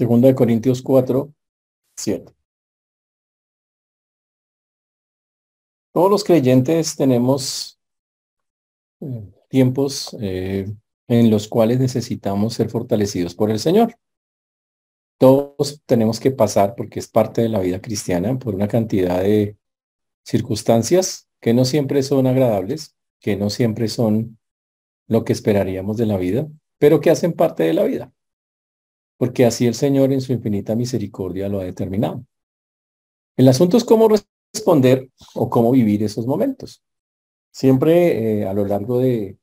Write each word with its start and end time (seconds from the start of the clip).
Segunda 0.00 0.28
de 0.28 0.34
Corintios 0.34 0.80
4, 0.80 1.30
7. 1.94 2.32
Todos 5.92 6.10
los 6.10 6.24
creyentes 6.24 6.96
tenemos 6.96 7.78
eh, 9.02 9.30
tiempos 9.50 10.16
eh, 10.18 10.72
en 11.06 11.30
los 11.30 11.48
cuales 11.48 11.80
necesitamos 11.80 12.54
ser 12.54 12.70
fortalecidos 12.70 13.34
por 13.34 13.50
el 13.50 13.58
Señor. 13.58 13.94
Todos 15.18 15.82
tenemos 15.84 16.18
que 16.18 16.30
pasar, 16.30 16.76
porque 16.76 16.98
es 16.98 17.06
parte 17.06 17.42
de 17.42 17.50
la 17.50 17.60
vida 17.60 17.82
cristiana, 17.82 18.38
por 18.38 18.54
una 18.54 18.68
cantidad 18.68 19.20
de 19.20 19.58
circunstancias 20.24 21.28
que 21.40 21.52
no 21.52 21.66
siempre 21.66 22.02
son 22.02 22.26
agradables, 22.26 22.96
que 23.20 23.36
no 23.36 23.50
siempre 23.50 23.86
son 23.88 24.38
lo 25.08 25.26
que 25.26 25.34
esperaríamos 25.34 25.98
de 25.98 26.06
la 26.06 26.16
vida, 26.16 26.48
pero 26.78 27.02
que 27.02 27.10
hacen 27.10 27.34
parte 27.34 27.64
de 27.64 27.74
la 27.74 27.84
vida, 27.84 28.14
porque 29.20 29.44
así 29.44 29.66
el 29.66 29.74
Señor 29.74 30.14
en 30.14 30.22
su 30.22 30.32
infinita 30.32 30.74
misericordia 30.74 31.50
lo 31.50 31.60
ha 31.60 31.64
determinado. 31.64 32.24
El 33.36 33.48
asunto 33.48 33.76
es 33.76 33.84
cómo 33.84 34.08
responder 34.08 35.10
o 35.34 35.50
cómo 35.50 35.72
vivir 35.72 36.02
esos 36.02 36.26
momentos. 36.26 36.82
Siempre 37.52 38.40
eh, 38.40 38.46
a 38.46 38.54
lo 38.54 38.64
largo 38.64 38.98
de, 38.98 39.36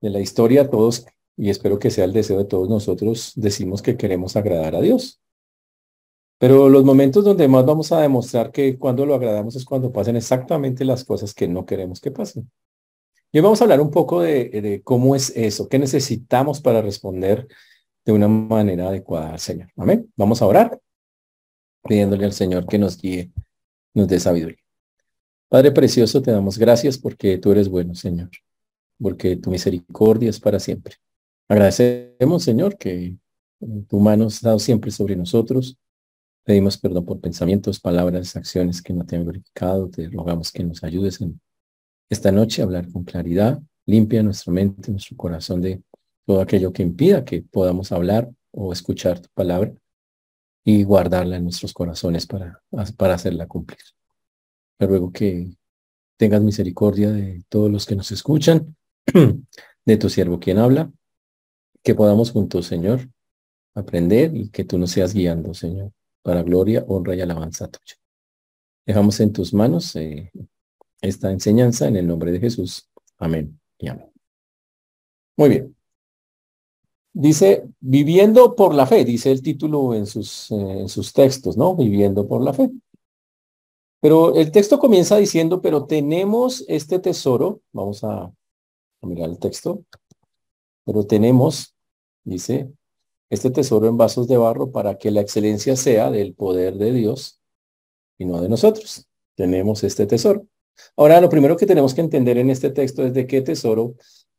la 0.00 0.20
historia 0.20 0.70
todos, 0.70 1.06
y 1.36 1.50
espero 1.50 1.80
que 1.80 1.90
sea 1.90 2.04
el 2.04 2.12
deseo 2.12 2.38
de 2.38 2.44
todos 2.44 2.68
nosotros, 2.68 3.32
decimos 3.34 3.82
que 3.82 3.96
queremos 3.96 4.36
agradar 4.36 4.76
a 4.76 4.80
Dios. 4.80 5.20
Pero 6.38 6.68
los 6.68 6.84
momentos 6.84 7.24
donde 7.24 7.48
más 7.48 7.66
vamos 7.66 7.90
a 7.90 8.02
demostrar 8.02 8.52
que 8.52 8.78
cuando 8.78 9.04
lo 9.06 9.16
agradamos 9.16 9.56
es 9.56 9.64
cuando 9.64 9.90
pasen 9.90 10.14
exactamente 10.14 10.84
las 10.84 11.02
cosas 11.02 11.34
que 11.34 11.48
no 11.48 11.66
queremos 11.66 12.00
que 12.00 12.12
pasen. 12.12 12.48
Y 13.32 13.38
hoy 13.38 13.42
vamos 13.42 13.60
a 13.60 13.64
hablar 13.64 13.80
un 13.80 13.90
poco 13.90 14.20
de 14.20 14.82
cómo 14.84 15.16
es 15.16 15.32
eso, 15.34 15.68
qué 15.68 15.80
necesitamos 15.80 16.60
para 16.60 16.80
responder 16.80 17.48
de 18.04 18.12
una 18.12 18.28
manera 18.28 18.88
adecuada 18.88 19.32
al 19.32 19.40
Señor. 19.40 19.70
Amén. 19.76 20.10
Vamos 20.16 20.42
a 20.42 20.46
orar 20.46 20.80
pidiéndole 21.82 22.24
al 22.24 22.32
Señor 22.32 22.66
que 22.66 22.78
nos 22.78 22.98
guíe, 22.98 23.30
nos 23.94 24.08
dé 24.08 24.20
sabiduría. 24.20 24.58
Padre 25.48 25.72
precioso, 25.72 26.22
te 26.22 26.30
damos 26.30 26.58
gracias 26.58 26.98
porque 26.98 27.38
tú 27.38 27.50
eres 27.50 27.68
bueno, 27.68 27.94
Señor, 27.94 28.30
porque 29.00 29.36
tu 29.36 29.50
misericordia 29.50 30.30
es 30.30 30.38
para 30.38 30.60
siempre. 30.60 30.94
Agradecemos, 31.48 32.44
Señor, 32.44 32.78
que 32.78 33.16
tu 33.88 33.98
mano 33.98 34.28
ha 34.44 34.58
siempre 34.58 34.90
sobre 34.90 35.16
nosotros. 35.16 35.76
Pedimos 36.44 36.78
perdón 36.78 37.04
por 37.04 37.20
pensamientos, 37.20 37.80
palabras, 37.80 38.36
acciones 38.36 38.80
que 38.80 38.92
no 38.92 39.04
te 39.04 39.16
han 39.16 39.24
glorificado. 39.24 39.88
Te 39.88 40.08
rogamos 40.08 40.52
que 40.52 40.62
nos 40.62 40.84
ayudes 40.84 41.20
en 41.20 41.40
esta 42.08 42.30
noche 42.30 42.62
a 42.62 42.64
hablar 42.64 42.90
con 42.90 43.04
claridad, 43.04 43.60
limpia 43.86 44.22
nuestra 44.22 44.52
mente, 44.52 44.90
nuestro 44.90 45.16
corazón 45.16 45.60
de 45.60 45.82
todo 46.30 46.42
aquello 46.42 46.72
que 46.72 46.84
impida 46.84 47.24
que 47.24 47.42
podamos 47.42 47.90
hablar 47.90 48.30
o 48.52 48.72
escuchar 48.72 49.18
tu 49.18 49.28
palabra 49.34 49.74
y 50.64 50.84
guardarla 50.84 51.34
en 51.34 51.42
nuestros 51.42 51.72
corazones 51.72 52.24
para, 52.24 52.62
para 52.96 53.14
hacerla 53.14 53.48
cumplir. 53.48 53.80
Te 54.78 54.86
ruego 54.86 55.10
que 55.10 55.50
tengas 56.16 56.40
misericordia 56.40 57.10
de 57.10 57.42
todos 57.48 57.68
los 57.68 57.84
que 57.84 57.96
nos 57.96 58.12
escuchan, 58.12 58.76
de 59.84 59.96
tu 59.96 60.08
siervo 60.08 60.38
quien 60.38 60.58
habla, 60.58 60.92
que 61.82 61.96
podamos 61.96 62.30
juntos, 62.30 62.66
Señor, 62.66 63.10
aprender 63.74 64.36
y 64.36 64.50
que 64.50 64.62
tú 64.62 64.78
nos 64.78 64.92
seas 64.92 65.12
guiando, 65.12 65.52
Señor, 65.52 65.90
para 66.22 66.44
gloria, 66.44 66.84
honra 66.86 67.16
y 67.16 67.22
alabanza 67.22 67.66
tuya. 67.66 67.96
Dejamos 68.86 69.18
en 69.18 69.32
tus 69.32 69.52
manos 69.52 69.96
eh, 69.96 70.30
esta 71.00 71.32
enseñanza 71.32 71.88
en 71.88 71.96
el 71.96 72.06
nombre 72.06 72.30
de 72.30 72.38
Jesús. 72.38 72.88
Amén 73.18 73.60
y 73.78 73.88
amén. 73.88 74.12
Muy 75.36 75.48
bien. 75.48 75.79
Dice, 77.12 77.68
viviendo 77.80 78.54
por 78.54 78.74
la 78.74 78.86
fe, 78.86 79.04
dice 79.04 79.32
el 79.32 79.42
título 79.42 79.94
en 79.94 80.06
sus, 80.06 80.50
en 80.52 80.88
sus 80.88 81.12
textos, 81.12 81.56
¿no? 81.56 81.74
Viviendo 81.74 82.26
por 82.28 82.42
la 82.42 82.52
fe. 82.52 82.70
Pero 84.00 84.34
el 84.34 84.50
texto 84.50 84.78
comienza 84.78 85.16
diciendo, 85.16 85.60
pero 85.60 85.84
tenemos 85.84 86.64
este 86.68 86.98
tesoro, 87.00 87.60
vamos 87.72 88.04
a, 88.04 88.22
a 88.22 89.06
mirar 89.06 89.28
el 89.28 89.38
texto, 89.38 89.84
pero 90.84 91.04
tenemos, 91.04 91.74
dice, 92.24 92.72
este 93.28 93.50
tesoro 93.50 93.88
en 93.88 93.96
vasos 93.96 94.26
de 94.26 94.36
barro 94.36 94.70
para 94.70 94.96
que 94.98 95.10
la 95.10 95.20
excelencia 95.20 95.76
sea 95.76 96.10
del 96.10 96.34
poder 96.34 96.74
de 96.74 96.92
Dios 96.92 97.40
y 98.18 98.24
no 98.24 98.40
de 98.40 98.48
nosotros. 98.48 99.06
Tenemos 99.36 99.84
este 99.84 100.06
tesoro. 100.06 100.46
Ahora, 100.96 101.20
lo 101.20 101.28
primero 101.28 101.56
que 101.56 101.66
tenemos 101.66 101.94
que 101.94 102.00
entender 102.00 102.38
en 102.38 102.50
este 102.50 102.70
texto 102.70 103.04
es 103.04 103.14
de 103.14 103.26
qué 103.26 103.42
tesoro 103.42 103.94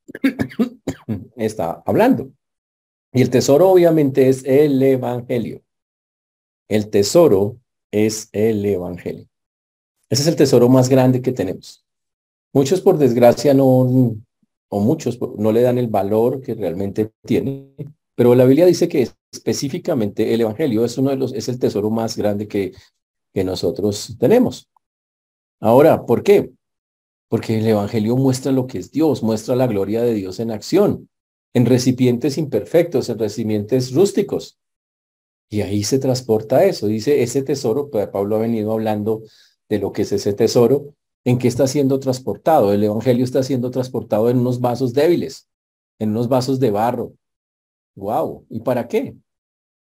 está 1.35 1.81
hablando. 1.85 2.31
Y 3.13 3.21
el 3.21 3.29
tesoro 3.29 3.69
obviamente 3.69 4.29
es 4.29 4.43
el 4.45 4.81
Evangelio. 4.81 5.61
El 6.69 6.89
tesoro 6.89 7.57
es 7.91 8.29
el 8.31 8.65
Evangelio. 8.65 9.27
Ese 10.09 10.21
es 10.23 10.27
el 10.27 10.35
tesoro 10.35 10.69
más 10.69 10.89
grande 10.89 11.21
que 11.21 11.31
tenemos. 11.31 11.85
Muchos, 12.53 12.81
por 12.81 12.97
desgracia, 12.97 13.53
no, 13.53 14.15
o 14.69 14.79
muchos 14.79 15.19
no 15.37 15.51
le 15.51 15.61
dan 15.61 15.77
el 15.77 15.87
valor 15.87 16.41
que 16.41 16.53
realmente 16.53 17.11
tiene, 17.25 17.73
pero 18.15 18.35
la 18.35 18.45
Biblia 18.45 18.65
dice 18.65 18.87
que 18.87 19.09
específicamente 19.31 20.33
el 20.33 20.41
Evangelio 20.41 20.85
es 20.85 20.97
uno 20.97 21.09
de 21.09 21.17
los, 21.17 21.33
es 21.33 21.49
el 21.49 21.59
tesoro 21.59 21.89
más 21.89 22.15
grande 22.17 22.47
que, 22.47 22.73
que 23.33 23.43
nosotros 23.43 24.15
tenemos. 24.19 24.69
Ahora, 25.59 26.05
¿por 26.05 26.23
qué? 26.23 26.51
Porque 27.29 27.59
el 27.59 27.67
Evangelio 27.67 28.15
muestra 28.15 28.51
lo 28.51 28.67
que 28.67 28.79
es 28.79 28.91
Dios, 28.91 29.23
muestra 29.23 29.55
la 29.55 29.67
gloria 29.67 30.01
de 30.01 30.13
Dios 30.13 30.39
en 30.39 30.51
acción, 30.51 31.09
en 31.53 31.65
recipientes 31.65 32.37
imperfectos, 32.37 33.09
en 33.09 33.19
recipientes 33.19 33.93
rústicos. 33.93 34.59
Y 35.49 35.61
ahí 35.61 35.83
se 35.83 35.99
transporta 35.99 36.63
eso. 36.63 36.87
Dice, 36.87 37.23
ese 37.23 37.43
tesoro, 37.43 37.89
pues 37.89 38.07
Pablo 38.07 38.37
ha 38.37 38.39
venido 38.39 38.71
hablando 38.71 39.23
de 39.67 39.79
lo 39.79 39.91
que 39.91 40.03
es 40.03 40.11
ese 40.11 40.33
tesoro, 40.33 40.95
en 41.25 41.37
qué 41.37 41.47
está 41.47 41.67
siendo 41.67 41.99
transportado. 41.99 42.73
El 42.73 42.83
Evangelio 42.83 43.25
está 43.25 43.43
siendo 43.43 43.69
transportado 43.69 44.29
en 44.29 44.39
unos 44.39 44.61
vasos 44.61 44.93
débiles, 44.93 45.49
en 45.99 46.11
unos 46.11 46.29
vasos 46.29 46.59
de 46.59 46.71
barro. 46.71 47.13
Wow. 47.95 48.45
¿Y 48.49 48.61
para 48.61 48.87
qué? 48.87 49.15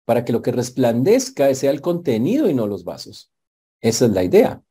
Para 0.05 0.25
que 0.25 0.33
lo 0.33 0.43
que 0.43 0.53
resplandezca 0.53 1.55
sea 1.55 1.71
el 1.71 1.81
contenido 1.81 2.51
y 2.51 2.55
no 2.55 2.67
los 2.67 2.85
vasos. 2.85 3.31
Esa 3.81 4.07
es 4.07 4.13
la 4.13 4.25
idea. 4.25 4.63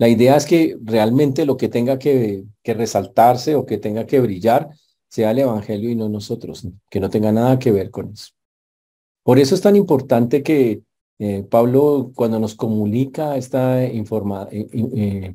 La 0.00 0.08
idea 0.08 0.36
es 0.36 0.46
que 0.46 0.78
realmente 0.82 1.44
lo 1.44 1.56
que 1.56 1.68
tenga 1.68 1.98
que, 1.98 2.44
resaltarse 2.64 3.54
o 3.54 3.66
que 3.66 3.78
tenga 3.78 4.06
que 4.06 4.20
brillar 4.20 4.70
sea 5.10 5.32
el 5.32 5.40
Evangelio 5.40 5.90
y 5.90 5.96
no 5.96 6.08
nosotros, 6.08 6.66
que 6.88 7.00
no 7.00 7.10
tenga 7.10 7.32
nada 7.32 7.58
que 7.58 7.72
ver 7.72 7.90
con 7.90 8.10
eso. 8.12 8.30
Por 9.22 9.38
eso 9.38 9.54
es 9.54 9.60
tan 9.60 9.76
importante 9.76 10.42
que 10.42 10.82
eh, 11.18 11.42
Pablo, 11.42 12.12
cuando 12.14 12.38
nos 12.40 12.54
comunica 12.54 13.36
esta 13.36 13.84
eh, 13.84 14.04
eh, 14.50 15.34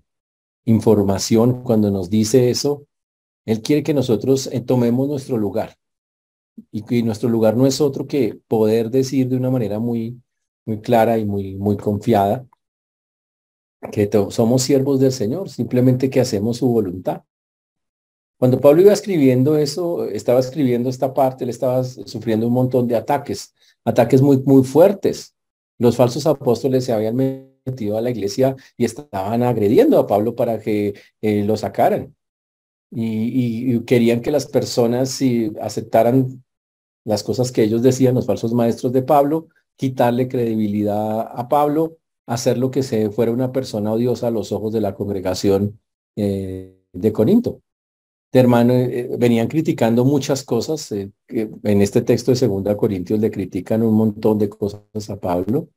información, 0.65 1.61
cuando 1.61 1.91
nos 1.91 2.09
dice 2.09 2.49
eso, 2.49 2.87
él 3.45 3.61
quiere 3.61 3.83
que 3.83 3.93
nosotros 3.93 4.49
tomemos 4.65 5.07
nuestro 5.07 5.37
lugar. 5.37 5.75
Y 6.71 6.83
que 6.83 7.03
nuestro 7.03 7.29
lugar 7.29 7.57
no 7.57 7.67
es 7.67 7.81
otro 7.81 8.07
que 8.07 8.39
poder 8.47 8.89
decir 8.89 9.27
de 9.27 9.35
una 9.35 9.51
manera 9.51 9.77
muy, 9.77 10.19
muy 10.65 10.79
clara 10.79 11.17
y 11.17 11.25
muy, 11.25 11.55
muy 11.55 11.75
confiada 11.77 12.47
que 13.91 14.09
somos 14.29 14.63
siervos 14.63 14.99
del 14.99 15.11
Señor, 15.11 15.49
simplemente 15.49 16.09
que 16.09 16.21
hacemos 16.21 16.57
su 16.57 16.67
voluntad. 16.67 17.23
Cuando 18.37 18.59
Pablo 18.59 18.81
iba 18.81 18.93
escribiendo 18.93 19.57
eso, 19.57 20.05
estaba 20.05 20.39
escribiendo 20.39 20.89
esta 20.89 21.13
parte, 21.13 21.45
él 21.45 21.49
estaba 21.49 21.83
sufriendo 21.83 22.47
un 22.47 22.53
montón 22.53 22.87
de 22.87 22.95
ataques, 22.95 23.53
ataques 23.85 24.21
muy, 24.21 24.37
muy 24.45 24.63
fuertes. 24.63 25.35
Los 25.77 25.95
falsos 25.95 26.25
apóstoles 26.27 26.83
se 26.85 26.93
habían 26.93 27.15
metido 27.15 27.97
a 27.97 28.01
la 28.01 28.09
iglesia 28.09 28.55
y 28.77 28.85
estaban 28.85 29.43
agrediendo 29.43 29.99
a 29.99 30.07
Pablo 30.07 30.35
para 30.35 30.59
que 30.59 30.93
eh, 31.21 31.43
lo 31.43 31.57
sacaran. 31.57 32.15
Y, 32.91 33.79
querían 33.81 34.21
que 34.21 34.31
las 34.31 34.45
personas 34.47 35.09
si 35.09 35.51
aceptaran 35.61 36.43
las 37.03 37.23
cosas 37.23 37.51
que 37.51 37.63
ellos 37.63 37.81
decían, 37.81 38.15
los 38.15 38.25
falsos 38.25 38.53
maestros 38.53 38.93
de 38.93 39.01
Pablo, 39.01 39.47
quitarle 39.75 40.27
credibilidad 40.27 41.21
a 41.21 41.47
Pablo 41.49 41.97
hacer 42.25 42.57
lo 42.57 42.71
que 42.71 42.83
se 42.83 43.09
fuera 43.11 43.31
una 43.31 43.51
persona 43.51 43.91
odiosa 43.91 44.27
a 44.27 44.31
los 44.31 44.51
ojos 44.51 44.73
de 44.73 44.81
la 44.81 44.95
congregación 44.95 45.79
eh, 46.15 46.81
de 46.93 47.13
Corinto. 47.13 47.61
De 48.31 48.39
hermano, 48.39 48.73
eh, 48.73 49.09
venían 49.17 49.47
criticando 49.47 50.03
muchas 50.05 50.43
cosas. 50.43 50.91
Eh, 50.91 51.11
en 51.27 51.81
este 51.81 52.01
texto 52.01 52.31
de 52.31 52.37
Segunda 52.37 52.75
Corintios 52.75 53.19
le 53.19 53.31
critican 53.31 53.83
un 53.83 53.95
montón 53.95 54.37
de 54.39 54.49
cosas 54.49 55.09
a 55.09 55.19
Pablo. 55.19 55.69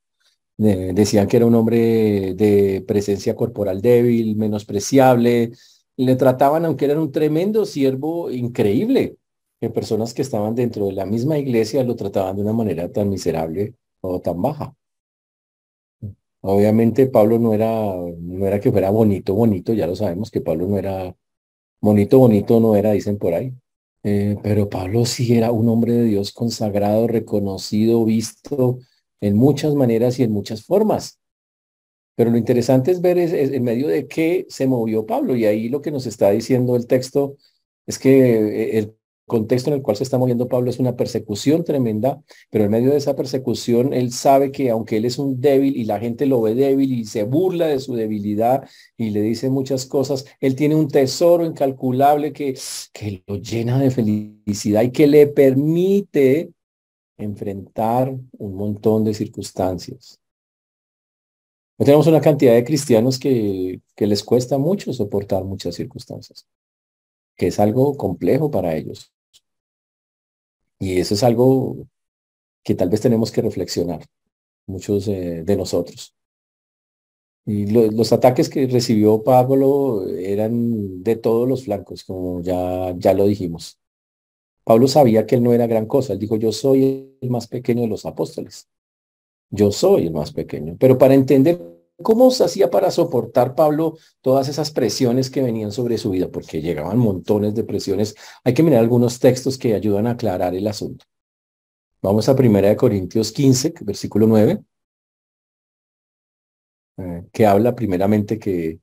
decían 0.56 1.28
que 1.28 1.36
era 1.36 1.46
un 1.46 1.54
hombre 1.54 2.34
de 2.34 2.84
presencia 2.86 3.36
corporal 3.36 3.80
débil, 3.80 4.36
menospreciable. 4.36 5.52
Le 5.96 6.16
trataban, 6.16 6.64
aunque 6.64 6.86
era 6.86 7.00
un 7.00 7.12
tremendo 7.12 7.64
siervo 7.64 8.30
increíble, 8.30 9.16
que 9.60 9.70
personas 9.70 10.14
que 10.14 10.22
estaban 10.22 10.54
dentro 10.54 10.86
de 10.86 10.92
la 10.92 11.06
misma 11.06 11.38
iglesia 11.38 11.84
lo 11.84 11.96
trataban 11.96 12.36
de 12.36 12.42
una 12.42 12.52
manera 12.52 12.90
tan 12.92 13.08
miserable 13.08 13.74
o 14.00 14.20
tan 14.20 14.40
baja. 14.42 14.74
Obviamente 16.40 17.06
Pablo 17.08 17.38
no 17.38 17.52
era, 17.52 17.94
no 18.18 18.46
era 18.46 18.60
que 18.60 18.70
fuera 18.70 18.90
bonito, 18.90 19.34
bonito, 19.34 19.72
ya 19.72 19.86
lo 19.86 19.96
sabemos 19.96 20.30
que 20.30 20.40
Pablo 20.40 20.68
no 20.68 20.78
era 20.78 21.14
bonito, 21.80 22.18
bonito, 22.18 22.60
no 22.60 22.76
era, 22.76 22.92
dicen 22.92 23.18
por 23.18 23.34
ahí. 23.34 23.52
Eh, 24.04 24.36
pero 24.42 24.68
Pablo 24.68 25.04
sí 25.04 25.36
era 25.36 25.50
un 25.52 25.68
hombre 25.68 25.92
de 25.92 26.04
Dios 26.04 26.32
consagrado, 26.32 27.06
reconocido, 27.06 28.04
visto 28.04 28.78
en 29.20 29.36
muchas 29.36 29.74
maneras 29.74 30.18
y 30.18 30.22
en 30.22 30.32
muchas 30.32 30.64
formas. 30.64 31.18
Pero 32.14 32.30
lo 32.30 32.38
interesante 32.38 32.90
es 32.90 33.00
ver 33.00 33.18
es, 33.18 33.32
en 33.32 33.62
medio 33.62 33.88
de 33.88 34.08
qué 34.08 34.46
se 34.48 34.66
movió 34.66 35.06
Pablo. 35.06 35.36
Y 35.36 35.44
ahí 35.46 35.68
lo 35.68 35.80
que 35.82 35.90
nos 35.92 36.06
está 36.06 36.30
diciendo 36.30 36.76
el 36.76 36.86
texto 36.86 37.36
es 37.86 37.98
que 37.98 38.10
eh, 38.38 38.78
el 38.78 38.97
contexto 39.28 39.70
en 39.70 39.76
el 39.76 39.82
cual 39.82 39.96
se 39.96 40.02
está 40.02 40.18
moviendo 40.18 40.48
Pablo 40.48 40.70
es 40.70 40.80
una 40.80 40.96
persecución 40.96 41.62
tremenda, 41.62 42.20
pero 42.50 42.64
en 42.64 42.72
medio 42.72 42.90
de 42.90 42.96
esa 42.96 43.14
persecución 43.14 43.92
él 43.92 44.12
sabe 44.12 44.50
que 44.50 44.70
aunque 44.70 44.96
él 44.96 45.04
es 45.04 45.18
un 45.18 45.40
débil 45.40 45.76
y 45.76 45.84
la 45.84 46.00
gente 46.00 46.26
lo 46.26 46.42
ve 46.42 46.56
débil 46.56 46.92
y 46.92 47.04
se 47.04 47.22
burla 47.22 47.68
de 47.68 47.78
su 47.78 47.94
debilidad 47.94 48.68
y 48.96 49.10
le 49.10 49.22
dice 49.22 49.48
muchas 49.50 49.86
cosas, 49.86 50.24
él 50.40 50.56
tiene 50.56 50.74
un 50.74 50.88
tesoro 50.88 51.46
incalculable 51.46 52.32
que, 52.32 52.58
que 52.92 53.22
lo 53.28 53.36
llena 53.36 53.78
de 53.78 53.92
felicidad 53.92 54.82
y 54.82 54.90
que 54.90 55.06
le 55.06 55.28
permite 55.28 56.50
enfrentar 57.16 58.12
un 58.38 58.54
montón 58.54 59.04
de 59.04 59.14
circunstancias. 59.14 60.20
Tenemos 61.76 62.08
una 62.08 62.20
cantidad 62.20 62.54
de 62.54 62.64
cristianos 62.64 63.20
que, 63.20 63.80
que 63.94 64.06
les 64.06 64.24
cuesta 64.24 64.58
mucho 64.58 64.92
soportar 64.92 65.44
muchas 65.44 65.76
circunstancias, 65.76 66.46
que 67.36 67.48
es 67.48 67.60
algo 67.60 67.96
complejo 67.96 68.50
para 68.50 68.74
ellos. 68.74 69.12
Y 70.78 71.00
eso 71.00 71.14
es 71.14 71.22
algo 71.22 71.88
que 72.62 72.74
tal 72.74 72.88
vez 72.88 73.00
tenemos 73.00 73.32
que 73.32 73.42
reflexionar, 73.42 74.04
muchos 74.66 75.08
eh, 75.08 75.42
de 75.44 75.56
nosotros. 75.56 76.14
Y 77.46 77.66
los 77.66 78.12
ataques 78.12 78.50
que 78.50 78.66
recibió 78.66 79.22
Pablo 79.22 80.06
eran 80.06 81.02
de 81.02 81.16
todos 81.16 81.48
los 81.48 81.64
flancos, 81.64 82.04
como 82.04 82.42
ya, 82.42 82.94
ya 82.98 83.14
lo 83.14 83.26
dijimos. 83.26 83.78
Pablo 84.64 84.86
sabía 84.86 85.26
que 85.26 85.36
él 85.36 85.42
no 85.42 85.54
era 85.54 85.66
gran 85.66 85.86
cosa. 85.86 86.12
Él 86.12 86.18
dijo, 86.18 86.36
yo 86.36 86.52
soy 86.52 87.16
el 87.22 87.30
más 87.30 87.46
pequeño 87.46 87.82
de 87.82 87.88
los 87.88 88.04
apóstoles. 88.04 88.68
Yo 89.48 89.72
soy 89.72 90.08
el 90.08 90.12
más 90.12 90.30
pequeño. 90.32 90.76
Pero 90.78 90.98
para 90.98 91.14
entender 91.14 91.77
cómo 92.02 92.30
se 92.30 92.44
hacía 92.44 92.70
para 92.70 92.90
soportar 92.90 93.54
Pablo 93.54 93.96
todas 94.20 94.48
esas 94.48 94.70
presiones 94.70 95.30
que 95.30 95.42
venían 95.42 95.72
sobre 95.72 95.98
su 95.98 96.10
vida, 96.10 96.30
porque 96.30 96.62
llegaban 96.62 96.98
montones 96.98 97.54
de 97.54 97.64
presiones, 97.64 98.14
hay 98.44 98.54
que 98.54 98.62
mirar 98.62 98.80
algunos 98.80 99.18
textos 99.18 99.58
que 99.58 99.74
ayudan 99.74 100.06
a 100.06 100.12
aclarar 100.12 100.54
el 100.54 100.66
asunto. 100.66 101.04
Vamos 102.00 102.28
a 102.28 102.36
Primera 102.36 102.68
de 102.68 102.76
Corintios 102.76 103.32
15, 103.32 103.74
versículo 103.80 104.26
9, 104.26 104.62
eh, 106.98 107.24
que 107.32 107.46
habla 107.46 107.74
primeramente 107.74 108.38
que 108.38 108.78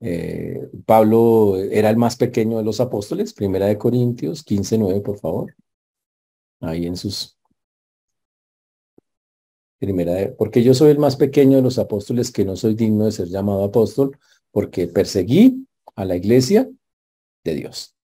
eh, 0.00 0.68
Pablo 0.86 1.56
era 1.56 1.90
el 1.90 1.96
más 1.96 2.16
pequeño 2.16 2.58
de 2.58 2.64
los 2.64 2.80
apóstoles, 2.80 3.32
Primera 3.32 3.66
de 3.66 3.78
Corintios 3.78 4.44
15, 4.44 4.78
9, 4.78 5.00
por 5.00 5.18
favor. 5.18 5.54
Ahí 6.60 6.86
en 6.86 6.96
sus... 6.96 7.36
Primera. 9.84 10.32
Porque 10.36 10.62
yo 10.62 10.74
soy 10.74 10.90
el 10.90 10.98
más 10.98 11.16
pequeño 11.16 11.56
de 11.56 11.62
los 11.62 11.78
apóstoles 11.78 12.32
que 12.32 12.44
no 12.44 12.56
soy 12.56 12.74
digno 12.74 13.04
de 13.04 13.12
ser 13.12 13.28
llamado 13.28 13.64
apóstol, 13.64 14.18
porque 14.50 14.86
perseguí 14.86 15.66
a 15.94 16.04
la 16.04 16.16
iglesia 16.16 16.68
de 17.44 17.54
Dios. 17.54 17.94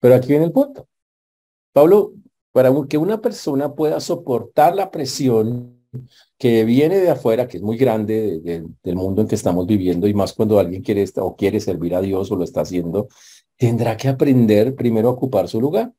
Pero 0.00 0.14
aquí 0.14 0.28
viene 0.28 0.46
el 0.46 0.52
punto. 0.52 0.88
Pablo, 1.72 2.14
para 2.52 2.72
que 2.88 2.98
una 2.98 3.20
persona 3.20 3.74
pueda 3.74 4.00
soportar 4.00 4.74
la 4.74 4.90
presión 4.90 5.76
que 6.38 6.64
viene 6.64 6.98
de 6.98 7.10
afuera, 7.10 7.46
que 7.46 7.58
es 7.58 7.62
muy 7.62 7.76
grande 7.76 8.40
del 8.82 8.96
mundo 8.96 9.22
en 9.22 9.28
que 9.28 9.34
estamos 9.34 9.66
viviendo, 9.66 10.06
y 10.08 10.14
más 10.14 10.32
cuando 10.32 10.58
alguien 10.58 10.82
quiere 10.82 11.04
o 11.16 11.36
quiere 11.36 11.60
servir 11.60 11.94
a 11.94 12.00
Dios 12.00 12.30
o 12.30 12.36
lo 12.36 12.44
está 12.44 12.62
haciendo, 12.62 13.08
tendrá 13.56 13.96
que 13.96 14.08
aprender 14.08 14.74
primero 14.74 15.08
a 15.08 15.12
ocupar 15.12 15.48
su 15.48 15.60
lugar, 15.60 15.92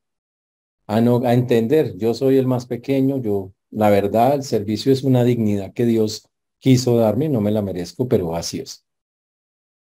a, 0.88 1.00
no, 1.00 1.18
a 1.24 1.34
entender, 1.34 1.96
yo 1.96 2.14
soy 2.14 2.38
el 2.38 2.46
más 2.46 2.66
pequeño, 2.66 3.18
yo, 3.18 3.52
la 3.70 3.90
verdad, 3.90 4.34
el 4.34 4.42
servicio 4.42 4.92
es 4.92 5.04
una 5.04 5.22
dignidad 5.22 5.72
que 5.72 5.86
Dios 5.86 6.28
quiso 6.58 6.96
darme, 6.96 7.28
no 7.28 7.40
me 7.40 7.52
la 7.52 7.62
merezco, 7.62 8.08
pero 8.08 8.34
así 8.34 8.58
es. 8.58 8.84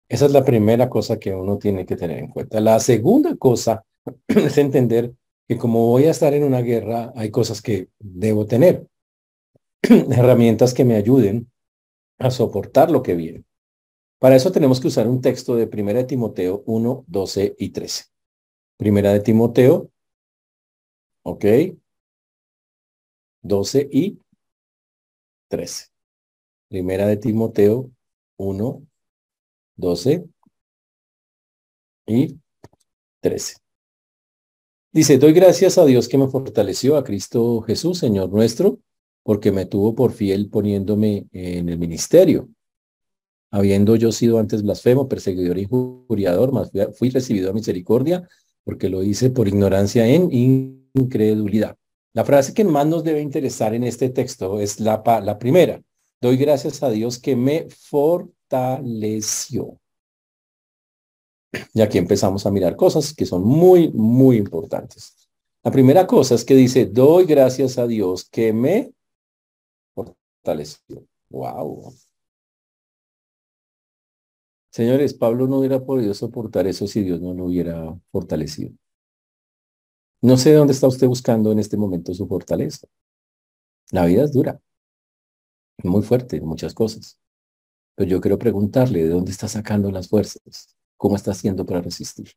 Esa 0.08 0.26
es 0.26 0.32
la 0.32 0.44
primera 0.44 0.88
cosa 0.88 1.19
que 1.19 1.35
uno 1.35 1.58
tiene 1.58 1.87
que 1.87 1.97
tener 1.97 2.19
en 2.19 2.29
cuenta. 2.29 2.61
La 2.61 2.79
segunda 2.81 3.35
cosa 3.37 3.85
es 4.29 4.58
entender 4.58 5.12
que 5.49 5.56
como 5.56 5.88
voy 5.88 6.05
a 6.05 6.11
estar 6.11 6.35
en 6.35 6.44
una 6.44 6.61
guerra, 6.61 7.12
hay 7.17 7.31
cosas 7.31 7.61
que 7.61 7.88
debo 7.99 8.46
tener. 8.46 8.87
herramientas 9.82 10.75
que 10.75 10.85
me 10.85 10.96
ayuden 10.96 11.50
a 12.19 12.31
soportar 12.31 12.91
lo 12.91 13.03
que 13.03 13.14
viene. 13.14 13.44
Para 14.19 14.37
eso 14.37 14.53
tenemos 14.53 14.81
que 14.81 14.88
usar 14.88 15.08
un 15.08 15.23
texto 15.23 15.56
de 15.56 15.67
Primera 15.67 16.00
de 16.00 16.05
Timoteo 16.05 16.62
1, 16.67 17.05
12 17.06 17.55
y 17.58 17.70
13. 17.70 18.05
Primera 18.76 19.12
de 19.12 19.20
Timoteo, 19.20 19.89
ok, 21.22 21.44
12 23.43 23.88
y 23.90 24.19
13. 25.49 25.87
Primera 26.69 27.06
de 27.06 27.17
Timoteo 27.17 27.90
1, 28.37 28.87
12 29.76 30.25
y 32.06 32.38
13. 33.20 33.56
Dice, 34.93 35.19
doy 35.19 35.32
gracias 35.32 35.78
a 35.78 35.84
Dios 35.84 36.08
que 36.08 36.19
me 36.19 36.28
fortaleció, 36.28 36.96
a 36.96 37.05
Cristo 37.05 37.61
Jesús, 37.62 37.99
Señor 37.99 38.31
nuestro, 38.31 38.78
porque 39.22 39.52
me 39.52 39.67
tuvo 39.67 39.94
por 39.94 40.12
fiel 40.12 40.49
poniéndome 40.50 41.26
en 41.32 41.69
el 41.69 41.78
ministerio. 41.78 42.49
Habiendo 43.52 43.96
yo 43.96 44.12
sido 44.12 44.38
antes 44.38 44.62
blasfemo, 44.62 45.08
perseguidor 45.08 45.58
y 45.58 45.62
injuriador, 45.62 46.52
fui 46.94 47.11
recibido 47.11 47.50
a 47.50 47.52
misericordia, 47.52 48.28
porque 48.64 48.88
lo 48.88 49.02
hice 49.02 49.31
por 49.31 49.49
ignorancia 49.49 50.06
en 50.06 50.28
incredulidad. 50.94 51.76
La 52.12 52.25
frase 52.25 52.54
que 52.54 52.64
más 52.64 52.87
nos 52.87 53.04
debe 53.04 53.20
interesar 53.20 53.75
en 53.75 53.84
este 53.84 54.10
texto 54.10 54.60
es 54.60 54.81
la, 54.81 55.02
la 55.22 55.38
primera. 55.38 55.81
Doy 56.20 56.37
gracias 56.37 56.82
a 56.82 56.90
Dios 56.90 57.19
que 57.19 57.37
me 57.37 57.69
fortaleció. 57.70 59.78
Y 61.75 61.81
aquí 61.81 61.98
empezamos 61.98 62.46
a 62.46 62.50
mirar 62.50 62.76
cosas 62.76 63.14
que 63.14 63.26
son 63.26 63.44
muy, 63.44 63.90
muy 63.92 64.37
importantes. 64.37 65.28
La 65.62 65.70
primera 65.70 66.06
cosa 66.06 66.34
es 66.34 66.44
que 66.44 66.54
dice, 66.54 66.87
doy 66.87 67.26
gracias 67.26 67.78
a 67.78 67.86
Dios 67.86 68.25
que 68.25 68.52
me 68.52 68.93
fortaleció. 69.94 71.06
Wow. 71.29 71.94
Señores, 74.70 75.15
Pablo 75.15 75.46
no 75.46 75.58
hubiera 75.58 75.84
podido 75.84 76.15
soportar 76.15 76.67
eso 76.67 76.86
si 76.86 77.03
Dios 77.03 77.20
no 77.20 77.34
lo 77.34 77.46
hubiera 77.46 77.94
fortalecido. 78.10 78.72
No 80.22 80.36
sé 80.36 80.53
dónde 80.53 80.72
está 80.72 80.86
usted 80.86 81.06
buscando 81.06 81.50
en 81.53 81.58
este 81.58 81.77
momento 81.77 82.12
su 82.15 82.27
fortaleza. 82.27 82.86
La 83.91 84.05
vida 84.05 84.24
es 84.24 84.32
dura, 84.32 84.60
muy 85.82 86.03
fuerte 86.03 86.41
muchas 86.41 86.74
cosas. 86.74 87.19
Pero 87.94 88.10
yo 88.10 88.20
quiero 88.20 88.39
preguntarle, 88.39 89.05
¿de 89.05 89.10
dónde 89.10 89.31
está 89.31 89.48
sacando 89.48 89.91
las 89.91 90.08
fuerzas? 90.08 90.77
¿Cómo 90.96 91.17
está 91.17 91.32
haciendo 91.32 91.67
para 91.67 91.81
resistir? 91.81 92.31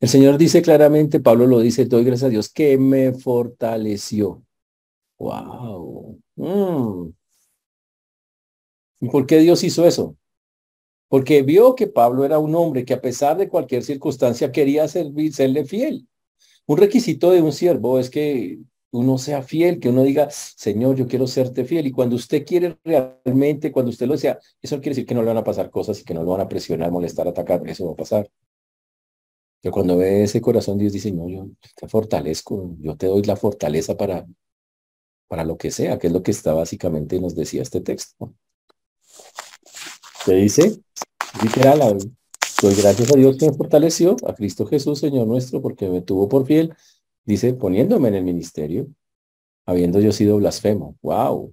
El 0.00 0.08
Señor 0.08 0.38
dice 0.38 0.62
claramente, 0.62 1.20
Pablo 1.20 1.46
lo 1.46 1.60
dice, 1.60 1.84
doy 1.84 2.04
gracias 2.04 2.28
a 2.28 2.30
Dios 2.30 2.48
que 2.48 2.78
me 2.78 3.12
fortaleció. 3.12 4.42
Wow. 5.18 6.20
Mm. 6.36 7.10
¿Y 9.00 9.08
por 9.08 9.26
qué 9.26 9.38
Dios 9.38 9.62
hizo 9.64 9.86
eso? 9.86 10.16
Porque 11.08 11.42
vio 11.42 11.74
que 11.74 11.86
Pablo 11.86 12.24
era 12.24 12.38
un 12.38 12.54
hombre 12.54 12.84
que 12.84 12.94
a 12.94 13.00
pesar 13.00 13.36
de 13.36 13.48
cualquier 13.48 13.82
circunstancia 13.82 14.50
quería 14.50 14.88
servir, 14.88 15.32
serle 15.32 15.64
fiel. 15.64 16.08
Un 16.66 16.76
requisito 16.78 17.30
de 17.30 17.42
un 17.42 17.52
siervo 17.52 17.98
es 17.98 18.10
que 18.10 18.58
uno 18.90 19.18
sea 19.18 19.42
fiel, 19.42 19.78
que 19.78 19.88
uno 19.88 20.02
diga, 20.02 20.28
Señor, 20.30 20.96
yo 20.96 21.06
quiero 21.06 21.26
serte 21.26 21.64
fiel. 21.64 21.86
Y 21.86 21.92
cuando 21.92 22.16
usted 22.16 22.44
quiere 22.44 22.78
realmente, 22.84 23.72
cuando 23.72 23.90
usted 23.90 24.06
lo 24.06 24.16
sea, 24.16 24.38
eso 24.62 24.76
quiere 24.76 24.90
decir 24.90 25.06
que 25.06 25.14
no 25.14 25.22
le 25.22 25.28
van 25.28 25.36
a 25.36 25.44
pasar 25.44 25.70
cosas 25.70 26.00
y 26.00 26.04
que 26.04 26.14
no 26.14 26.22
lo 26.22 26.32
van 26.32 26.40
a 26.40 26.48
presionar, 26.48 26.90
molestar, 26.90 27.28
atacar. 27.28 27.62
Eso 27.68 27.86
va 27.86 27.92
a 27.92 27.96
pasar. 27.96 28.30
Pero 29.60 29.72
cuando 29.72 29.96
ve 29.96 30.22
ese 30.24 30.40
corazón, 30.40 30.78
Dios 30.78 30.92
dice, 30.92 31.12
no, 31.12 31.28
yo 31.28 31.48
te 31.76 31.88
fortalezco, 31.88 32.76
yo 32.80 32.96
te 32.96 33.06
doy 33.06 33.22
la 33.22 33.36
fortaleza 33.36 33.96
para, 33.96 34.26
para 35.28 35.44
lo 35.44 35.56
que 35.56 35.70
sea, 35.70 35.98
que 35.98 36.06
es 36.08 36.12
lo 36.12 36.22
que 36.22 36.30
está 36.30 36.54
básicamente 36.54 37.20
nos 37.20 37.34
decía 37.34 37.62
este 37.62 37.80
texto. 37.80 38.32
¿Qué 40.24 40.34
dice? 40.34 40.80
Literal, 41.42 41.98
doy 42.62 42.74
gracias 42.74 43.12
a 43.12 43.16
Dios 43.16 43.36
que 43.36 43.46
me 43.46 43.56
fortaleció, 43.56 44.16
a 44.26 44.34
Cristo 44.34 44.66
Jesús, 44.66 44.98
Señor 44.98 45.26
nuestro, 45.26 45.60
porque 45.60 45.88
me 45.88 46.02
tuvo 46.02 46.28
por 46.28 46.46
fiel, 46.46 46.74
dice, 47.24 47.54
poniéndome 47.54 48.08
en 48.08 48.14
el 48.14 48.24
ministerio, 48.24 48.86
habiendo 49.66 50.00
yo 50.00 50.12
sido 50.12 50.36
blasfemo. 50.36 50.96
¡Wow! 51.02 51.52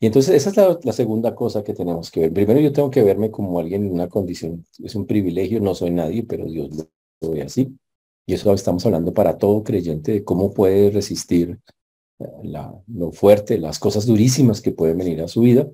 Y 0.00 0.06
entonces 0.06 0.34
esa 0.34 0.50
es 0.50 0.84
la, 0.84 0.92
segunda 0.92 1.34
cosa 1.34 1.62
que 1.62 1.74
tenemos 1.74 2.10
que 2.10 2.20
ver. 2.20 2.32
Primero 2.32 2.60
yo 2.60 2.72
tengo 2.72 2.90
que 2.90 3.02
verme 3.02 3.30
como 3.30 3.58
alguien 3.60 3.86
en 3.86 3.92
una 3.92 4.08
condición, 4.08 4.64
es 4.82 4.94
un 4.94 5.06
privilegio, 5.06 5.60
no 5.60 5.74
soy 5.74 5.90
nadie, 5.90 6.24
pero 6.24 6.46
Dios 6.46 6.70
lo, 7.20 7.30
ve 7.30 7.42
así. 7.42 7.76
Y 8.26 8.34
eso 8.34 8.52
estamos 8.52 8.84
hablando 8.86 9.12
para 9.14 9.38
todo 9.38 9.62
creyente 9.62 10.12
de 10.12 10.24
cómo 10.24 10.52
puede 10.52 10.90
resistir 10.90 11.58
eh, 12.18 12.24
la, 12.44 12.74
lo 12.88 13.12
fuerte, 13.12 13.58
las 13.58 13.78
cosas 13.78 14.06
durísimas 14.06 14.60
que 14.60 14.72
pueden 14.72 14.98
venir 14.98 15.22
a 15.22 15.28
su 15.28 15.40
vida 15.40 15.68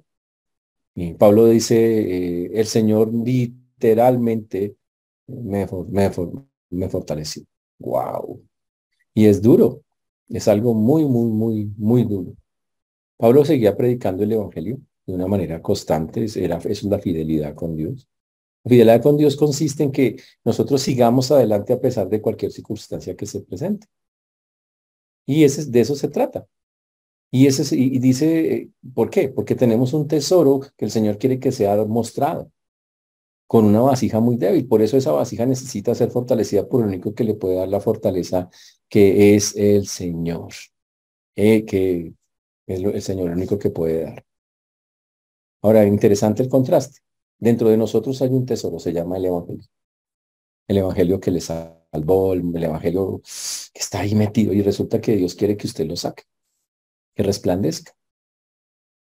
y 1.00 1.14
Pablo 1.14 1.46
dice, 1.46 1.76
eh, 1.76 2.50
el 2.54 2.66
Señor 2.66 3.12
literalmente 3.78 4.76
me, 5.26 5.66
me, 5.88 6.10
me 6.70 6.88
fortaleció. 6.88 7.44
Wow. 7.78 8.42
Y 9.14 9.26
es 9.26 9.40
duro. 9.40 9.82
Es 10.28 10.48
algo 10.48 10.74
muy, 10.74 11.04
muy, 11.04 11.30
muy, 11.30 11.72
muy 11.76 12.04
duro. 12.04 12.34
Pablo 13.16 13.44
seguía 13.44 13.76
predicando 13.76 14.24
el 14.24 14.32
Evangelio 14.32 14.78
de 15.06 15.14
una 15.14 15.26
manera 15.26 15.62
constante, 15.62 16.26
era, 16.36 16.58
es 16.58 16.82
la 16.82 16.98
fidelidad 16.98 17.54
con 17.54 17.74
Dios. 17.74 18.06
La 18.64 18.68
fidelidad 18.68 19.02
con 19.02 19.16
Dios 19.16 19.36
consiste 19.36 19.84
en 19.84 19.92
que 19.92 20.20
nosotros 20.44 20.82
sigamos 20.82 21.30
adelante 21.30 21.72
a 21.72 21.80
pesar 21.80 22.08
de 22.08 22.20
cualquier 22.20 22.52
circunstancia 22.52 23.16
que 23.16 23.24
se 23.24 23.40
presente. 23.40 23.86
Y 25.24 25.44
ese, 25.44 25.64
de 25.64 25.80
eso 25.80 25.94
se 25.94 26.08
trata. 26.08 26.46
Y, 27.30 27.46
ese, 27.46 27.74
y 27.74 27.98
dice, 27.98 28.70
¿por 28.94 29.08
qué? 29.08 29.28
Porque 29.28 29.54
tenemos 29.54 29.94
un 29.94 30.08
tesoro 30.08 30.60
que 30.76 30.84
el 30.84 30.90
Señor 30.90 31.18
quiere 31.18 31.38
que 31.38 31.52
sea 31.52 31.84
mostrado 31.84 32.50
con 33.48 33.64
una 33.64 33.80
vasija 33.80 34.20
muy 34.20 34.36
débil. 34.36 34.68
Por 34.68 34.82
eso 34.82 34.96
esa 34.96 35.10
vasija 35.10 35.46
necesita 35.46 35.94
ser 35.96 36.10
fortalecida 36.12 36.68
por 36.68 36.82
el 36.82 36.88
único 36.88 37.14
que 37.14 37.24
le 37.24 37.34
puede 37.34 37.56
dar 37.56 37.68
la 37.68 37.80
fortaleza, 37.80 38.50
que 38.88 39.34
es 39.34 39.56
el 39.56 39.88
Señor. 39.88 40.52
Eh, 41.34 41.64
que 41.64 42.14
es 42.66 42.80
el 42.80 43.02
Señor 43.02 43.30
el 43.30 43.36
único 43.36 43.58
que 43.58 43.70
puede 43.70 44.04
dar. 44.04 44.24
Ahora, 45.62 45.84
interesante 45.84 46.44
el 46.44 46.48
contraste. 46.48 47.00
Dentro 47.38 47.68
de 47.68 47.76
nosotros 47.76 48.22
hay 48.22 48.28
un 48.30 48.46
tesoro, 48.46 48.78
se 48.78 48.92
llama 48.92 49.16
el 49.16 49.26
Evangelio. 49.26 49.64
El 50.68 50.78
Evangelio 50.78 51.18
que 51.18 51.30
le 51.32 51.40
salvó, 51.40 52.34
el 52.34 52.62
Evangelio 52.62 53.20
que 53.72 53.80
está 53.80 54.00
ahí 54.00 54.14
metido 54.14 54.52
y 54.52 54.62
resulta 54.62 55.00
que 55.00 55.16
Dios 55.16 55.34
quiere 55.34 55.56
que 55.56 55.66
usted 55.66 55.86
lo 55.86 55.96
saque 55.96 56.24
que 57.18 57.24
resplandezca. 57.24 57.92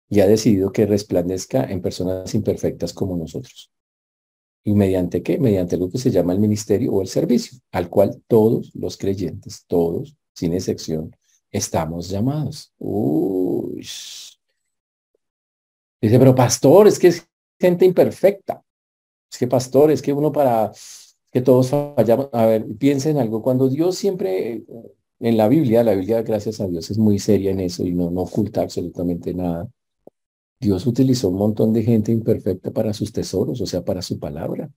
Y 0.09 0.21
ha 0.21 0.25
decidido 0.25 0.71
que 0.71 0.87
resplandezca 0.87 1.63
en 1.65 1.79
personas 1.79 2.33
imperfectas 2.33 2.91
como 2.91 3.15
nosotros. 3.15 3.71
¿Y 4.63 4.73
mediante 4.73 5.23
qué? 5.23 5.37
Mediante 5.37 5.77
lo 5.77 5.89
que 5.89 5.97
se 5.97 6.11
llama 6.11 6.33
el 6.33 6.39
ministerio 6.39 6.91
o 6.93 7.01
el 7.01 7.07
servicio, 7.07 7.57
al 7.71 7.89
cual 7.89 8.21
todos 8.27 8.71
los 8.75 8.97
creyentes, 8.97 9.65
todos, 9.67 10.17
sin 10.33 10.53
excepción, 10.53 11.15
estamos 11.51 12.09
llamados. 12.09 12.71
Uy. 12.77 13.87
Dice, 16.01 16.19
pero 16.19 16.35
pastor, 16.35 16.87
es 16.87 16.99
que 16.99 17.07
es 17.07 17.27
gente 17.59 17.85
imperfecta. 17.85 18.63
Es 19.31 19.37
que 19.37 19.47
pastor, 19.47 19.91
es 19.91 20.01
que 20.01 20.13
uno 20.13 20.31
para 20.31 20.71
que 21.31 21.41
todos 21.41 21.69
fallamos. 21.69 22.29
A 22.31 22.45
ver, 22.45 22.65
piensen 22.77 23.17
algo. 23.17 23.41
Cuando 23.41 23.69
Dios 23.69 23.95
siempre 23.95 24.63
en 25.19 25.37
la 25.37 25.47
Biblia, 25.47 25.83
la 25.83 25.93
Biblia, 25.93 26.21
gracias 26.21 26.61
a 26.61 26.67
Dios, 26.67 26.89
es 26.89 26.97
muy 26.97 27.19
seria 27.19 27.51
en 27.51 27.59
eso 27.59 27.85
y 27.85 27.93
no, 27.93 28.09
no 28.09 28.21
oculta 28.21 28.61
absolutamente 28.61 29.33
nada. 29.33 29.69
Dios 30.59 30.85
utilizó 30.85 31.29
un 31.29 31.37
montón 31.37 31.71
de 31.73 31.83
gente 31.83 32.11
imperfecta 32.11 32.71
para 32.71 32.93
sus 32.93 33.13
tesoros, 33.13 33.61
o 33.61 33.65
sea, 33.65 33.83
para 33.83 34.01
su 34.01 34.19
palabra. 34.19 34.69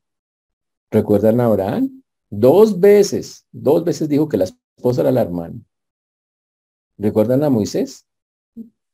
¿Recuerdan 0.91 1.41
a 1.41 1.47
Abraham? 1.47 2.03
Dos 2.31 2.79
veces, 2.79 3.47
dos 3.51 3.85
veces 3.85 4.09
dijo 4.09 4.29
que 4.29 4.37
la 4.37 4.45
esposa 4.45 5.01
era 5.01 5.11
la 5.11 5.23
hermana. 5.23 5.61
¿Recuerdan 6.99 7.43
a 7.43 7.51
Moisés? 7.51 8.07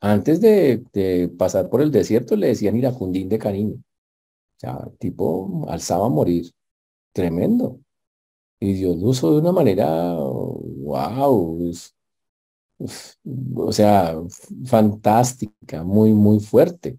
Antes 0.01 0.41
de, 0.41 1.31
pasar 1.37 1.69
por 1.69 1.83
el 1.83 1.91
desierto 1.91 2.37
le 2.37 2.49
decían 2.49 2.77
iracundín 2.77 3.29
de 3.29 3.39
cariño. 3.39 3.75
O 3.75 4.61
sea, 4.61 4.89
tipo, 4.99 5.67
alzaba 5.69 6.07
a 6.07 6.09
morir. 6.09 6.53
Tremendo. 7.13 7.81
Y 8.61 8.75
Dios 8.75 8.97
lo 8.97 9.09
usó 9.09 9.33
de 9.33 9.41
una 9.41 9.53
manera, 9.53 10.15
wow, 10.15 11.73
o 12.79 13.73
sea, 13.73 14.17
fantástica, 14.65 15.83
muy, 15.83 16.13
muy 16.13 16.41
fuerte. 16.41 16.99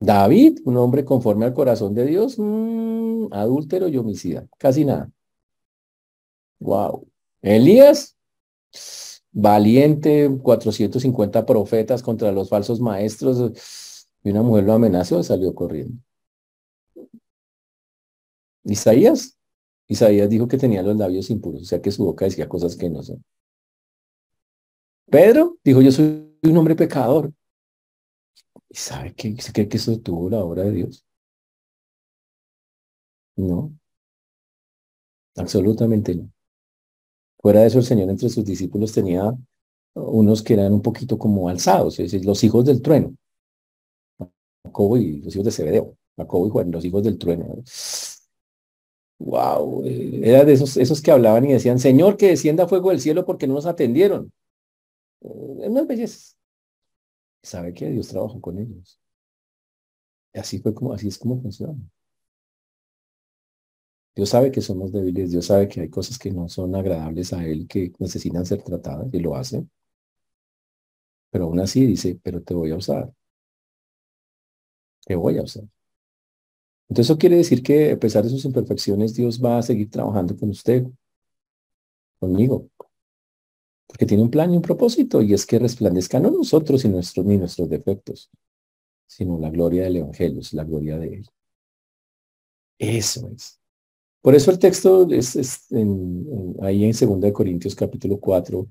David, 0.00 0.60
un 0.64 0.76
hombre 0.76 1.04
conforme 1.04 1.46
al 1.46 1.54
corazón 1.54 1.94
de 1.94 2.06
Dios, 2.06 2.36
mm, 2.38 3.28
adúltero 3.32 3.88
y 3.88 3.96
homicida, 3.96 4.46
casi 4.58 4.84
nada. 4.84 5.10
Wow. 6.60 7.06
Elías, 7.42 8.16
valiente, 9.32 10.30
450 10.42 11.46
profetas 11.46 12.02
contra 12.02 12.32
los 12.32 12.48
falsos 12.48 12.80
maestros, 12.80 13.52
y 14.22 14.30
una 14.30 14.42
mujer 14.42 14.64
lo 14.64 14.72
amenazó 14.74 15.20
y 15.20 15.24
salió 15.24 15.54
corriendo. 15.54 15.98
Isaías, 18.64 19.38
Isaías 19.88 20.28
dijo 20.30 20.48
que 20.48 20.56
tenía 20.58 20.82
los 20.82 20.96
labios 20.96 21.30
impuros, 21.30 21.62
o 21.62 21.64
sea 21.66 21.82
que 21.82 21.90
su 21.90 22.04
boca 22.04 22.24
decía 22.24 22.48
cosas 22.48 22.76
que 22.76 22.88
no 22.88 23.02
son. 23.02 23.22
Pedro 25.10 25.58
dijo, 25.64 25.80
yo 25.82 25.92
soy 25.92 26.38
un 26.42 26.56
hombre 26.56 26.74
pecador. 26.76 27.32
¿Y 28.68 28.76
sabe 28.76 29.14
qué? 29.14 29.36
¿Se 29.40 29.52
cree 29.52 29.68
que 29.68 29.76
eso 29.76 29.98
tuvo 30.00 30.28
la 30.30 30.38
obra 30.44 30.64
de 30.64 30.72
Dios? 30.72 31.04
No. 33.36 33.72
Absolutamente 35.36 36.14
no. 36.14 36.30
Fuera 37.40 37.60
de 37.60 37.66
eso, 37.66 37.78
el 37.78 37.84
Señor 37.84 38.08
entre 38.10 38.28
sus 38.28 38.44
discípulos 38.44 38.92
tenía 38.92 39.32
unos 39.94 40.42
que 40.42 40.54
eran 40.54 40.72
un 40.72 40.82
poquito 40.82 41.18
como 41.18 41.48
alzados, 41.48 41.98
es 41.98 42.10
decir, 42.10 42.26
los 42.26 42.42
hijos 42.42 42.64
del 42.64 42.82
trueno. 42.82 43.14
Jacobo 44.64 44.96
y 44.96 45.20
los 45.22 45.34
hijos 45.34 45.44
de 45.44 45.52
Zebedeo. 45.52 45.96
Jacobo 46.16 46.46
y 46.46 46.50
Juan, 46.50 46.70
los 46.70 46.84
hijos 46.84 47.04
del 47.04 47.18
trueno. 47.18 47.62
Wow, 49.18 49.84
eh, 49.84 50.20
era 50.24 50.44
de 50.44 50.52
esos, 50.52 50.76
esos 50.76 51.00
que 51.00 51.10
hablaban 51.10 51.44
y 51.44 51.52
decían, 51.52 51.78
Señor, 51.78 52.16
que 52.16 52.28
descienda 52.28 52.66
fuego 52.68 52.90
del 52.90 53.00
cielo 53.00 53.24
porque 53.24 53.46
no 53.46 53.54
nos 53.54 53.66
atendieron. 53.66 54.32
Es 55.24 55.68
unas 55.68 55.86
bellezas. 55.86 56.38
¿Sabe 57.42 57.72
que 57.74 57.90
Dios 57.90 58.08
trabajó 58.08 58.40
con 58.40 58.58
ellos? 58.58 58.98
Así 60.34 60.58
fue 60.58 60.74
como, 60.74 60.92
así 60.92 61.08
es 61.08 61.18
como 61.18 61.40
funciona. 61.40 61.78
Dios 64.16 64.28
sabe 64.30 64.50
que 64.52 64.60
somos 64.60 64.92
débiles, 64.92 65.30
Dios 65.30 65.46
sabe 65.46 65.68
que 65.68 65.80
hay 65.80 65.88
cosas 65.90 66.18
que 66.18 66.30
no 66.30 66.48
son 66.48 66.74
agradables 66.74 67.32
a 67.32 67.44
Él, 67.44 67.66
que 67.68 67.92
necesitan 67.98 68.46
ser 68.46 68.62
tratadas 68.62 69.08
y 69.12 69.18
lo 69.20 69.34
hace. 69.36 69.66
Pero 71.30 71.44
aún 71.46 71.60
así 71.60 71.84
dice, 71.86 72.18
pero 72.22 72.42
te 72.42 72.54
voy 72.54 72.70
a 72.70 72.76
usar. 72.76 73.12
Te 75.06 75.14
voy 75.16 75.38
a 75.38 75.42
usar. 75.42 75.64
Entonces 76.88 77.10
eso 77.10 77.18
quiere 77.18 77.36
decir 77.36 77.62
que 77.62 77.92
a 77.92 77.98
pesar 77.98 78.24
de 78.24 78.30
sus 78.30 78.44
imperfecciones, 78.44 79.14
Dios 79.14 79.42
va 79.42 79.58
a 79.58 79.62
seguir 79.62 79.90
trabajando 79.90 80.36
con 80.36 80.50
usted, 80.50 80.86
conmigo, 82.18 82.68
porque 83.86 84.06
tiene 84.06 84.22
un 84.22 84.30
plan 84.30 84.52
y 84.52 84.56
un 84.56 84.62
propósito, 84.62 85.22
y 85.22 85.34
es 85.34 85.46
que 85.46 85.58
resplandezca 85.58 86.20
no 86.20 86.30
nosotros 86.30 86.84
y 86.84 86.88
nuestros, 86.88 87.24
ni 87.26 87.36
nuestros 87.36 87.68
defectos, 87.68 88.30
sino 89.06 89.38
la 89.38 89.50
gloria 89.50 89.84
del 89.84 89.96
Evangelio, 89.98 90.40
es 90.40 90.52
la 90.52 90.64
gloria 90.64 90.98
de 90.98 91.14
Él. 91.14 91.26
Eso 92.78 93.28
es. 93.34 93.60
Por 94.20 94.34
eso 94.34 94.50
el 94.50 94.58
texto 94.58 95.06
es, 95.10 95.68
ahí 96.62 96.84
en 96.84 96.92
2 96.92 97.32
Corintios 97.32 97.74
capítulo 97.74 98.18
4, 98.18 98.66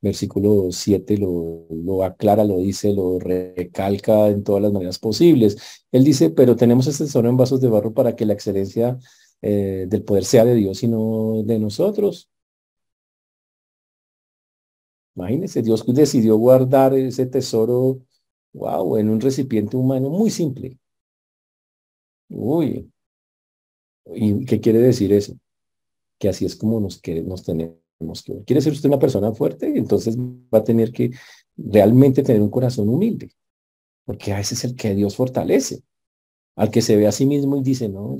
versículo 0.00 0.68
7 0.72 1.18
lo, 1.18 1.66
lo, 1.70 2.02
aclara, 2.02 2.42
lo 2.42 2.58
dice, 2.58 2.92
lo 2.92 3.18
recalca 3.18 4.28
en 4.28 4.42
todas 4.42 4.62
las 4.62 4.72
maneras 4.72 4.98
posibles. 4.98 5.58
Él 5.92 6.04
dice, 6.04 6.30
pero 6.30 6.56
tenemos 6.56 6.86
este 6.86 7.04
tesoro 7.04 7.28
en 7.28 7.36
vasos 7.36 7.60
de 7.60 7.68
barro 7.68 7.92
para 7.92 8.16
que 8.16 8.24
la 8.24 8.32
excelencia 8.32 8.98
eh, 9.42 9.86
del 9.88 10.04
poder 10.04 10.24
sea 10.24 10.44
de 10.44 10.54
Dios 10.54 10.82
y 10.82 10.88
no 10.88 11.42
de 11.44 11.58
nosotros. 11.58 12.31
Imagínense, 15.14 15.62
Dios 15.62 15.84
decidió 15.86 16.36
guardar 16.36 16.94
ese 16.94 17.26
tesoro, 17.26 18.00
wow, 18.52 18.96
en 18.96 19.10
un 19.10 19.20
recipiente 19.20 19.76
humano 19.76 20.08
muy 20.10 20.30
simple. 20.30 20.78
Uy, 22.28 22.90
¿y 24.14 24.44
qué 24.46 24.60
quiere 24.60 24.78
decir 24.78 25.12
eso? 25.12 25.34
Que 26.18 26.28
así 26.28 26.46
es 26.46 26.56
como 26.56 26.80
nos, 26.80 27.00
nos 27.24 27.42
tenemos 27.44 27.82
¿Quiere 28.46 28.60
ser 28.60 28.72
usted 28.72 28.88
una 28.88 28.98
persona 28.98 29.32
fuerte? 29.32 29.66
Entonces 29.76 30.18
va 30.18 30.58
a 30.58 30.64
tener 30.64 30.92
que 30.92 31.10
realmente 31.56 32.22
tener 32.22 32.42
un 32.42 32.50
corazón 32.50 32.88
humilde, 32.88 33.30
porque 34.04 34.32
a 34.32 34.40
ese 34.40 34.54
es 34.54 34.64
el 34.64 34.74
que 34.74 34.94
Dios 34.94 35.16
fortalece, 35.16 35.82
al 36.56 36.70
que 36.70 36.82
se 36.82 36.96
ve 36.96 37.06
a 37.06 37.12
sí 37.12 37.26
mismo 37.26 37.56
y 37.56 37.62
dice, 37.62 37.88
no, 37.88 38.16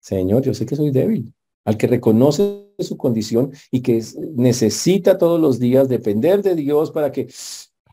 Señor, 0.00 0.42
yo 0.42 0.54
sé 0.54 0.66
que 0.66 0.76
soy 0.76 0.90
débil, 0.90 1.32
al 1.68 1.76
que 1.76 1.86
reconoce 1.86 2.72
su 2.78 2.96
condición 2.96 3.52
y 3.70 3.82
que 3.82 4.02
necesita 4.36 5.18
todos 5.18 5.38
los 5.38 5.58
días 5.58 5.86
depender 5.86 6.42
de 6.42 6.54
Dios 6.54 6.90
para 6.90 7.12
que 7.12 7.28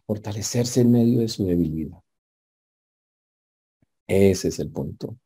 fortalecerse 0.07 0.79
en 0.79 0.91
medio 0.91 1.19
de 1.19 1.27
su 1.27 1.43
debilidad. 1.43 1.99
Ese 4.07 4.47
es 4.47 4.59
el 4.59 4.71
punto. 4.71 5.17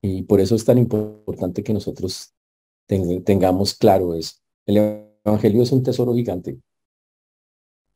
Y 0.00 0.24
por 0.24 0.40
eso 0.40 0.56
es 0.56 0.64
tan 0.64 0.76
importante 0.76 1.62
que 1.62 1.72
nosotros 1.72 2.34
tengamos 2.88 3.74
claro 3.74 4.16
eso. 4.16 4.40
El 4.66 5.14
Evangelio 5.24 5.62
es 5.62 5.70
un 5.70 5.84
tesoro 5.84 6.14
gigante 6.14 6.58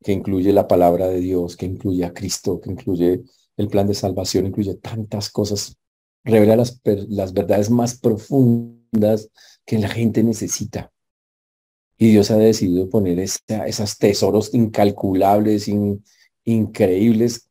que 0.04 0.12
incluye 0.12 0.52
la 0.52 0.68
palabra 0.68 1.08
de 1.08 1.18
Dios, 1.18 1.56
que 1.56 1.66
incluye 1.66 2.04
a 2.04 2.14
Cristo, 2.14 2.60
que 2.60 2.70
incluye 2.70 3.24
el 3.56 3.66
plan 3.66 3.88
de 3.88 3.94
salvación, 3.94 4.46
incluye 4.46 4.76
tantas 4.76 5.28
cosas, 5.28 5.76
revela 6.26 6.56
las, 6.56 6.80
las 7.08 7.32
verdades 7.32 7.70
más 7.70 7.98
profundas 7.98 9.30
que 9.64 9.78
la 9.78 9.88
gente 9.88 10.22
necesita. 10.22 10.92
Y 11.98 12.10
Dios 12.10 12.30
ha 12.30 12.36
decidido 12.36 12.90
poner 12.90 13.18
esos 13.18 13.98
tesoros 13.98 14.52
incalculables, 14.52 15.70
increíbles, 16.44 17.48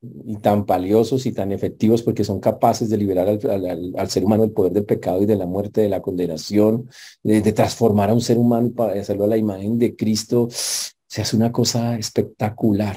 y 0.00 0.36
tan 0.36 0.64
valiosos 0.64 1.26
y 1.26 1.32
tan 1.32 1.50
efectivos 1.50 2.02
porque 2.02 2.22
son 2.22 2.38
capaces 2.38 2.88
de 2.88 2.96
liberar 2.96 3.28
al, 3.28 4.10
ser 4.10 4.24
humano 4.24 4.42
del 4.42 4.52
poder 4.52 4.72
del 4.72 4.84
pecado 4.84 5.22
y 5.22 5.26
de 5.26 5.36
la 5.36 5.46
muerte, 5.46 5.80
de 5.80 5.88
la 5.88 6.00
condenación, 6.00 6.88
de, 7.22 7.40
transformar 7.52 8.10
a 8.10 8.14
un 8.14 8.20
ser 8.20 8.38
humano 8.38 8.70
para 8.70 9.00
hacerlo 9.00 9.24
a 9.24 9.28
la 9.28 9.36
imagen 9.36 9.78
de 9.78 9.96
Cristo, 9.96 10.48
se 10.50 11.22
hace 11.22 11.36
una 11.36 11.50
cosa 11.50 11.98
espectacular. 11.98 12.96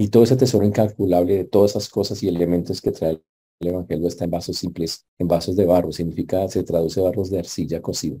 Y 0.00 0.08
todo 0.08 0.22
ese 0.22 0.34
tesoro 0.34 0.64
incalculable 0.64 1.36
de 1.36 1.44
todas 1.44 1.72
esas 1.72 1.90
cosas 1.90 2.22
y 2.22 2.28
elementos 2.28 2.80
que 2.80 2.90
trae 2.90 3.20
el 3.60 3.68
Evangelio 3.68 4.08
está 4.08 4.24
en 4.24 4.30
vasos 4.30 4.56
simples, 4.56 5.06
en 5.18 5.28
vasos 5.28 5.56
de 5.56 5.66
barro, 5.66 5.92
significa, 5.92 6.48
se 6.48 6.62
traduce 6.62 7.02
barros 7.02 7.28
de 7.28 7.40
arcilla 7.40 7.82
cocido. 7.82 8.18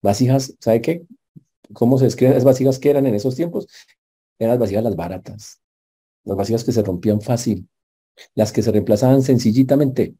Vasijas, 0.00 0.54
¿sabe 0.60 0.80
qué? 0.80 1.04
¿Cómo 1.72 1.98
se 1.98 2.06
escriben 2.06 2.34
las 2.34 2.44
vasijas 2.44 2.78
que 2.78 2.88
eran 2.88 3.04
en 3.06 3.16
esos 3.16 3.34
tiempos? 3.34 3.66
Eran 4.38 4.52
las 4.52 4.60
vasijas 4.60 4.84
las 4.84 4.94
baratas, 4.94 5.60
las 6.22 6.36
vasijas 6.36 6.62
que 6.62 6.70
se 6.70 6.84
rompían 6.84 7.20
fácil, 7.20 7.68
las 8.36 8.52
que 8.52 8.62
se 8.62 8.70
reemplazaban 8.70 9.22
sencillitamente 9.22 10.14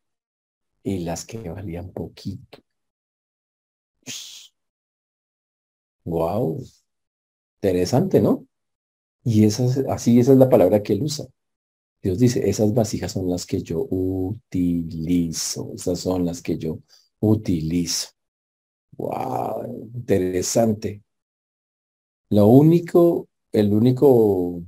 y 0.83 1.05
las 1.05 1.25
que 1.25 1.49
valían 1.49 1.93
poquito. 1.93 2.59
Wow, 6.05 6.61
interesante, 7.63 8.21
¿no? 8.21 8.50
Y 9.25 9.45
así 9.45 10.21
esa 10.21 10.33
es 10.33 10.39
la 10.39 10.49
palabra 10.49 10.83
que 10.83 10.95
él 10.95 11.03
usa. 11.03 11.27
Dios 12.03 12.19
dice, 12.19 12.49
esas 12.49 12.73
vasijas 12.73 13.13
son 13.13 13.29
las 13.29 13.45
que 13.45 13.63
yo 13.63 13.87
utilizo, 13.91 15.73
esas 15.75 16.01
son 16.01 16.25
las 16.25 16.41
que 16.41 16.57
yo 16.57 16.79
utilizo. 17.21 18.09
Wow, 18.97 19.91
interesante. 19.95 21.03
Lo 22.31 22.47
único, 22.47 23.29
el 23.53 23.73
único 23.75 24.63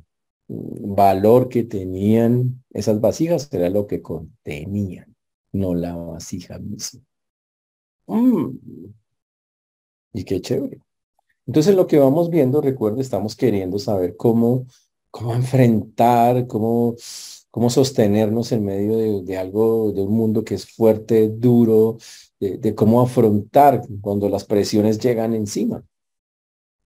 valor 0.48 1.48
que 1.48 1.64
tenían 1.64 2.62
esas 2.70 3.00
vasijas 3.00 3.48
era 3.52 3.70
lo 3.70 3.86
que 3.86 4.02
contenían, 4.02 5.14
no 5.52 5.74
la 5.74 5.94
vasija 5.94 6.58
misma. 6.58 7.00
Mm. 8.06 8.58
Y 10.14 10.24
qué 10.24 10.40
chévere. 10.40 10.80
Entonces 11.46 11.74
lo 11.74 11.86
que 11.86 11.98
vamos 11.98 12.30
viendo, 12.30 12.60
recuerda, 12.60 13.00
estamos 13.00 13.36
queriendo 13.36 13.78
saber 13.78 14.16
cómo, 14.16 14.66
cómo 15.10 15.34
enfrentar, 15.34 16.46
cómo, 16.46 16.94
cómo 17.50 17.70
sostenernos 17.70 18.52
en 18.52 18.64
medio 18.64 19.22
de, 19.22 19.36
algo, 19.38 19.92
de 19.92 20.02
un 20.02 20.12
mundo 20.12 20.44
que 20.44 20.54
es 20.54 20.66
fuerte, 20.66 21.28
duro, 21.28 21.98
de 22.40 22.74
cómo 22.74 23.00
afrontar 23.00 23.82
cuando 24.00 24.28
las 24.28 24.44
presiones 24.44 24.98
llegan 24.98 25.34
encima. 25.34 25.84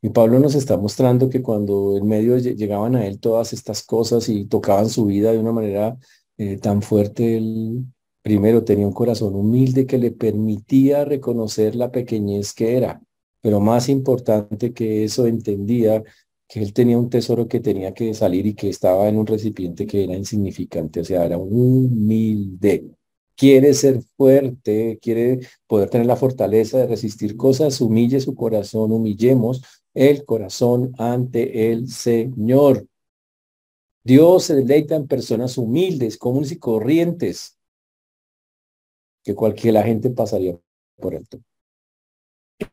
Y 0.02 0.10
Pablo 0.10 0.38
nos 0.38 0.54
está 0.54 0.76
mostrando 0.76 1.28
que 1.28 1.42
cuando 1.42 1.96
en 1.96 2.06
medio 2.06 2.38
llegaban 2.38 2.94
a 2.96 3.06
él 3.06 3.18
todas 3.18 3.52
estas 3.52 3.82
cosas 3.82 4.28
y 4.28 4.44
tocaban 4.44 4.88
su 4.88 5.06
vida 5.06 5.32
de 5.32 5.38
una 5.38 5.52
manera 5.52 5.96
eh, 6.36 6.58
tan 6.58 6.82
fuerte, 6.82 7.38
él 7.38 7.84
primero 8.22 8.62
tenía 8.62 8.86
un 8.86 8.92
corazón 8.92 9.34
humilde 9.34 9.86
que 9.86 9.98
le 9.98 10.10
permitía 10.12 11.04
reconocer 11.04 11.74
la 11.74 11.90
pequeñez 11.90 12.52
que 12.52 12.76
era, 12.76 13.02
pero 13.46 13.60
más 13.60 13.88
importante 13.88 14.72
que 14.72 15.04
eso 15.04 15.24
entendía 15.28 16.02
que 16.48 16.60
él 16.60 16.72
tenía 16.72 16.98
un 16.98 17.08
tesoro 17.08 17.46
que 17.46 17.60
tenía 17.60 17.94
que 17.94 18.12
salir 18.12 18.44
y 18.44 18.54
que 18.54 18.68
estaba 18.68 19.08
en 19.08 19.16
un 19.16 19.24
recipiente 19.24 19.86
que 19.86 20.02
era 20.02 20.16
insignificante, 20.16 20.98
o 20.98 21.04
sea, 21.04 21.24
era 21.24 21.38
humilde. 21.38 22.90
Quiere 23.36 23.72
ser 23.72 24.02
fuerte, 24.16 24.98
quiere 25.00 25.46
poder 25.68 25.90
tener 25.90 26.08
la 26.08 26.16
fortaleza 26.16 26.78
de 26.78 26.88
resistir 26.88 27.36
cosas, 27.36 27.80
humille 27.80 28.18
su 28.18 28.34
corazón, 28.34 28.90
humillemos 28.90 29.62
el 29.94 30.24
corazón 30.24 30.92
ante 30.98 31.70
el 31.70 31.86
Señor. 31.88 32.88
Dios 34.02 34.42
se 34.42 34.56
deleita 34.56 34.96
en 34.96 35.06
personas 35.06 35.56
humildes, 35.56 36.18
comunes 36.18 36.50
y 36.50 36.58
corrientes, 36.58 37.56
que 39.22 39.36
cualquier 39.36 39.74
la 39.74 39.84
gente 39.84 40.10
pasaría 40.10 40.58
por 40.96 41.14
alto. 41.14 41.38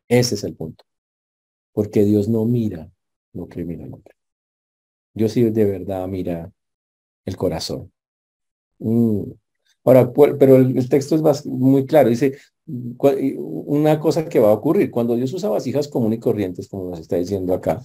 Ese 0.08 0.34
es 0.34 0.44
el 0.44 0.54
punto. 0.54 0.84
Porque 1.72 2.04
Dios 2.04 2.28
no 2.28 2.44
mira 2.44 2.90
lo 3.32 3.48
que 3.48 3.64
mira 3.64 3.84
el 3.84 3.94
hombre. 3.94 4.14
Dios 5.12 5.32
sí 5.32 5.42
de 5.50 5.64
verdad 5.64 6.06
mira 6.08 6.52
el 7.24 7.36
corazón. 7.36 7.92
Mm. 8.78 9.32
Ahora, 9.84 10.10
pero 10.38 10.56
el, 10.56 10.88
texto 10.88 11.14
es 11.16 11.46
muy 11.46 11.86
claro. 11.86 12.08
Dice, 12.08 12.38
una 12.66 14.00
cosa 14.00 14.28
que 14.28 14.40
va 14.40 14.48
a 14.50 14.54
ocurrir. 14.54 14.90
Cuando 14.90 15.14
Dios 15.14 15.32
usa 15.32 15.48
vasijas 15.48 15.88
comunes 15.88 16.18
y 16.18 16.20
corrientes, 16.20 16.68
como 16.68 16.90
nos 16.90 17.00
está 17.00 17.16
diciendo 17.16 17.54
acá, 17.54 17.82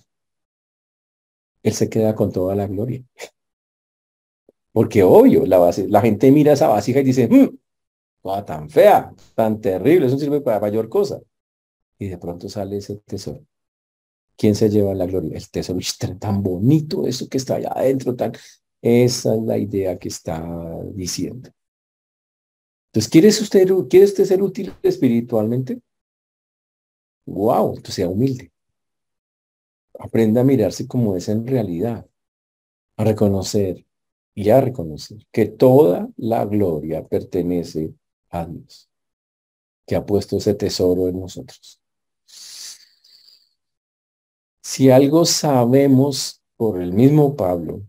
Él 1.63 1.73
se 1.73 1.89
queda 1.89 2.15
con 2.15 2.31
toda 2.31 2.55
la 2.55 2.67
gloria. 2.67 3.03
Porque 4.71 5.03
obvio, 5.03 5.45
la, 5.45 5.71
la 5.87 6.01
gente 6.01 6.31
mira 6.31 6.53
esa 6.53 6.67
vasija 6.67 6.99
y 7.01 7.03
dice, 7.03 7.27
mmm, 7.27 7.57
toda 8.21 8.45
tan 8.45 8.69
fea, 8.69 9.11
tan 9.35 9.59
terrible, 9.59 10.07
eso 10.07 10.17
sirve 10.17 10.41
para 10.41 10.59
mayor 10.59 10.89
cosa. 10.89 11.19
Y 11.99 12.07
de 12.07 12.17
pronto 12.17 12.49
sale 12.49 12.77
ese 12.77 12.95
tesoro. 13.05 13.45
¿Quién 14.37 14.55
se 14.55 14.69
lleva 14.69 14.95
la 14.95 15.05
gloria? 15.05 15.37
El 15.37 15.49
tesoro 15.49 15.79
tan 16.19 16.41
bonito, 16.41 17.05
eso 17.05 17.27
que 17.29 17.37
está 17.37 17.55
allá 17.55 17.73
adentro, 17.75 18.15
tan... 18.15 18.31
Esa 18.81 19.35
es 19.35 19.41
la 19.41 19.57
idea 19.57 19.99
que 19.99 20.07
está 20.07 20.41
diciendo. 20.93 21.49
Entonces, 22.87 23.11
¿quiere 23.11 23.27
usted, 23.27 23.67
¿quiere 23.89 24.05
usted 24.05 24.25
ser 24.25 24.41
útil 24.41 24.73
espiritualmente? 24.81 25.81
Wow, 27.25 27.75
entonces 27.75 27.95
sea 27.95 28.09
humilde. 28.09 28.51
Aprenda 29.99 30.41
a 30.41 30.43
mirarse 30.43 30.87
como 30.87 31.15
es 31.15 31.29
en 31.29 31.45
realidad, 31.45 32.07
a 32.97 33.03
reconocer 33.03 33.85
y 34.33 34.49
a 34.49 34.61
reconocer 34.61 35.27
que 35.31 35.45
toda 35.45 36.09
la 36.17 36.45
gloria 36.45 37.05
pertenece 37.05 37.93
a 38.29 38.45
Dios, 38.45 38.89
que 39.85 39.95
ha 39.95 40.05
puesto 40.05 40.37
ese 40.37 40.55
tesoro 40.55 41.07
en 41.09 41.19
nosotros. 41.19 41.78
Si 44.71 44.91
algo 44.91 45.25
sabemos 45.25 46.43
por 46.55 46.79
el 46.79 46.93
mismo 46.93 47.35
Pablo, 47.35 47.81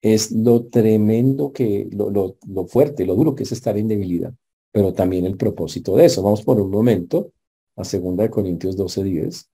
es 0.00 0.32
lo 0.32 0.64
tremendo 0.64 1.52
que, 1.52 1.90
lo, 1.92 2.08
lo, 2.08 2.38
lo, 2.48 2.64
fuerte, 2.64 3.04
lo 3.04 3.14
duro 3.14 3.34
que 3.34 3.42
es 3.42 3.52
estar 3.52 3.76
en 3.76 3.86
debilidad, 3.86 4.32
pero 4.72 4.94
también 4.94 5.26
el 5.26 5.36
propósito 5.36 5.94
de 5.94 6.06
eso. 6.06 6.22
Vamos 6.22 6.40
por 6.40 6.58
un 6.58 6.70
momento 6.70 7.32
a 7.76 7.84
segunda 7.84 8.22
de 8.22 8.30
Corintios 8.30 8.78
12, 8.78 9.04
10. 9.04 9.50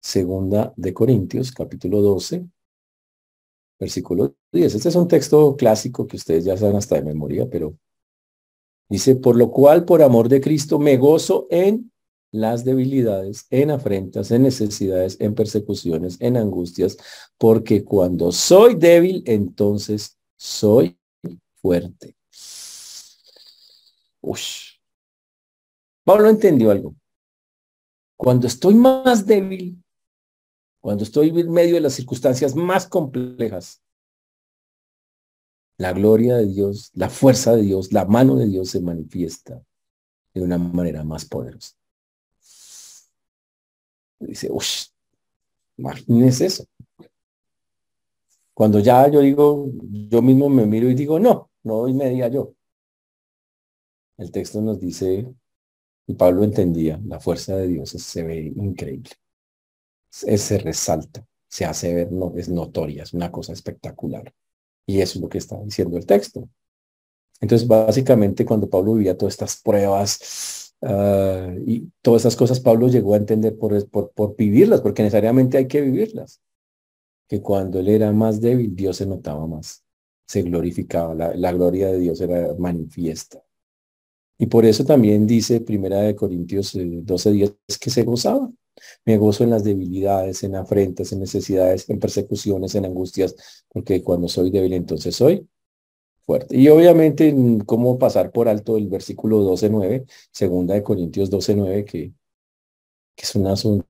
Segunda 0.00 0.72
de 0.74 0.94
Corintios, 0.94 1.52
capítulo 1.52 2.00
12, 2.00 2.46
versículo 3.78 4.34
10. 4.50 4.76
Este 4.76 4.88
es 4.88 4.96
un 4.96 5.08
texto 5.08 5.56
clásico 5.56 6.06
que 6.06 6.16
ustedes 6.16 6.46
ya 6.46 6.56
saben 6.56 6.76
hasta 6.76 6.94
de 6.94 7.02
memoria, 7.02 7.46
pero 7.50 7.76
dice, 8.88 9.14
por 9.16 9.36
lo 9.36 9.50
cual, 9.50 9.84
por 9.84 10.02
amor 10.02 10.30
de 10.30 10.40
Cristo, 10.40 10.78
me 10.78 10.96
gozo 10.96 11.46
en 11.50 11.91
las 12.32 12.64
debilidades, 12.64 13.46
en 13.50 13.70
afrentas, 13.70 14.30
en 14.30 14.42
necesidades, 14.42 15.18
en 15.20 15.34
persecuciones, 15.34 16.16
en 16.20 16.38
angustias, 16.38 16.96
porque 17.38 17.84
cuando 17.84 18.32
soy 18.32 18.74
débil, 18.74 19.22
entonces 19.26 20.18
soy 20.36 20.98
fuerte. 21.56 22.16
Ush. 24.22 24.78
Pablo 26.04 26.30
entendió 26.30 26.70
algo. 26.70 26.96
Cuando 28.16 28.46
estoy 28.46 28.74
más 28.74 29.26
débil, 29.26 29.82
cuando 30.80 31.04
estoy 31.04 31.28
en 31.28 31.50
medio 31.52 31.74
de 31.74 31.80
las 31.80 31.92
circunstancias 31.92 32.56
más 32.56 32.86
complejas, 32.86 33.82
la 35.76 35.92
gloria 35.92 36.36
de 36.36 36.46
Dios, 36.46 36.90
la 36.94 37.10
fuerza 37.10 37.54
de 37.54 37.62
Dios, 37.62 37.92
la 37.92 38.04
mano 38.04 38.36
de 38.36 38.46
Dios 38.46 38.70
se 38.70 38.80
manifiesta 38.80 39.62
de 40.32 40.42
una 40.42 40.56
manera 40.56 41.04
más 41.04 41.24
poderosa. 41.24 41.74
Dice, 44.26 44.48
uff, 44.50 44.86
imagínese 45.76 46.46
eso. 46.46 46.64
Cuando 48.54 48.78
ya 48.78 49.08
yo 49.08 49.20
digo, 49.20 49.68
yo 49.82 50.22
mismo 50.22 50.48
me 50.48 50.66
miro 50.66 50.88
y 50.88 50.94
digo, 50.94 51.18
no, 51.18 51.50
no 51.62 51.78
doy 51.78 51.94
media 51.94 52.28
yo. 52.28 52.54
El 54.18 54.30
texto 54.30 54.60
nos 54.60 54.78
dice, 54.78 55.26
y 56.06 56.14
Pablo 56.14 56.44
entendía, 56.44 57.00
la 57.04 57.18
fuerza 57.18 57.56
de 57.56 57.68
Dios 57.68 57.90
se 57.90 58.22
ve 58.22 58.52
increíble. 58.54 59.10
Se, 60.10 60.58
resalta, 60.58 61.26
se 61.48 61.64
hace 61.64 61.94
ver, 61.94 62.12
no, 62.12 62.34
es 62.36 62.48
notoria, 62.48 63.02
es 63.02 63.14
una 63.14 63.32
cosa 63.32 63.52
espectacular. 63.52 64.32
Y 64.86 65.00
eso 65.00 65.18
es 65.18 65.22
lo 65.22 65.28
que 65.28 65.38
está 65.38 65.58
diciendo 65.62 65.96
el 65.96 66.06
texto. 66.06 66.48
Entonces, 67.40 67.66
básicamente, 67.66 68.44
cuando 68.44 68.68
Pablo 68.68 68.94
vivía 68.94 69.16
todas 69.16 69.34
estas 69.34 69.60
pruebas, 69.60 70.71
Ah, 70.82 71.54
y 71.64 71.88
todas 72.02 72.22
esas 72.22 72.36
cosas 72.36 72.58
Pablo 72.60 72.88
llegó 72.88 73.14
a 73.14 73.18
entender 73.18 73.56
por, 73.56 73.88
por, 73.88 74.10
por 74.12 74.36
vivirlas, 74.36 74.80
porque 74.80 75.02
necesariamente 75.02 75.56
hay 75.56 75.68
que 75.68 75.80
vivirlas. 75.80 76.40
Que 77.28 77.40
cuando 77.40 77.78
él 77.80 77.88
era 77.88 78.12
más 78.12 78.40
débil, 78.40 78.74
Dios 78.74 78.96
se 78.96 79.06
notaba 79.06 79.46
más, 79.46 79.84
se 80.26 80.42
glorificaba, 80.42 81.14
la, 81.14 81.34
la 81.34 81.52
gloria 81.52 81.88
de 81.88 81.98
Dios 81.98 82.20
era 82.20 82.54
manifiesta. 82.58 83.42
Y 84.38 84.46
por 84.46 84.64
eso 84.64 84.84
también 84.84 85.26
dice 85.26 85.60
Primera 85.60 86.00
de 86.00 86.16
Corintios 86.16 86.72
12 86.74 87.28
eh, 87.28 87.32
días 87.32 87.54
que 87.80 87.90
se 87.90 88.02
gozaba. 88.02 88.50
Me 89.04 89.16
gozo 89.18 89.44
en 89.44 89.50
las 89.50 89.62
debilidades, 89.64 90.42
en 90.42 90.56
afrentas, 90.56 91.12
en 91.12 91.20
necesidades, 91.20 91.88
en 91.88 92.00
persecuciones, 92.00 92.74
en 92.74 92.86
angustias, 92.86 93.36
porque 93.68 94.02
cuando 94.02 94.28
soy 94.28 94.50
débil 94.50 94.72
entonces 94.72 95.14
soy 95.14 95.46
fuerte. 96.24 96.56
Y 96.56 96.68
obviamente, 96.68 97.34
¿cómo 97.66 97.98
pasar 97.98 98.30
por 98.32 98.48
alto 98.48 98.76
el 98.76 98.88
versículo 98.88 99.42
12.9, 99.44 100.06
segunda 100.30 100.74
de 100.74 100.82
Corintios 100.82 101.30
12.9, 101.30 101.84
que, 101.84 102.12
que 103.14 103.22
es 103.22 103.34
un 103.34 103.46
asunto 103.46 103.86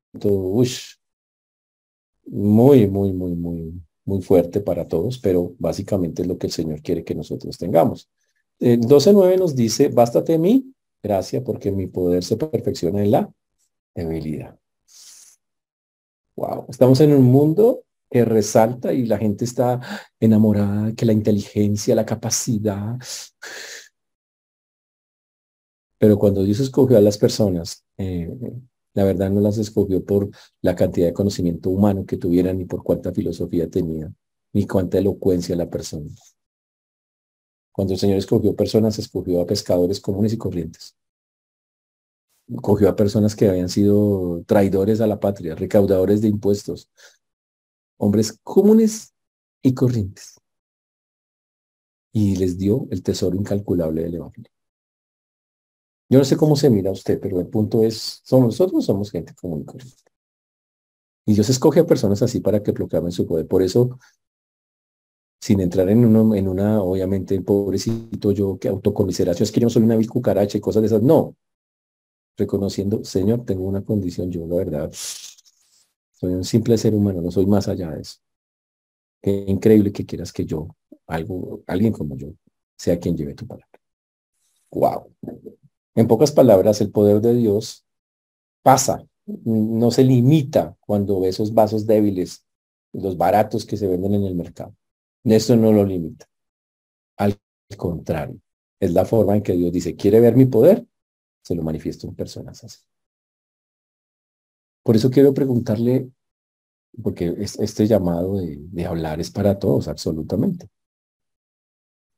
muy, 2.27 2.87
muy, 2.87 3.13
muy, 3.13 3.35
muy, 3.35 3.83
muy 4.05 4.23
fuerte 4.23 4.61
para 4.61 4.89
todos, 4.89 5.19
pero 5.19 5.55
básicamente 5.59 6.23
es 6.23 6.29
lo 6.29 6.39
que 6.39 6.47
el 6.47 6.53
Señor 6.53 6.83
quiere 6.83 7.05
que 7.05 7.15
nosotros 7.15 7.59
tengamos. 7.59 8.09
El 8.59 8.81
12.9 8.81 9.39
nos 9.39 9.55
dice, 9.55 9.89
bástate 9.89 10.39
mí, 10.39 10.73
gracia, 11.03 11.43
porque 11.43 11.71
mi 11.71 11.87
poder 11.87 12.25
se 12.25 12.37
perfecciona 12.37 13.03
en 13.03 13.11
la 13.11 13.33
debilidad. 13.95 14.59
Wow, 16.37 16.67
estamos 16.69 17.01
en 17.01 17.13
un 17.13 17.25
mundo 17.25 17.85
que 18.13 18.25
resalta 18.27 18.93
y 18.93 19.07
la 19.07 19.17
gente 19.17 19.45
está 19.45 19.81
enamorada 20.21 20.93
que 20.95 21.07
la 21.07 21.15
inteligencia, 21.15 21.95
la 21.95 22.05
capacidad. 22.05 22.99
Pero 25.99 26.19
cuando 26.19 26.43
Dios 26.43 26.61
escogió 26.61 26.99
a 26.99 27.01
las 27.01 27.17
personas, 27.17 27.85
eh, 27.97 28.31
la 28.93 29.05
verdad 29.05 29.31
no 29.31 29.41
las 29.41 29.57
escogió 29.57 30.05
por 30.05 30.29
la 30.61 30.77
cantidad 30.77 31.07
de 31.07 31.15
conocimiento 31.15 31.71
humano 31.71 32.05
que 32.05 32.19
tuvieran, 32.19 32.59
ni 32.59 32.67
por 32.67 32.83
cuánta 32.83 33.13
filosofía 33.13 33.71
tenían, 33.71 34.15
ni 34.53 34.67
cuánta 34.67 34.99
elocuencia 34.99 35.57
la 35.57 35.71
persona. 35.71 36.11
Cuando 37.73 37.95
el 37.95 37.99
Señor 37.99 38.19
escogió 38.19 38.55
personas, 38.55 38.99
escogió 38.99 39.41
a 39.41 39.47
pescadores 39.47 40.01
comunes 40.01 40.35
y 40.35 40.37
corrientes. 40.37 40.95
Cogió 42.61 42.91
a 42.91 42.97
personas 42.97 43.35
que 43.35 43.49
habían 43.49 43.71
sido 43.71 44.43
traidores 44.47 45.01
a 45.01 45.07
la 45.07 45.19
patria, 45.19 45.55
recaudadores 45.55 46.21
de 46.21 46.29
impuestos, 46.29 46.91
hombres 48.03 48.37
comunes 48.43 49.15
y 49.63 49.75
corrientes. 49.75 50.41
Y 52.13 52.35
les 52.35 52.59
dio 52.59 52.89
el 52.91 53.01
tesoro 53.01 53.37
incalculable 53.37 54.03
del 54.03 54.17
Evangelio. 54.17 54.51
Yo 56.11 56.19
no 56.19 56.25
sé 56.25 56.37
cómo 56.37 56.57
se 56.57 56.69
mira 56.69 56.91
usted, 56.91 57.21
pero 57.21 57.39
el 57.39 57.47
punto 57.47 57.85
es, 57.85 58.21
somos, 58.25 58.47
nosotros 58.49 58.85
somos 58.85 59.11
gente 59.11 59.35
común 59.35 59.61
y 59.61 59.65
corriente. 59.65 60.03
Y 61.27 61.35
Dios 61.35 61.49
escoge 61.49 61.81
a 61.81 61.87
personas 61.87 62.21
así 62.23 62.41
para 62.41 62.61
que 62.61 62.73
proclamen 62.73 63.13
su 63.13 63.25
poder. 63.25 63.47
Por 63.47 63.63
eso, 63.63 64.01
sin 65.41 65.61
entrar 65.61 65.89
en, 65.89 66.05
uno, 66.05 66.35
en 66.35 66.49
una, 66.49 66.83
obviamente, 66.83 67.41
pobrecito 67.41 68.33
yo, 68.33 68.59
que 68.59 68.67
autocomiseración, 68.67 69.45
es 69.45 69.53
que 69.53 69.61
yo 69.61 69.71
soy 69.71 69.85
una 69.85 69.97
vil 69.97 70.11
cucaracha 70.11 70.59
y 70.59 70.61
cosas 70.61 70.83
de 70.83 70.89
esas. 70.89 71.03
No. 71.03 71.37
Reconociendo, 72.37 73.05
Señor, 73.05 73.45
tengo 73.45 73.63
una 73.63 73.85
condición, 73.85 74.29
yo 74.29 74.45
la 74.47 74.57
verdad, 74.57 74.93
soy 76.23 76.35
un 76.35 76.45
simple 76.45 76.79
ser 76.79 76.95
humano, 76.95 77.21
no 77.21 77.33
soy 77.33 77.47
más 77.47 77.67
allá 77.67 77.91
de 77.91 78.03
eso. 78.03 78.21
Qué 79.21 79.45
increíble 79.49 79.91
que 79.91 80.07
quieras 80.07 80.33
que 80.33 80.45
yo, 80.47 80.69
algo, 81.09 81.65
alguien 81.67 81.93
como 81.93 82.17
yo, 82.17 82.29
sea 82.77 82.97
quien 83.01 83.17
lleve 83.17 83.35
tu 83.35 83.45
palabra. 83.45 83.81
Wow. 84.71 85.13
En 85.97 86.07
pocas 86.07 86.31
palabras, 86.31 86.81
el 86.81 86.93
poder 86.93 87.21
de 87.21 87.35
Dios 87.35 87.85
pasa, 88.63 89.05
no 89.27 89.91
se 89.91 90.05
limita 90.05 90.77
cuando 90.87 91.19
ve 91.19 91.31
esos 91.31 91.53
vasos 91.53 91.89
débiles, 91.89 92.47
los 92.93 93.17
baratos 93.17 93.67
que 93.67 93.77
se 93.77 93.89
venden 93.89 94.15
en 94.15 94.25
el 94.25 94.37
mercado. 94.37 94.77
Esto 95.25 95.57
no 95.57 95.73
lo 95.73 95.85
limita. 95.85 96.29
Al 97.17 97.37
contrario, 97.77 98.39
es 98.79 98.93
la 98.93 99.05
forma 99.05 99.35
en 99.35 99.43
que 99.43 99.55
Dios 99.55 99.73
dice, 99.73 99.97
¿quiere 99.97 100.21
ver 100.21 100.37
mi 100.37 100.47
poder? 100.47 100.87
Se 101.43 101.57
lo 101.57 101.65
manifiesto 101.65 102.07
en 102.07 102.15
personas 102.15 102.63
así. 102.63 102.79
Por 104.83 104.97
eso 104.97 105.11
quiero 105.11 105.33
preguntarle, 105.33 106.11
porque 107.03 107.35
este 107.39 107.87
llamado 107.87 108.37
de, 108.37 108.87
hablar 108.87 109.21
es 109.21 109.31
para 109.31 109.59
todos, 109.59 109.89
absolutamente. 109.89 110.69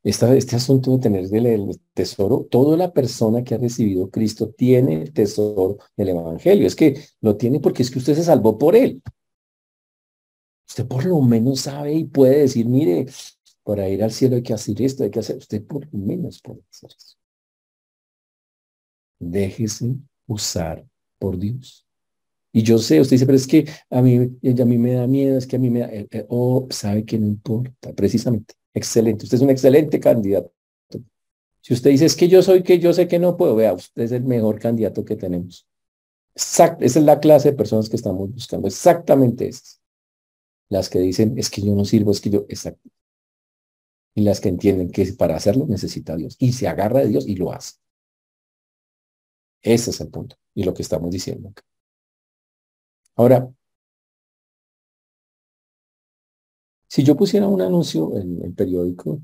este 0.02 0.56
asunto 0.56 0.92
de 0.92 0.98
tener 0.98 1.34
el 1.46 1.80
tesoro, 1.92 2.46
toda 2.50 2.76
la 2.76 2.92
persona 2.92 3.44
que 3.44 3.54
ha 3.54 3.58
recibido 3.58 4.10
Cristo 4.10 4.50
tiene 4.50 5.02
el 5.02 5.12
tesoro 5.12 5.78
del 5.96 6.10
Evangelio. 6.10 6.66
Es 6.66 6.76
que 6.76 7.00
lo 7.20 7.36
tiene 7.36 7.60
porque 7.60 7.82
es 7.82 7.90
que 7.90 7.98
usted 7.98 8.14
se 8.14 8.24
salvó 8.24 8.58
por 8.58 8.76
él. 8.76 9.02
Usted 10.66 10.86
por 10.86 11.04
lo 11.04 11.20
menos 11.20 11.60
sabe 11.60 11.94
y 11.94 12.04
puede 12.04 12.40
decir, 12.40 12.66
mire, 12.66 13.06
para 13.62 13.88
ir 13.88 14.02
al 14.02 14.12
cielo 14.12 14.36
hay 14.36 14.42
que 14.42 14.54
hacer 14.54 14.80
esto, 14.82 15.04
hay 15.04 15.10
que 15.10 15.20
hacer. 15.20 15.36
Usted 15.36 15.64
por 15.66 15.86
lo 15.92 15.98
menos 15.98 16.40
puede 16.42 16.62
hacer 16.70 16.90
eso. 16.96 17.16
Déjese 19.18 19.96
usar 20.26 20.86
por 21.18 21.38
Dios. 21.38 21.86
Y 22.56 22.62
yo 22.62 22.78
sé, 22.78 23.00
usted 23.00 23.16
dice, 23.16 23.26
pero 23.26 23.34
es 23.36 23.48
que 23.48 23.68
a 23.90 24.00
mí, 24.00 24.16
a 24.16 24.64
mí 24.64 24.78
me 24.78 24.92
da 24.92 25.08
miedo, 25.08 25.36
es 25.36 25.44
que 25.44 25.56
a 25.56 25.58
mí 25.58 25.70
me 25.70 25.80
da, 25.80 25.86
eh, 25.86 26.06
eh, 26.08 26.24
oh, 26.28 26.68
sabe 26.70 27.04
que 27.04 27.18
no 27.18 27.26
importa, 27.26 27.92
precisamente. 27.92 28.54
Excelente, 28.72 29.24
usted 29.24 29.38
es 29.38 29.42
un 29.42 29.50
excelente 29.50 29.98
candidato. 29.98 30.52
Si 31.60 31.74
usted 31.74 31.90
dice, 31.90 32.04
es 32.06 32.14
que 32.14 32.28
yo 32.28 32.42
soy 32.42 32.62
que 32.62 32.78
yo 32.78 32.92
sé 32.92 33.08
que 33.08 33.18
no 33.18 33.36
puedo, 33.36 33.56
vea, 33.56 33.72
usted 33.72 34.02
es 34.04 34.12
el 34.12 34.22
mejor 34.22 34.60
candidato 34.60 35.04
que 35.04 35.16
tenemos. 35.16 35.66
Exacto, 36.36 36.84
esa 36.84 37.00
es 37.00 37.04
la 37.04 37.18
clase 37.18 37.50
de 37.50 37.56
personas 37.56 37.88
que 37.88 37.96
estamos 37.96 38.32
buscando, 38.32 38.68
exactamente 38.68 39.48
esas. 39.48 39.80
Las 40.68 40.88
que 40.88 41.00
dicen, 41.00 41.36
es 41.36 41.50
que 41.50 41.60
yo 41.60 41.74
no 41.74 41.84
sirvo, 41.84 42.12
es 42.12 42.20
que 42.20 42.30
yo, 42.30 42.46
exacto. 42.48 42.88
Y 44.14 44.22
las 44.22 44.40
que 44.40 44.50
entienden 44.50 44.92
que 44.92 45.04
para 45.14 45.34
hacerlo 45.34 45.66
necesita 45.66 46.14
Dios 46.14 46.36
y 46.38 46.52
se 46.52 46.68
agarra 46.68 47.00
de 47.00 47.08
Dios 47.08 47.26
y 47.26 47.34
lo 47.34 47.52
hace. 47.52 47.74
Ese 49.60 49.90
es 49.90 50.00
el 50.00 50.08
punto 50.08 50.36
y 50.54 50.62
lo 50.62 50.72
que 50.72 50.82
estamos 50.82 51.10
diciendo 51.10 51.48
acá. 51.48 51.64
Ahora, 53.16 53.48
si 56.88 57.02
yo 57.02 57.16
pusiera 57.16 57.48
un 57.48 57.60
anuncio 57.60 58.16
en 58.16 58.42
el 58.44 58.54
periódico, 58.54 59.20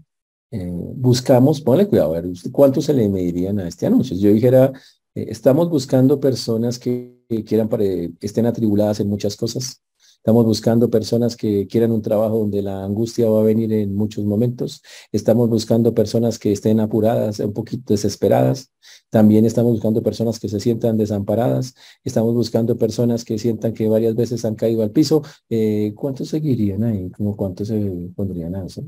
eh, 0.51 0.69
buscamos, 0.97 1.61
ponle 1.61 1.87
cuidado, 1.89 2.15
a 2.15 2.21
ver, 2.21 2.33
¿cuántos 2.53 2.87
se 2.87 2.95
le 2.95 3.09
medirían 3.09 3.61
a 3.61 3.69
este 3.69 3.87
anuncio? 3.87 4.17
Si 4.17 4.23
yo 4.23 4.33
dijera, 4.33 4.73
eh, 5.15 5.27
estamos 5.29 5.71
buscando 5.71 6.21
personas 6.21 6.79
que, 6.79 7.25
que 7.29 7.45
quieran, 7.45 7.69
para, 7.69 7.85
estén 8.21 8.47
atribuladas 8.47 9.01
en 9.01 9.09
muchas 9.09 9.37
cosas, 9.37 9.81
Estamos 10.21 10.45
buscando 10.45 10.91
personas 10.91 11.35
que 11.35 11.67
quieran 11.67 11.93
un 11.93 12.03
trabajo 12.03 12.39
donde 12.41 12.61
la 12.61 12.85
angustia 12.85 13.31
va 13.31 13.41
a 13.41 13.43
venir 13.43 13.73
en 13.73 13.95
muchos 13.95 14.23
momentos. 14.27 14.83
Estamos 15.13 15.49
buscando 15.49 15.95
personas 15.95 16.39
que 16.39 16.53
estén 16.53 16.79
apuradas, 16.79 17.41
un 17.41 17.55
poquito 17.55 17.95
desesperadas. 17.95 18.71
También 19.09 19.47
estamos 19.47 19.73
buscando 19.73 20.03
personas 20.03 20.39
que 20.39 20.51
se 20.51 20.61
sientan 20.61 20.99
desamparadas. 20.99 21.75
Estamos 22.05 22.35
buscando 22.35 22.77
personas 22.77 23.25
que 23.25 23.39
sientan 23.39 23.73
que 23.73 23.89
varias 23.89 24.15
veces 24.15 24.45
han 24.45 24.57
caído 24.57 24.83
al 24.83 24.91
piso. 24.91 25.23
Eh, 25.49 25.95
¿Cuántos 25.97 26.29
seguirían 26.29 26.85
ahí? 26.85 27.11
¿Cómo 27.13 27.35
cuántos 27.35 27.69
se 27.69 28.11
pondrían 28.15 28.55
a 28.57 28.67
eso? 28.67 28.85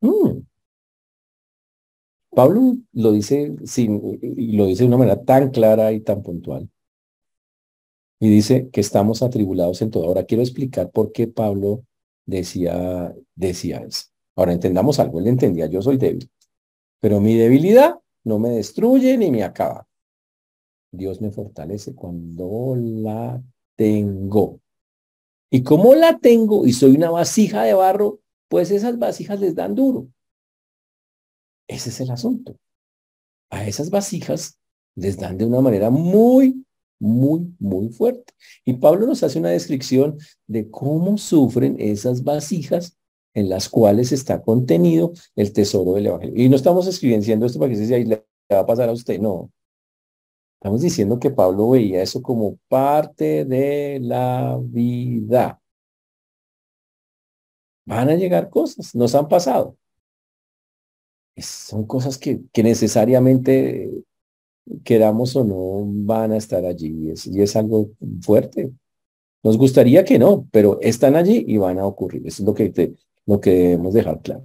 Mm. 0.00 0.46
Pablo 2.30 2.76
lo 2.92 3.12
dice, 3.12 3.56
sin, 3.64 4.00
lo 4.56 4.66
dice 4.66 4.82
de 4.84 4.88
una 4.88 4.98
manera 4.98 5.24
tan 5.24 5.50
clara 5.50 5.92
y 5.92 6.00
tan 6.00 6.22
puntual. 6.22 6.68
Y 8.18 8.30
dice 8.30 8.70
que 8.70 8.80
estamos 8.80 9.22
atribulados 9.22 9.82
en 9.82 9.90
todo. 9.90 10.06
Ahora 10.06 10.24
quiero 10.24 10.42
explicar 10.42 10.90
por 10.90 11.12
qué 11.12 11.28
Pablo 11.28 11.84
decía, 12.24 13.14
decía 13.34 13.78
eso. 13.78 14.06
Ahora 14.36 14.52
entendamos 14.52 14.98
algo. 14.98 15.18
Él 15.18 15.26
entendía, 15.26 15.66
yo 15.66 15.82
soy 15.82 15.96
débil, 15.96 16.30
pero 17.00 17.20
mi 17.20 17.34
debilidad 17.34 17.96
no 18.24 18.38
me 18.38 18.50
destruye 18.50 19.16
ni 19.16 19.30
me 19.30 19.42
acaba. 19.42 19.86
Dios 20.90 21.20
me 21.20 21.30
fortalece 21.30 21.94
cuando 21.94 22.74
la 22.76 23.42
tengo. 23.76 24.60
Y 25.50 25.62
como 25.62 25.94
la 25.94 26.18
tengo 26.18 26.66
y 26.66 26.72
soy 26.72 26.96
una 26.96 27.10
vasija 27.10 27.62
de 27.62 27.74
barro, 27.74 28.20
pues 28.48 28.70
esas 28.70 28.98
vasijas 28.98 29.40
les 29.40 29.54
dan 29.54 29.74
duro. 29.74 30.08
Ese 31.68 31.90
es 31.90 32.00
el 32.00 32.10
asunto. 32.10 32.56
A 33.50 33.66
esas 33.66 33.90
vasijas 33.90 34.58
les 34.96 35.16
dan 35.18 35.38
de 35.38 35.44
una 35.44 35.60
manera 35.60 35.90
muy, 35.90 36.65
muy, 36.98 37.54
muy 37.58 37.88
fuerte. 37.90 38.32
Y 38.64 38.74
Pablo 38.74 39.06
nos 39.06 39.22
hace 39.22 39.38
una 39.38 39.50
descripción 39.50 40.18
de 40.46 40.70
cómo 40.70 41.18
sufren 41.18 41.76
esas 41.78 42.24
vasijas 42.24 42.96
en 43.34 43.50
las 43.50 43.68
cuales 43.68 44.12
está 44.12 44.42
contenido 44.42 45.12
el 45.36 45.52
tesoro 45.52 45.92
del 45.92 46.06
Evangelio. 46.06 46.42
Y 46.42 46.48
no 46.48 46.56
estamos 46.56 46.86
escribiendo 46.86 47.44
esto 47.44 47.58
para 47.58 47.70
que 47.70 47.84
se 47.84 47.94
ahí 47.94 48.04
le 48.04 48.24
va 48.50 48.60
a 48.60 48.66
pasar 48.66 48.88
a 48.88 48.92
usted, 48.92 49.20
no. 49.20 49.50
Estamos 50.58 50.80
diciendo 50.80 51.20
que 51.20 51.30
Pablo 51.30 51.70
veía 51.70 52.02
eso 52.02 52.22
como 52.22 52.58
parte 52.68 53.44
de 53.44 54.00
la 54.02 54.58
vida. 54.60 55.60
Van 57.84 58.08
a 58.08 58.14
llegar 58.14 58.48
cosas, 58.48 58.94
nos 58.94 59.14
han 59.14 59.28
pasado. 59.28 59.76
son 61.36 61.86
cosas 61.86 62.16
que, 62.16 62.40
que 62.52 62.62
necesariamente 62.62 63.90
queramos 64.84 65.36
o 65.36 65.44
no, 65.44 65.84
van 66.04 66.32
a 66.32 66.36
estar 66.36 66.64
allí 66.64 67.12
y 67.24 67.40
es, 67.40 67.56
algo 67.56 67.90
fuerte. 68.22 68.72
Nos 69.42 69.58
gustaría 69.58 70.04
que 70.04 70.18
no, 70.18 70.46
pero 70.50 70.80
están 70.80 71.16
allí 71.16 71.44
y 71.46 71.56
van 71.58 71.78
a 71.78 71.86
ocurrir. 71.86 72.26
Eso 72.26 72.42
es 72.42 72.46
lo 72.46 72.54
que, 72.54 72.94
lo 73.26 73.40
que 73.40 73.50
debemos 73.50 73.94
dejar 73.94 74.20
claro. 74.22 74.44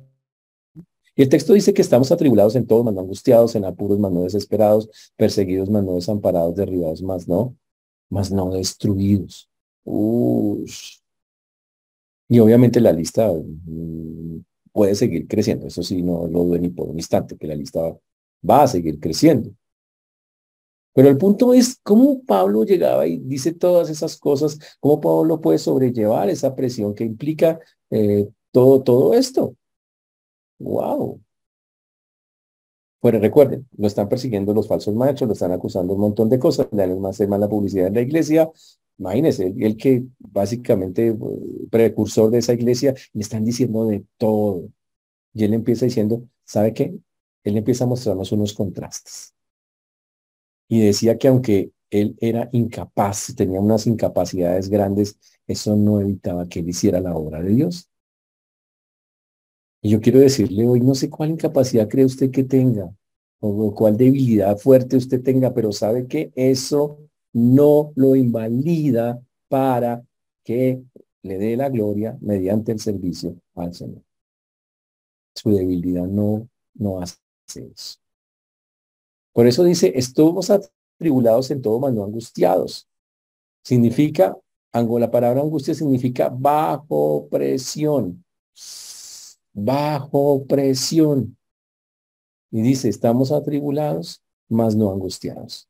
Y 1.15 1.23
el 1.23 1.29
texto 1.29 1.53
dice 1.53 1.73
que 1.73 1.81
estamos 1.81 2.11
atribulados 2.11 2.55
en 2.55 2.65
todo, 2.65 2.83
más 2.83 2.93
no 2.93 3.01
angustiados, 3.01 3.55
en 3.55 3.65
apuros, 3.65 3.99
más 3.99 4.11
no 4.11 4.23
desesperados, 4.23 4.89
perseguidos, 5.17 5.69
más 5.69 5.83
no 5.83 5.95
desamparados, 5.95 6.55
derribados, 6.55 7.01
más 7.01 7.27
no 7.27 7.55
mas 8.11 8.31
no 8.31 8.51
destruidos. 8.51 9.49
Y 12.29 12.39
obviamente 12.39 12.79
la 12.79 12.91
lista 12.91 13.31
mm, 13.31 14.43
puede 14.71 14.93
seguir 14.95 15.27
creciendo. 15.27 15.67
Eso 15.67 15.81
sí, 15.81 16.03
no 16.03 16.27
lo 16.27 16.43
dudo 16.43 16.57
ni 16.59 16.69
por 16.69 16.89
un 16.89 16.97
instante, 16.97 17.37
que 17.37 17.47
la 17.47 17.55
lista 17.55 17.79
va 18.47 18.63
a 18.63 18.67
seguir 18.67 18.99
creciendo. 18.99 19.55
Pero 20.93 21.09
el 21.09 21.17
punto 21.17 21.53
es 21.53 21.79
cómo 21.83 22.21
Pablo 22.23 22.63
llegaba 22.65 23.07
y 23.07 23.17
dice 23.17 23.53
todas 23.53 23.89
esas 23.89 24.17
cosas, 24.17 24.59
cómo 24.79 24.99
Pablo 24.99 25.39
puede 25.39 25.57
sobrellevar 25.57 26.29
esa 26.29 26.55
presión 26.55 26.93
que 26.93 27.05
implica 27.05 27.59
eh, 27.89 28.29
todo, 28.51 28.83
todo 28.83 29.13
esto. 29.13 29.55
¡Wow! 30.59 31.21
Pues 32.99 33.19
recuerden, 33.19 33.67
lo 33.77 33.87
están 33.87 34.07
persiguiendo 34.07 34.53
los 34.53 34.67
falsos 34.67 34.93
maestros, 34.93 35.27
lo 35.27 35.33
están 35.33 35.51
acusando 35.51 35.93
un 35.95 36.01
montón 36.01 36.29
de 36.29 36.37
cosas, 36.37 36.67
le 36.71 36.87
dan 36.87 37.01
más, 37.01 37.19
más 37.27 37.39
la 37.39 37.49
publicidad 37.49 37.87
en 37.87 37.95
la 37.95 38.01
iglesia. 38.01 38.51
Imagínense, 38.99 39.53
el, 39.57 39.75
que 39.75 40.03
básicamente 40.19 41.07
eh, 41.07 41.17
precursor 41.71 42.29
de 42.29 42.37
esa 42.39 42.53
iglesia, 42.53 42.93
le 43.13 43.21
están 43.21 43.43
diciendo 43.43 43.85
de 43.87 44.05
todo. 44.17 44.69
Y 45.33 45.43
él 45.45 45.53
empieza 45.55 45.85
diciendo, 45.85 46.27
¿sabe 46.45 46.73
qué? 46.73 46.93
Él 47.43 47.57
empieza 47.57 47.85
a 47.85 47.87
mostrarnos 47.87 48.31
unos 48.33 48.53
contrastes. 48.53 49.33
Y 50.71 50.79
decía 50.79 51.17
que 51.17 51.27
aunque 51.27 51.73
él 51.89 52.15
era 52.21 52.47
incapaz, 52.53 53.35
tenía 53.35 53.59
unas 53.59 53.87
incapacidades 53.87 54.69
grandes, 54.69 55.19
eso 55.45 55.75
no 55.75 55.99
evitaba 55.99 56.47
que 56.47 56.59
él 56.59 56.69
hiciera 56.69 57.01
la 57.01 57.13
obra 57.13 57.41
de 57.41 57.49
Dios. 57.49 57.89
Y 59.81 59.89
yo 59.89 59.99
quiero 59.99 60.19
decirle 60.19 60.65
hoy, 60.65 60.79
no 60.79 60.95
sé 60.95 61.09
cuál 61.09 61.31
incapacidad 61.31 61.89
cree 61.89 62.05
usted 62.05 62.31
que 62.31 62.45
tenga 62.45 62.89
o 63.41 63.75
cuál 63.75 63.97
debilidad 63.97 64.57
fuerte 64.57 64.95
usted 64.95 65.21
tenga, 65.21 65.53
pero 65.53 65.73
sabe 65.73 66.07
que 66.07 66.31
eso 66.35 66.99
no 67.33 67.91
lo 67.97 68.15
invalida 68.15 69.21
para 69.49 70.05
que 70.45 70.81
le 71.23 71.37
dé 71.37 71.57
la 71.57 71.67
gloria 71.67 72.17
mediante 72.21 72.71
el 72.71 72.79
servicio 72.79 73.35
al 73.55 73.73
Señor. 73.73 74.03
Su 75.35 75.51
debilidad 75.51 76.07
no, 76.07 76.47
no 76.75 77.01
hace 77.01 77.17
eso. 77.55 78.00
Por 79.33 79.47
eso 79.47 79.63
dice, 79.63 79.93
estuvimos 79.95 80.49
atribulados 80.49 81.51
en 81.51 81.61
todo, 81.61 81.79
mas 81.79 81.93
no 81.93 82.03
angustiados. 82.03 82.87
Significa, 83.63 84.37
la 84.73 85.11
palabra 85.11 85.41
angustia 85.41 85.73
significa 85.73 86.29
bajo 86.29 87.27
presión 87.29 88.23
bajo 89.53 90.45
presión. 90.45 91.37
Y 92.51 92.61
dice, 92.61 92.89
estamos 92.89 93.31
atribulados, 93.31 94.21
mas 94.49 94.75
no 94.75 94.91
angustiados. 94.91 95.67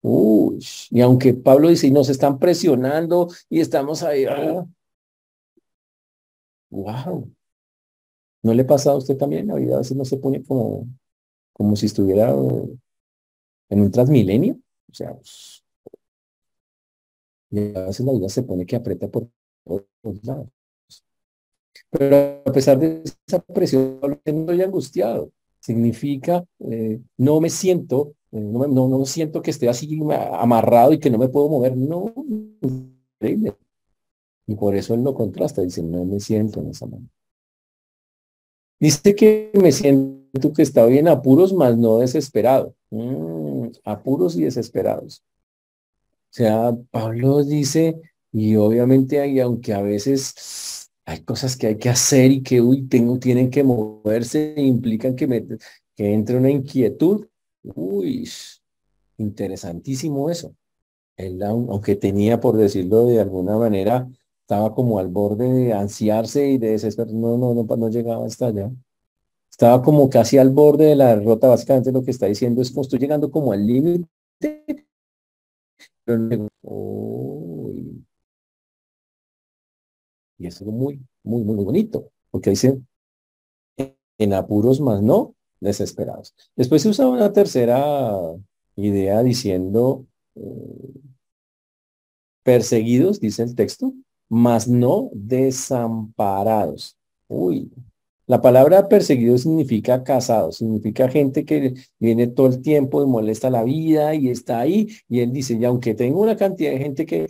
Uy, 0.00 0.64
y 0.90 1.00
aunque 1.00 1.34
Pablo 1.34 1.68
dice, 1.68 1.86
y 1.86 1.90
nos 1.90 2.08
están 2.08 2.38
presionando 2.38 3.28
y 3.48 3.60
estamos 3.60 4.02
ahí. 4.02 4.26
Wow. 6.70 7.30
¿No 8.42 8.52
le 8.52 8.64
pasa 8.64 8.90
a 8.90 8.96
usted 8.96 9.16
también? 9.16 9.50
A 9.50 9.54
veces 9.54 9.96
no 9.96 10.04
se 10.04 10.18
pone 10.18 10.42
como, 10.42 10.86
como 11.54 11.74
si 11.76 11.86
estuviera 11.86 12.30
en 12.30 13.80
un 13.80 13.90
transmilenio. 13.90 14.58
O 14.90 14.94
sea, 14.94 15.14
pues, 15.14 15.64
a 17.50 17.86
veces 17.86 18.04
la 18.04 18.12
vida 18.12 18.28
se 18.28 18.42
pone 18.42 18.66
que 18.66 18.76
aprieta 18.76 19.08
por 19.08 19.28
todos 19.64 20.24
lados. 20.24 20.48
Pero 21.90 22.42
a 22.44 22.52
pesar 22.52 22.78
de 22.78 23.02
esa 23.26 23.38
presión, 23.40 24.00
no 24.00 24.12
estoy 24.12 24.62
angustiado. 24.62 25.30
Significa, 25.60 26.44
eh, 26.70 27.00
no 27.16 27.40
me 27.40 27.48
siento, 27.50 28.14
eh, 28.32 28.40
no, 28.40 28.66
no, 28.66 28.88
no, 28.88 29.06
siento 29.06 29.40
que 29.42 29.50
esté 29.50 29.68
así 29.68 29.98
amarrado 30.32 30.92
y 30.92 30.98
que 30.98 31.10
no 31.10 31.18
me 31.18 31.28
puedo 31.28 31.48
mover. 31.48 31.76
No, 31.76 32.12
increíble. 32.60 33.56
Y 34.46 34.56
por 34.56 34.74
eso 34.74 34.94
él 34.94 35.02
lo 35.02 35.14
contrasta, 35.14 35.62
dice, 35.62 35.82
no 35.82 36.04
me 36.04 36.20
siento 36.20 36.60
en 36.60 36.68
esa 36.68 36.86
manera. 36.86 37.10
Dice 38.84 39.14
que 39.14 39.50
me 39.54 39.72
siento 39.72 40.52
que 40.52 40.60
está 40.60 40.84
bien 40.84 41.08
apuros, 41.08 41.54
mas 41.54 41.74
no 41.78 42.00
desesperado. 42.00 42.74
Mm, 42.90 43.68
apuros 43.82 44.36
y 44.36 44.42
desesperados. 44.42 45.24
O 45.96 46.28
sea, 46.28 46.76
Pablo 46.90 47.42
dice, 47.44 47.98
y 48.30 48.56
obviamente 48.56 49.20
hay, 49.20 49.40
aunque 49.40 49.72
a 49.72 49.80
veces 49.80 50.90
hay 51.06 51.20
cosas 51.20 51.56
que 51.56 51.68
hay 51.68 51.78
que 51.78 51.88
hacer 51.88 52.30
y 52.30 52.42
que 52.42 52.60
uy, 52.60 52.86
tengo, 52.86 53.18
tienen 53.18 53.48
que 53.48 53.64
moverse 53.64 54.52
implican 54.58 55.16
que, 55.16 55.28
me, 55.28 55.46
que 55.96 56.12
entre 56.12 56.36
una 56.36 56.50
inquietud. 56.50 57.26
Uy, 57.62 58.28
interesantísimo 59.16 60.28
eso. 60.28 60.54
Él, 61.16 61.42
aunque 61.42 61.96
tenía, 61.96 62.38
por 62.38 62.58
decirlo 62.58 63.06
de 63.06 63.18
alguna 63.18 63.56
manera, 63.56 64.06
estaba 64.44 64.74
como 64.74 64.98
al 64.98 65.08
borde 65.08 65.50
de 65.50 65.72
ansiarse 65.72 66.46
y 66.50 66.58
de 66.58 66.70
desesperar. 66.72 67.12
No, 67.14 67.38
no, 67.38 67.54
no, 67.54 67.64
no 67.64 67.88
llegaba 67.88 68.26
hasta 68.26 68.48
allá. 68.48 68.70
Estaba 69.50 69.82
como 69.82 70.10
casi 70.10 70.36
al 70.36 70.50
borde 70.50 70.84
de 70.86 70.96
la 70.96 71.16
derrota. 71.16 71.48
Básicamente 71.48 71.92
lo 71.92 72.04
que 72.04 72.10
está 72.10 72.26
diciendo 72.26 72.60
es 72.60 72.70
como 72.70 72.82
estoy 72.82 72.98
llegando 72.98 73.30
como 73.30 73.52
al 73.52 73.66
límite. 73.66 74.06
Y 80.38 80.46
es 80.46 80.60
algo 80.60 80.72
muy, 80.72 81.00
muy, 81.22 81.42
muy 81.42 81.64
bonito, 81.64 82.10
porque 82.30 82.50
dice, 82.50 82.82
en 84.18 84.34
apuros 84.34 84.80
más 84.80 85.02
no 85.02 85.34
desesperados. 85.60 86.34
Después 86.54 86.82
se 86.82 86.90
usa 86.90 87.08
una 87.08 87.32
tercera 87.32 88.12
idea 88.76 89.22
diciendo, 89.22 90.04
eh, 90.34 91.00
perseguidos, 92.42 93.20
dice 93.20 93.44
el 93.44 93.54
texto, 93.54 93.94
más 94.34 94.68
no 94.68 95.10
desamparados. 95.12 96.96
Uy, 97.28 97.70
la 98.26 98.40
palabra 98.40 98.88
perseguido 98.88 99.36
significa 99.38 100.02
casado, 100.02 100.50
significa 100.50 101.08
gente 101.08 101.44
que 101.44 101.74
viene 101.98 102.26
todo 102.26 102.46
el 102.48 102.62
tiempo 102.62 103.02
y 103.02 103.06
molesta 103.06 103.50
la 103.50 103.62
vida 103.64 104.14
y 104.14 104.30
está 104.30 104.60
ahí. 104.60 104.88
Y 105.08 105.20
él 105.20 105.32
dice, 105.32 105.54
y 105.54 105.64
aunque 105.64 105.94
tengo 105.94 106.20
una 106.22 106.36
cantidad 106.36 106.72
de 106.72 106.78
gente 106.78 107.06
que 107.06 107.28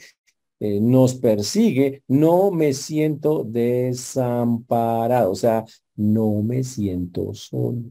eh, 0.61 0.81
nos 0.81 1.15
persigue, 1.17 2.03
no 2.09 2.51
me 2.53 2.73
siento 2.73 3.45
desamparado, 3.45 5.33
o 5.33 5.35
sea, 5.35 5.65
no 5.97 6.43
me 6.43 6.63
siento 6.65 7.35
solo. 7.35 7.83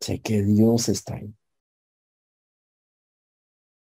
Sé 0.00 0.20
que 0.20 0.42
Dios 0.42 0.88
está 0.88 1.16
ahí. 1.16 1.32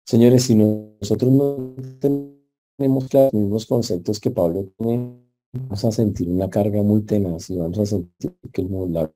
Señores, 0.05 0.43
si 0.43 0.55
nosotros 0.55 1.31
no 1.31 1.75
tenemos 1.99 2.38
los 2.79 3.33
mismos 3.33 3.65
conceptos 3.65 4.19
que 4.19 4.31
Pablo 4.31 4.71
tiene, 4.77 5.19
vamos 5.53 5.85
a 5.85 5.91
sentir 5.91 6.29
una 6.29 6.49
carga 6.49 6.81
muy 6.81 7.01
tenaz 7.01 7.49
y 7.49 7.57
vamos 7.57 7.79
a 7.79 7.85
sentir 7.85 8.35
que 8.51 8.61
el 8.61 8.69
mundo 8.69 9.13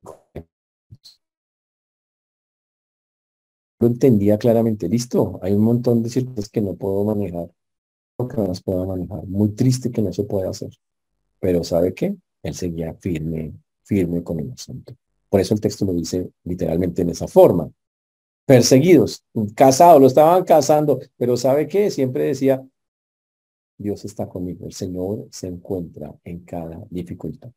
lo 3.80 3.86
entendía 3.86 4.38
claramente. 4.38 4.88
Listo, 4.88 5.38
hay 5.42 5.52
un 5.52 5.64
montón 5.64 6.02
de 6.02 6.10
circunstancias 6.10 6.50
que 6.50 6.60
no 6.60 6.74
puedo 6.74 7.04
manejar 7.04 7.50
que 8.28 8.36
no 8.36 8.46
las 8.46 8.62
pueda 8.62 8.86
manejar. 8.86 9.26
Muy 9.26 9.50
triste 9.50 9.90
que 9.90 10.02
no 10.02 10.12
se 10.12 10.24
pueda 10.24 10.50
hacer. 10.50 10.70
Pero 11.40 11.64
¿sabe 11.64 11.92
qué? 11.94 12.16
Él 12.42 12.54
seguía 12.54 12.94
firme, 12.94 13.52
firme 13.82 14.22
con 14.22 14.40
el 14.40 14.52
asunto. 14.52 14.94
Por 15.28 15.40
eso 15.40 15.54
el 15.54 15.60
texto 15.60 15.84
lo 15.84 15.92
dice 15.92 16.30
literalmente 16.44 17.02
en 17.02 17.10
esa 17.10 17.26
forma. 17.26 17.70
Perseguidos, 18.46 19.24
casados, 19.54 20.00
lo 20.00 20.06
estaban 20.06 20.44
casando, 20.44 21.00
pero 21.16 21.36
¿sabe 21.36 21.66
qué? 21.66 21.90
Siempre 21.90 22.24
decía, 22.24 22.64
Dios 23.76 24.04
está 24.04 24.28
conmigo, 24.28 24.66
el 24.66 24.72
Señor 24.72 25.26
se 25.30 25.48
encuentra 25.48 26.14
en 26.24 26.40
cada 26.40 26.84
dificultad. 26.90 27.50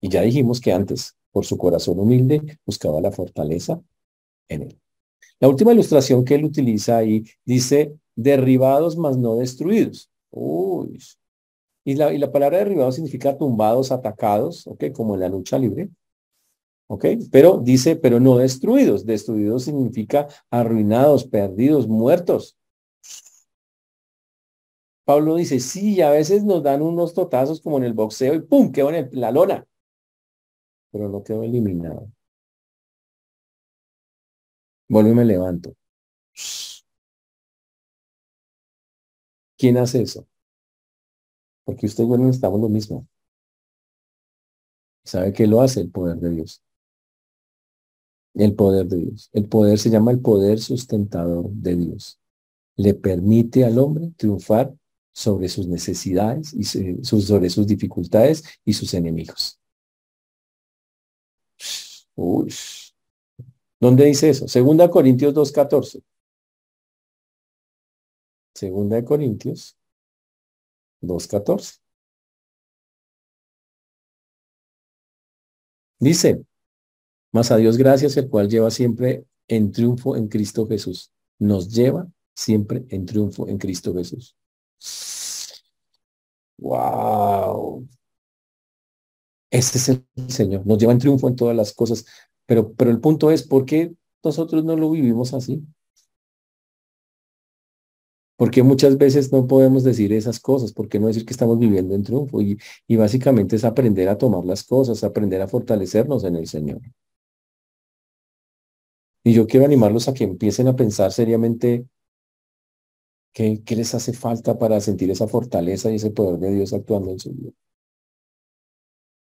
Y 0.00 0.08
ya 0.08 0.22
dijimos 0.22 0.60
que 0.60 0.72
antes, 0.72 1.16
por 1.30 1.44
su 1.44 1.58
corazón 1.58 1.98
humilde, 1.98 2.58
buscaba 2.64 3.00
la 3.00 3.12
fortaleza 3.12 3.80
en 4.48 4.62
él. 4.62 4.80
La 5.38 5.48
última 5.48 5.72
ilustración 5.72 6.24
que 6.24 6.34
él 6.34 6.44
utiliza 6.44 6.96
ahí 6.96 7.24
dice, 7.44 7.94
derribados 8.14 8.96
mas 8.96 9.16
no 9.16 9.36
destruidos. 9.36 10.10
Uy. 10.30 10.98
Y 11.84 11.94
la, 11.94 12.12
y 12.12 12.18
la 12.18 12.30
palabra 12.30 12.58
derribados 12.58 12.96
significa 12.96 13.36
tumbados, 13.36 13.90
atacados, 13.90 14.66
¿ok? 14.66 14.92
Como 14.92 15.14
en 15.14 15.20
la 15.20 15.28
lucha 15.28 15.58
libre. 15.58 15.90
¿Ok? 16.88 17.06
Pero 17.30 17.58
dice, 17.58 17.96
pero 17.96 18.20
no 18.20 18.36
destruidos. 18.36 19.06
Destruidos 19.06 19.64
significa 19.64 20.28
arruinados, 20.50 21.24
perdidos, 21.24 21.86
muertos. 21.88 22.56
Pablo 25.10 25.34
dice, 25.34 25.58
sí, 25.58 26.00
a 26.02 26.10
veces 26.10 26.44
nos 26.44 26.62
dan 26.62 26.82
unos 26.82 27.14
totazos 27.14 27.60
como 27.60 27.78
en 27.78 27.82
el 27.82 27.94
boxeo 27.94 28.32
y 28.32 28.42
¡pum! 28.42 28.70
quedo 28.70 28.90
en 28.92 29.08
la 29.10 29.32
lona. 29.32 29.66
Pero 30.92 31.08
no 31.08 31.24
quedo 31.24 31.42
eliminado. 31.42 32.12
Vuelvo 34.88 35.10
y 35.10 35.14
me 35.14 35.24
levanto. 35.24 35.74
¿Quién 39.58 39.78
hace 39.78 40.02
eso? 40.02 40.28
Porque 41.64 41.86
usted 41.86 42.04
y 42.04 42.08
yo 42.08 42.16
necesitamos 42.16 42.60
lo 42.60 42.68
mismo. 42.68 43.08
¿Sabe 45.04 45.32
qué 45.32 45.48
lo 45.48 45.60
hace? 45.60 45.80
El 45.80 45.90
poder 45.90 46.18
de 46.18 46.30
Dios. 46.30 46.62
El 48.34 48.54
poder 48.54 48.86
de 48.86 48.96
Dios. 48.98 49.28
El 49.32 49.48
poder 49.48 49.76
se 49.76 49.90
llama 49.90 50.12
el 50.12 50.20
poder 50.20 50.60
sustentador 50.60 51.50
de 51.50 51.74
Dios. 51.74 52.20
le 52.76 52.94
permite 52.94 53.64
al 53.64 53.76
hombre 53.80 54.12
triunfar 54.16 54.72
sobre 55.12 55.48
sus 55.48 55.66
necesidades 55.66 56.52
y 56.54 56.64
sobre 56.64 57.50
sus 57.50 57.66
dificultades 57.66 58.44
y 58.64 58.72
sus 58.72 58.94
enemigos. 58.94 59.58
Uy. 62.14 62.52
¿Dónde 63.80 64.04
dice 64.04 64.28
eso? 64.28 64.46
Segunda 64.46 64.90
Corintios 64.90 65.34
2.14. 65.34 66.02
Segunda 68.54 68.96
de 68.96 69.04
Corintios 69.04 69.76
2.14. 71.00 71.80
Dice, 75.98 76.44
mas 77.32 77.50
a 77.50 77.56
Dios 77.56 77.76
gracias, 77.76 78.16
el 78.16 78.28
cual 78.28 78.48
lleva 78.48 78.70
siempre 78.70 79.24
en 79.48 79.72
triunfo 79.72 80.16
en 80.16 80.28
Cristo 80.28 80.66
Jesús. 80.66 81.10
Nos 81.38 81.68
lleva 81.68 82.06
siempre 82.34 82.84
en 82.88 83.06
triunfo 83.06 83.48
en 83.48 83.58
Cristo 83.58 83.94
Jesús. 83.94 84.36
Wow. 86.58 87.88
Ese 89.50 89.78
es 89.78 89.88
el 89.88 90.04
Señor. 90.28 90.66
Nos 90.66 90.78
lleva 90.78 90.92
en 90.92 90.98
triunfo 90.98 91.28
en 91.28 91.36
todas 91.36 91.56
las 91.56 91.72
cosas. 91.72 92.04
Pero, 92.46 92.72
pero 92.74 92.90
el 92.90 93.00
punto 93.00 93.30
es, 93.30 93.42
¿por 93.42 93.64
qué 93.64 93.94
nosotros 94.24 94.64
no 94.64 94.76
lo 94.76 94.90
vivimos 94.90 95.34
así? 95.34 95.64
Porque 98.36 98.62
muchas 98.62 98.96
veces 98.96 99.32
no 99.32 99.46
podemos 99.46 99.84
decir 99.84 100.12
esas 100.12 100.40
cosas, 100.40 100.72
porque 100.72 100.98
no 100.98 101.08
decir 101.08 101.26
que 101.26 101.32
estamos 101.32 101.58
viviendo 101.58 101.94
en 101.94 102.02
triunfo. 102.04 102.40
Y, 102.40 102.58
y 102.88 102.96
básicamente 102.96 103.56
es 103.56 103.64
aprender 103.64 104.08
a 104.08 104.18
tomar 104.18 104.44
las 104.44 104.64
cosas, 104.64 105.04
aprender 105.04 105.42
a 105.42 105.48
fortalecernos 105.48 106.24
en 106.24 106.36
el 106.36 106.46
Señor. 106.48 106.80
Y 109.24 109.34
yo 109.34 109.46
quiero 109.46 109.66
animarlos 109.66 110.08
a 110.08 110.14
que 110.14 110.24
empiecen 110.24 110.68
a 110.68 110.76
pensar 110.76 111.12
seriamente 111.12 111.86
qué, 113.32 113.62
les 113.76 113.94
hace 113.94 114.12
falta 114.12 114.58
para 114.58 114.80
sentir 114.80 115.10
esa 115.10 115.28
fortaleza 115.28 115.90
y 115.90 115.96
ese 115.96 116.10
poder 116.10 116.38
de 116.40 116.52
Dios 116.52 116.72
actuando 116.72 117.10
en 117.10 117.18
su 117.18 117.32
vida. 117.32 117.52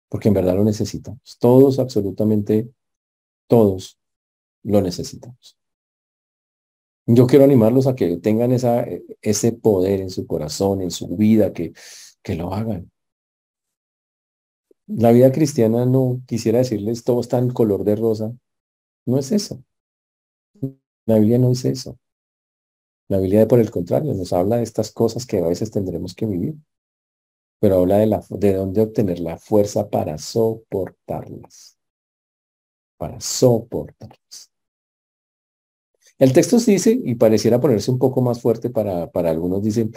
Porque 0.08 0.28
en 0.28 0.34
verdad 0.34 0.54
lo 0.54 0.64
necesitamos. 0.64 1.36
Todos, 1.38 1.78
absolutamente 1.78 2.70
todos, 3.46 3.98
lo 4.62 4.80
necesitamos. 4.80 5.58
Yo 7.06 7.26
quiero 7.26 7.44
animarlos 7.44 7.86
a 7.86 7.94
que 7.94 8.16
tengan 8.18 8.52
esa, 8.52 8.86
ese 9.20 9.52
poder 9.52 10.00
en 10.00 10.10
su 10.10 10.26
corazón, 10.26 10.80
en 10.80 10.90
su 10.90 11.16
vida, 11.16 11.52
que, 11.52 11.72
que 12.22 12.34
lo 12.34 12.54
hagan. 12.54 12.90
La 14.86 15.12
vida 15.12 15.32
cristiana 15.32 15.86
no 15.86 16.22
quisiera 16.26 16.58
decirles 16.58 17.04
todo 17.04 17.20
está 17.20 17.38
en 17.38 17.50
color 17.50 17.84
de 17.84 17.96
rosa. 17.96 18.32
No 19.06 19.18
es 19.18 19.32
eso. 19.32 19.62
La 21.06 21.18
Biblia 21.18 21.38
no 21.38 21.50
dice 21.50 21.70
eso. 21.70 21.98
La 23.08 23.18
Biblia, 23.18 23.46
por 23.46 23.60
el 23.60 23.70
contrario, 23.70 24.14
nos 24.14 24.32
habla 24.32 24.56
de 24.56 24.62
estas 24.62 24.90
cosas 24.90 25.26
que 25.26 25.38
a 25.38 25.46
veces 25.46 25.70
tendremos 25.70 26.14
que 26.14 26.26
vivir, 26.26 26.54
pero 27.60 27.80
habla 27.80 27.98
de, 27.98 28.06
la, 28.06 28.24
de 28.30 28.54
dónde 28.54 28.80
obtener 28.80 29.20
la 29.20 29.36
fuerza 29.36 29.88
para 29.88 30.16
soportarlas. 30.18 31.76
Para 32.96 33.20
soportarlas. 33.20 34.50
El 36.18 36.32
texto 36.32 36.58
dice, 36.58 36.98
y 37.04 37.16
pareciera 37.16 37.60
ponerse 37.60 37.90
un 37.90 37.98
poco 37.98 38.22
más 38.22 38.40
fuerte 38.40 38.70
para, 38.70 39.10
para 39.10 39.30
algunos, 39.30 39.62
dicen, 39.62 39.92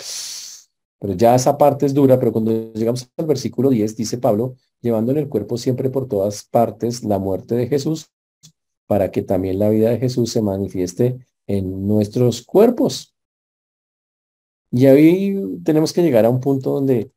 pero 1.00 1.13
ya 1.13 1.36
esa 1.36 1.58
parte 1.58 1.86
es 1.86 1.93
dura, 1.93 2.17
pero 2.20 2.32
cuando 2.32 2.74
llegamos 2.74 3.10
al 3.17 3.26
versículo 3.26 3.70
10, 3.70 3.96
dice 3.96 4.17
Pablo, 4.17 4.56
llevando 4.82 5.12
en 5.12 5.20
el 5.20 5.30
cuerpo 5.30 5.58
siempre 5.58 5.89
por 5.89 6.08
todas 6.08 6.43
partes 6.43 7.04
la 7.04 7.20
muerte 7.20 7.56
de 7.56 7.67
Jesús, 7.67 8.10
para 8.88 9.12
que 9.12 9.22
también 9.22 9.60
la 9.60 9.70
vida 9.70 9.91
de 9.91 10.00
Jesús 10.00 10.32
se 10.32 10.41
manifieste 10.41 11.20
en 11.48 11.88
nuestros 11.88 12.44
cuerpos. 12.44 13.16
Y 14.72 14.86
ahí 14.86 15.36
tenemos 15.64 15.94
que 15.94 16.04
llegar 16.04 16.26
a 16.26 16.30
un 16.30 16.42
punto 16.42 16.72
donde 16.72 17.12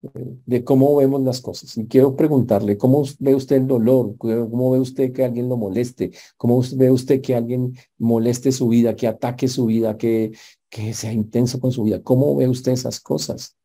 de 0.00 0.64
cómo 0.64 0.96
vemos 0.96 1.22
las 1.22 1.40
cosas. 1.40 1.76
Y 1.76 1.86
quiero 1.86 2.14
preguntarle, 2.16 2.78
¿cómo 2.78 3.02
ve 3.18 3.34
usted 3.34 3.56
el 3.56 3.66
dolor? 3.66 4.16
¿Cómo 4.16 4.70
ve 4.70 4.80
usted 4.80 5.12
que 5.12 5.24
alguien 5.24 5.48
lo 5.48 5.56
moleste? 5.56 6.12
¿Cómo 6.36 6.62
ve 6.76 6.90
usted 6.90 7.20
que 7.20 7.34
alguien 7.34 7.76
moleste 7.98 8.52
su 8.52 8.68
vida, 8.68 8.94
que 8.94 9.08
ataque 9.08 9.48
su 9.48 9.66
vida, 9.66 9.96
que, 9.96 10.32
que 10.68 10.94
sea 10.94 11.12
intenso 11.12 11.60
con 11.60 11.72
su 11.72 11.82
vida? 11.82 12.02
¿Cómo 12.02 12.36
ve 12.36 12.48
usted 12.48 12.72
esas 12.72 13.00
cosas? 13.00 13.56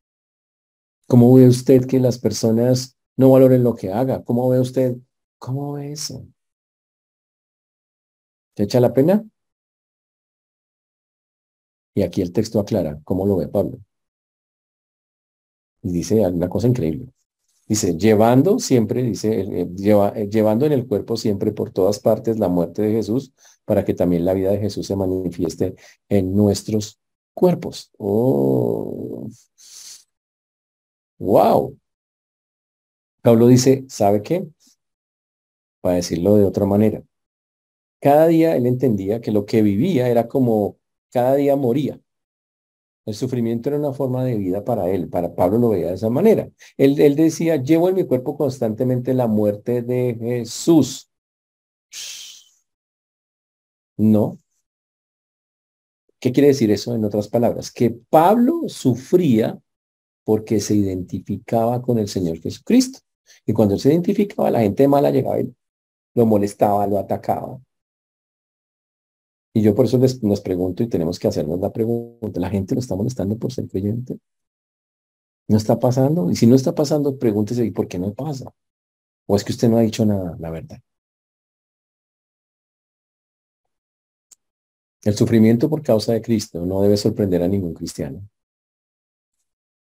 ¿Cómo 1.06 1.32
ve 1.34 1.46
usted 1.46 1.86
que 1.86 2.00
las 2.00 2.18
personas 2.18 2.96
no 3.16 3.30
valoren 3.30 3.62
lo 3.62 3.74
que 3.74 3.92
haga? 3.92 4.24
¿Cómo 4.24 4.48
ve 4.48 4.60
usted? 4.60 4.96
¿Cómo 5.38 5.74
ve 5.74 5.92
eso? 5.92 6.26
¿Te 8.54 8.64
echa 8.64 8.80
la 8.80 8.92
pena? 8.92 9.24
Y 11.94 12.02
aquí 12.02 12.22
el 12.22 12.32
texto 12.32 12.60
aclara 12.60 13.00
cómo 13.04 13.26
lo 13.26 13.36
ve 13.36 13.48
Pablo. 13.48 13.78
Y 15.82 15.92
dice 15.92 16.20
una 16.26 16.48
cosa 16.48 16.66
increíble. 16.66 17.12
Dice, 17.66 17.96
llevando 17.96 18.58
siempre, 18.58 19.02
dice, 19.02 19.40
eh, 19.40 19.68
lleva, 19.74 20.10
eh, 20.10 20.28
llevando 20.28 20.66
en 20.66 20.72
el 20.72 20.86
cuerpo 20.86 21.16
siempre 21.16 21.50
por 21.52 21.70
todas 21.70 21.98
partes 21.98 22.38
la 22.38 22.48
muerte 22.48 22.82
de 22.82 22.92
Jesús, 22.92 23.32
para 23.64 23.84
que 23.84 23.94
también 23.94 24.24
la 24.24 24.34
vida 24.34 24.50
de 24.50 24.58
Jesús 24.58 24.86
se 24.86 24.96
manifieste 24.96 25.74
en 26.08 26.34
nuestros 26.36 27.00
cuerpos. 27.32 27.90
Oh. 27.98 29.28
Wow. 31.18 31.78
Pablo 33.22 33.46
dice, 33.46 33.84
¿sabe 33.88 34.22
qué? 34.22 34.46
Para 35.80 35.96
decirlo 35.96 36.36
de 36.36 36.44
otra 36.44 36.66
manera. 36.66 37.02
Cada 38.00 38.26
día 38.26 38.56
él 38.56 38.66
entendía 38.66 39.20
que 39.22 39.32
lo 39.32 39.46
que 39.46 39.62
vivía 39.62 40.08
era 40.08 40.28
como 40.28 40.76
cada 41.14 41.36
día 41.36 41.54
moría. 41.54 42.00
El 43.06 43.14
sufrimiento 43.14 43.68
era 43.68 43.78
una 43.78 43.92
forma 43.92 44.24
de 44.24 44.36
vida 44.36 44.64
para 44.64 44.90
él, 44.90 45.08
para 45.08 45.32
Pablo 45.34 45.58
lo 45.58 45.68
veía 45.70 45.88
de 45.88 45.94
esa 45.94 46.10
manera. 46.10 46.50
Él, 46.76 47.14
decía, 47.14 47.56
llevo 47.56 47.88
en 47.88 47.94
mi 47.94 48.04
cuerpo 48.04 48.36
constantemente 48.36 49.14
la 49.14 49.28
muerte 49.28 49.82
de 49.82 50.16
Jesús. 50.18 51.08
No. 53.96 54.38
¿Qué 56.18 56.32
quiere 56.32 56.48
decir 56.48 56.70
eso 56.72 56.94
en 56.94 57.04
otras 57.04 57.28
palabras? 57.28 57.70
Que 57.70 57.90
Pablo 57.90 58.62
sufría 58.66 59.60
porque 60.24 60.58
se 60.58 60.74
identificaba 60.74 61.80
con 61.80 61.98
el 61.98 62.08
Señor 62.08 62.40
Jesucristo. 62.40 62.98
Y 63.46 63.52
cuando 63.52 63.74
él 63.74 63.80
se 63.80 63.90
identificaba, 63.90 64.50
la 64.50 64.60
gente 64.60 64.88
mala 64.88 65.10
llegaba 65.10 65.38
y 65.38 65.54
lo 66.14 66.26
molestaba, 66.26 66.86
lo 66.88 66.98
atacaba. 66.98 67.60
Y 69.54 69.62
yo 69.62 69.74
por 69.74 69.86
eso 69.86 69.98
les, 69.98 70.22
nos 70.22 70.40
pregunto 70.40 70.82
y 70.82 70.88
tenemos 70.88 71.18
que 71.18 71.28
hacernos 71.28 71.60
la 71.60 71.72
pregunta, 71.72 72.40
¿la 72.40 72.50
gente 72.50 72.74
lo 72.74 72.80
está 72.80 72.96
molestando 72.96 73.38
por 73.38 73.52
ser 73.52 73.68
creyente? 73.68 74.18
¿No 75.46 75.56
está 75.56 75.78
pasando? 75.78 76.28
Y 76.30 76.36
si 76.36 76.46
no 76.46 76.56
está 76.56 76.74
pasando, 76.74 77.16
pregúntese, 77.16 77.64
¿y 77.64 77.70
por 77.70 77.86
qué 77.86 77.98
no 77.98 78.12
pasa? 78.14 78.52
¿O 79.26 79.36
es 79.36 79.44
que 79.44 79.52
usted 79.52 79.68
no 79.68 79.78
ha 79.78 79.82
dicho 79.82 80.04
nada, 80.04 80.36
la 80.40 80.50
verdad? 80.50 80.80
El 85.04 85.14
sufrimiento 85.14 85.70
por 85.70 85.82
causa 85.82 86.12
de 86.14 86.22
Cristo 86.22 86.66
no 86.66 86.82
debe 86.82 86.96
sorprender 86.96 87.42
a 87.42 87.48
ningún 87.48 87.74
cristiano. 87.74 88.28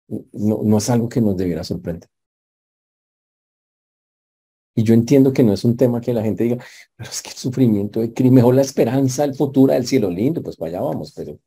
No, 0.09 0.63
no 0.65 0.79
es 0.79 0.91
algo 0.91 1.09
que 1.09 1.21
nos 1.21 1.37
debiera 1.37 1.63
sorprender. 1.63 2.09
Y 4.75 4.85
yo 4.85 4.95
entiendo 4.95 5.33
que 5.33 5.43
no 5.43 5.53
es 5.53 5.65
un 5.65 5.77
tema 5.77 6.01
que 6.01 6.15
la 6.15 6.23
gente 6.23 6.45
diga, 6.45 6.65
pero 6.97 7.11
es 7.11 7.21
que 7.21 7.31
el 7.31 7.37
sufrimiento 7.37 8.01
de 8.01 8.13
crimen, 8.13 8.37
mejor 8.37 8.55
la 8.55 8.63
esperanza, 8.63 9.25
el 9.25 9.35
futuro 9.35 9.73
del 9.73 9.87
cielo 9.87 10.11
lindo, 10.11 10.43
pues 10.43 10.57
vaya 10.57 10.81
vamos, 10.81 11.13
pero, 11.13 11.39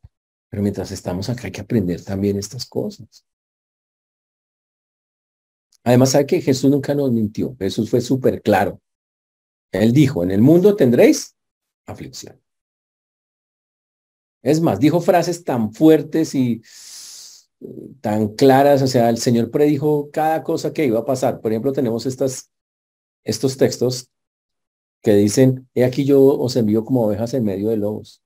pero 0.48 0.62
mientras 0.62 0.92
estamos 0.92 1.28
acá 1.28 1.46
hay 1.46 1.52
que 1.52 1.60
aprender 1.60 2.04
también 2.04 2.38
estas 2.38 2.66
cosas. 2.66 3.24
Además, 5.82 6.10
sabe 6.10 6.26
que 6.26 6.40
Jesús 6.40 6.70
nunca 6.70 6.94
nos 6.94 7.12
mintió, 7.12 7.56
Jesús 7.58 7.90
fue 7.90 8.00
súper 8.00 8.42
claro. 8.42 8.80
Él 9.72 9.92
dijo, 9.92 10.22
en 10.22 10.30
el 10.30 10.40
mundo 10.40 10.76
tendréis 10.76 11.36
aflicción. 11.86 12.40
Es 14.42 14.60
más, 14.60 14.78
dijo 14.78 15.00
frases 15.00 15.42
tan 15.42 15.72
fuertes 15.72 16.34
y 16.34 16.62
tan 18.00 18.28
claras, 18.28 18.82
o 18.82 18.86
sea, 18.86 19.08
el 19.10 19.18
Señor 19.18 19.50
predijo 19.50 20.10
cada 20.12 20.42
cosa 20.42 20.72
que 20.72 20.86
iba 20.86 21.00
a 21.00 21.04
pasar. 21.04 21.40
Por 21.40 21.52
ejemplo, 21.52 21.72
tenemos 21.72 22.06
estas 22.06 22.50
estos 23.26 23.56
textos 23.56 24.08
que 25.02 25.14
dicen, 25.14 25.68
he 25.74 25.84
aquí 25.84 26.04
yo 26.04 26.22
os 26.22 26.56
envío 26.56 26.84
como 26.84 27.04
ovejas 27.04 27.34
en 27.34 27.44
medio 27.44 27.68
de 27.68 27.76
lobos. 27.76 28.22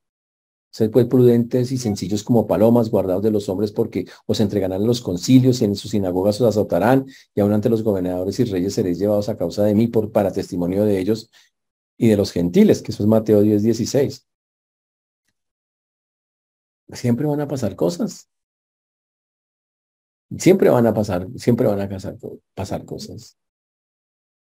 Sed 0.71 0.91
pues 0.91 1.07
prudentes 1.07 1.73
y 1.73 1.79
sencillos 1.79 2.23
como 2.23 2.47
palomas, 2.47 2.91
guardados 2.91 3.25
de 3.25 3.33
los 3.33 3.49
hombres, 3.49 3.73
porque 3.73 4.07
os 4.27 4.39
entregarán 4.41 4.87
los 4.87 5.01
concilios 5.01 5.61
y 5.61 5.65
en 5.65 5.75
sus 5.75 5.91
sinagogas 5.91 6.41
os 6.41 6.49
azotarán, 6.49 7.07
y 7.35 7.41
aún 7.41 7.53
ante 7.53 7.69
los 7.69 7.83
gobernadores 7.83 8.39
y 8.39 8.45
reyes 8.45 8.75
seréis 8.75 8.99
llevados 8.99 9.29
a 9.29 9.37
causa 9.37 9.65
de 9.65 9.75
mí 9.75 9.89
por, 9.89 10.13
para 10.13 10.33
testimonio 10.33 10.85
de 10.85 11.01
ellos 11.01 11.31
y 11.97 12.09
de 12.09 12.17
los 12.17 12.31
gentiles, 12.31 12.83
que 12.83 12.93
eso 12.93 13.03
es 13.03 13.09
Mateo 13.09 13.41
10, 13.41 13.63
16. 13.63 14.27
Siempre 16.93 17.27
van 17.27 17.41
a 17.41 17.49
pasar 17.49 17.75
cosas. 17.75 18.29
Siempre 20.39 20.71
van 20.71 20.87
a 20.87 20.95
pasar, 20.95 21.27
siempre 21.37 21.67
van 21.67 21.81
a 21.81 21.89
pasar 22.55 22.85
cosas. 22.85 23.37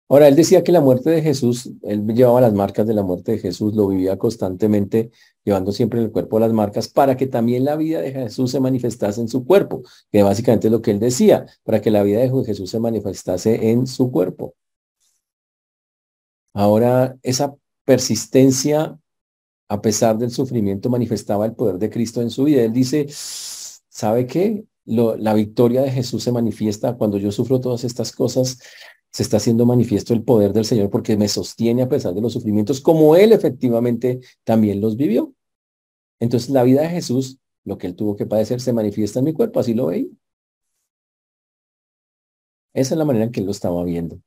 Ahora, 0.09 0.29
él 0.29 0.37
decía 0.37 0.63
que 0.63 0.71
la 0.71 0.81
muerte 0.81 1.11
de 1.11 1.21
Jesús, 1.21 1.71
él 1.83 2.07
llevaba 2.07 2.41
las 2.41 2.53
marcas 2.53 2.87
de 2.87 2.95
la 2.95 3.03
muerte 3.03 3.33
de 3.33 3.39
Jesús, 3.39 3.75
lo 3.75 3.89
vivía 3.89 4.17
constantemente, 4.17 5.11
llevando 5.45 5.73
siempre 5.73 5.99
en 5.99 6.07
el 6.07 6.13
cuerpo 6.13 6.39
las 6.39 6.53
marcas, 6.53 6.89
para 6.89 7.17
que 7.17 7.27
también 7.27 7.65
la 7.65 7.75
vida 7.77 8.01
de 8.01 8.13
Jesús 8.13 8.53
se 8.53 8.61
manifestase 8.61 9.21
en 9.21 9.29
su 9.29 9.45
cuerpo, 9.45 9.83
que 10.13 10.23
básicamente 10.23 10.69
es 10.69 10.73
lo 10.73 10.81
que 10.81 10.93
él 10.93 11.01
decía, 11.01 11.47
para 11.65 11.81
que 11.81 11.91
la 11.91 12.05
vida 12.05 12.21
de 12.21 12.31
Jesús 12.45 12.71
se 12.71 12.79
manifestase 12.79 13.71
en 13.71 13.89
su 13.89 14.13
cuerpo. 14.13 14.55
Ahora, 16.53 17.17
esa 17.23 17.55
persistencia, 17.85 18.99
a 19.69 19.81
pesar 19.83 20.19
del 20.19 20.31
sufrimiento, 20.31 20.89
manifestaba 20.89 21.47
el 21.47 21.55
poder 21.55 21.79
de 21.79 21.91
Cristo 21.91 22.23
en 22.23 22.31
su 22.31 22.45
vida. 22.45 22.63
Él 22.63 22.73
dice, 22.73 23.07
¿sabe 23.89 24.27
qué? 24.27 24.65
la 24.87 25.35
victoria 25.35 25.83
de 25.83 25.91
Jesús 25.91 26.23
se 26.23 26.31
manifiesta 26.31 26.97
cuando 26.97 27.19
yo 27.19 27.33
sufro 27.33 27.61
todas 27.61 27.83
estas 27.83 28.13
cosas 28.13 28.61
se 29.17 29.23
está 29.23 29.39
haciendo 29.39 29.65
manifiesto 29.65 30.13
el 30.13 30.23
poder 30.23 30.53
del 30.53 30.67
Señor 30.67 30.91
porque 30.91 31.17
me 31.17 31.27
sostiene 31.27 31.81
a 31.81 31.89
pesar 31.89 32.13
de 32.13 32.21
los 32.21 32.35
sufrimientos, 32.35 32.83
como 32.83 33.17
Él 33.17 33.33
efectivamente 33.33 34.21
también 34.45 34.83
los 34.83 34.99
vivió. 34.99 35.33
Entonces 36.21 36.51
la 36.51 36.63
vida 36.65 36.83
de 36.83 36.91
Jesús, 36.91 37.39
lo 37.65 37.79
que 37.79 37.87
Él 37.87 37.97
tuvo 37.97 38.15
que 38.15 38.27
padecer, 38.27 38.61
se 38.61 38.75
manifiesta 38.75 39.21
en 39.21 39.25
mi 39.25 39.33
cuerpo, 39.33 39.59
así 39.59 39.73
lo 39.73 39.87
veía. 39.87 40.09
Esa 42.75 42.93
es 42.93 42.99
la 42.99 43.07
manera 43.07 43.25
en 43.25 43.33
que 43.33 43.41
Él 43.41 43.47
lo 43.47 43.53
estaba 43.53 43.83
viendo. 43.85 44.21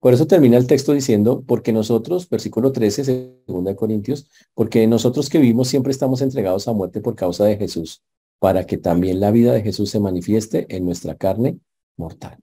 Por 0.00 0.14
eso 0.14 0.26
termina 0.26 0.56
el 0.56 0.66
texto 0.66 0.94
diciendo, 0.94 1.44
porque 1.46 1.70
nosotros, 1.70 2.30
versículo 2.30 2.72
13, 2.72 3.42
2 3.46 3.76
Corintios, 3.76 4.26
porque 4.54 4.86
nosotros 4.86 5.28
que 5.28 5.36
vivimos 5.36 5.68
siempre 5.68 5.92
estamos 5.92 6.22
entregados 6.22 6.66
a 6.66 6.72
muerte 6.72 7.02
por 7.02 7.14
causa 7.14 7.44
de 7.44 7.58
Jesús, 7.58 8.02
para 8.38 8.64
que 8.64 8.78
también 8.78 9.20
la 9.20 9.30
vida 9.30 9.52
de 9.52 9.60
Jesús 9.60 9.90
se 9.90 10.00
manifieste 10.00 10.64
en 10.74 10.86
nuestra 10.86 11.14
carne 11.14 11.58
mortal. 11.98 12.38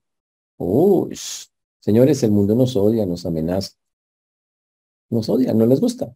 Uy, 0.60 1.18
señores, 1.80 2.22
el 2.24 2.32
mundo 2.32 2.54
nos 2.54 2.76
odia, 2.76 3.06
nos 3.06 3.26
amenaza. 3.26 3.78
Nos 5.10 5.30
odia, 5.30 5.54
no 5.54 5.66
les 5.66 5.80
gusta. 5.80 6.14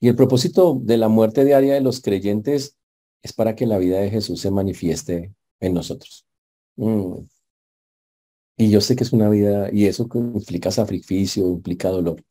Y 0.00 0.08
el 0.08 0.16
propósito 0.16 0.80
de 0.82 0.96
la 0.96 1.08
muerte 1.08 1.44
diaria 1.44 1.74
de 1.74 1.82
los 1.82 2.00
creyentes 2.00 2.78
es 3.22 3.32
para 3.34 3.54
que 3.54 3.66
la 3.66 3.76
vida 3.76 4.00
de 4.00 4.10
Jesús 4.10 4.40
se 4.40 4.50
manifieste 4.50 5.34
en 5.60 5.74
nosotros. 5.74 6.26
Mm. 6.76 7.18
Y 8.56 8.70
yo 8.70 8.80
sé 8.80 8.96
que 8.96 9.04
es 9.04 9.12
una 9.12 9.28
vida, 9.28 9.68
y 9.70 9.86
eso 9.86 10.08
implica 10.14 10.70
sacrificio, 10.70 11.46
implica 11.46 11.90
dolor, 11.90 12.24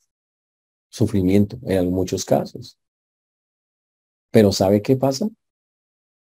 sufrimiento 0.89 1.59
en 1.63 1.91
muchos 1.91 2.25
casos. 2.25 2.79
Pero 4.31 4.51
¿sabe 4.51 4.81
qué 4.81 4.95
pasa? 4.95 5.29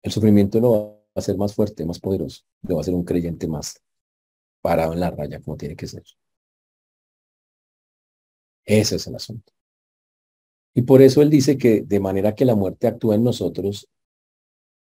El 0.03 0.11
sufrimiento 0.11 0.59
lo 0.59 0.73
va 0.73 0.79
a 1.15 1.21
hacer 1.21 1.37
más 1.37 1.55
fuerte, 1.55 1.87
más 1.87 2.01
poderoso, 2.01 2.43
lo 2.63 2.75
va 2.75 2.81
a 2.81 2.83
hacer 2.83 2.95
un 2.95 3.05
creyente 3.05 3.47
más 3.47 3.81
parado 4.61 4.93
en 4.93 5.01
la 5.01 5.11
raya 5.11 5.41
como 5.41 5.57
tiene 5.57 5.77
que 5.77 5.87
ser. 5.87 6.05
Ese 8.65 8.97
es 8.97 9.07
el 9.07 9.15
asunto. 9.17 9.53
Y 10.75 10.83
por 10.83 11.03
eso 11.03 11.23
él 11.23 11.31
dice 11.31 11.59
que 11.59 11.83
de 11.83 12.01
manera 12.01 12.35
que 12.35 12.45
la 12.45 12.55
muerte 12.55 12.87
actúa 12.87 13.15
en 13.17 13.25
nosotros, 13.25 13.89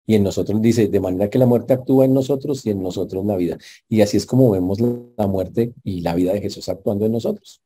y 0.06 0.14
en 0.16 0.22
nosotros 0.22 0.60
dice, 0.60 0.88
de 0.88 1.00
manera 1.00 1.30
que 1.30 1.38
la 1.38 1.46
muerte 1.46 1.72
actúa 1.72 2.04
en 2.04 2.12
nosotros 2.14 2.64
y 2.66 2.70
en 2.70 2.82
nosotros 2.82 3.24
la 3.24 3.36
vida. 3.36 3.58
Y 3.88 4.02
así 4.02 4.16
es 4.16 4.26
como 4.26 4.50
vemos 4.50 4.78
la 4.80 5.26
muerte 5.26 5.74
y 5.82 6.02
la 6.02 6.14
vida 6.14 6.32
de 6.32 6.42
Jesús 6.42 6.68
actuando 6.68 7.06
en 7.06 7.12
nosotros. 7.12 7.62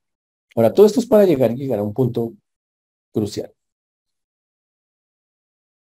Ahora, 0.55 0.73
todo 0.73 0.87
esto 0.87 1.01
es 1.01 1.07
para 1.07 1.25
llegar, 1.25 1.55
llegar 1.55 1.79
a 1.81 1.83
un 1.83 1.93
punto 1.93 2.35
crucial. 3.13 3.53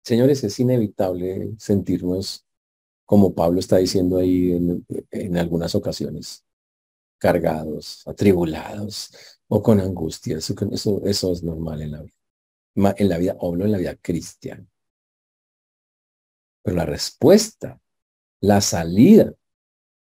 Señores, 0.04 0.44
es 0.44 0.60
inevitable 0.60 1.52
sentirnos 1.58 2.46
como 3.10 3.34
Pablo 3.34 3.60
está 3.60 3.78
diciendo 3.78 4.18
ahí 4.18 4.52
en, 4.52 5.36
algunas 5.36 5.74
ocasiones, 5.74 6.46
cargados, 7.18 8.04
atribulados 8.06 9.12
o 9.48 9.64
con 9.64 9.80
angustia. 9.80 10.38
Eso, 10.38 10.54
eso, 11.06 11.32
es 11.32 11.42
normal 11.42 11.82
en 11.82 11.92
la 11.94 12.04
vida. 12.04 12.94
En 13.00 13.10
la 13.10 13.18
vida, 13.18 13.36
hablo 13.42 13.66
en 13.66 13.72
la 13.72 13.80
vida 13.80 13.96
cristiana. 13.96 14.64
Pero 16.62 16.78
la 16.78 16.86
respuesta, 16.86 17.82
la 18.42 18.62
salida 18.62 19.34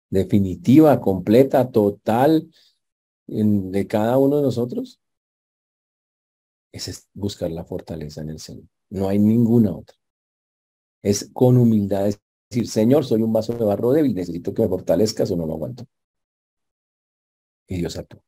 definitiva, 0.09 0.99
completa, 0.99 1.69
total 1.69 2.49
de 3.27 3.87
cada 3.87 4.17
uno 4.17 4.37
de 4.37 4.41
nosotros, 4.41 4.99
es 6.71 7.07
buscar 7.13 7.51
la 7.51 7.65
fortaleza 7.65 8.21
en 8.21 8.31
el 8.31 8.39
Señor. 8.39 8.65
No 8.89 9.07
hay 9.09 9.19
ninguna 9.19 9.75
otra. 9.75 9.95
Es 11.03 11.29
con 11.31 11.57
humildad, 11.57 12.11
Señor, 12.63 13.05
soy 13.05 13.21
un 13.21 13.33
vaso 13.33 13.53
de 13.53 13.65
barro 13.65 13.91
débil, 13.91 14.15
necesito 14.15 14.53
que 14.53 14.61
me 14.63 14.69
fortalezcas 14.69 15.31
o 15.31 15.35
no 15.35 15.45
lo 15.45 15.53
aguanto. 15.53 15.85
Y 17.67 17.77
Dios 17.77 17.97
actúa. 17.97 18.21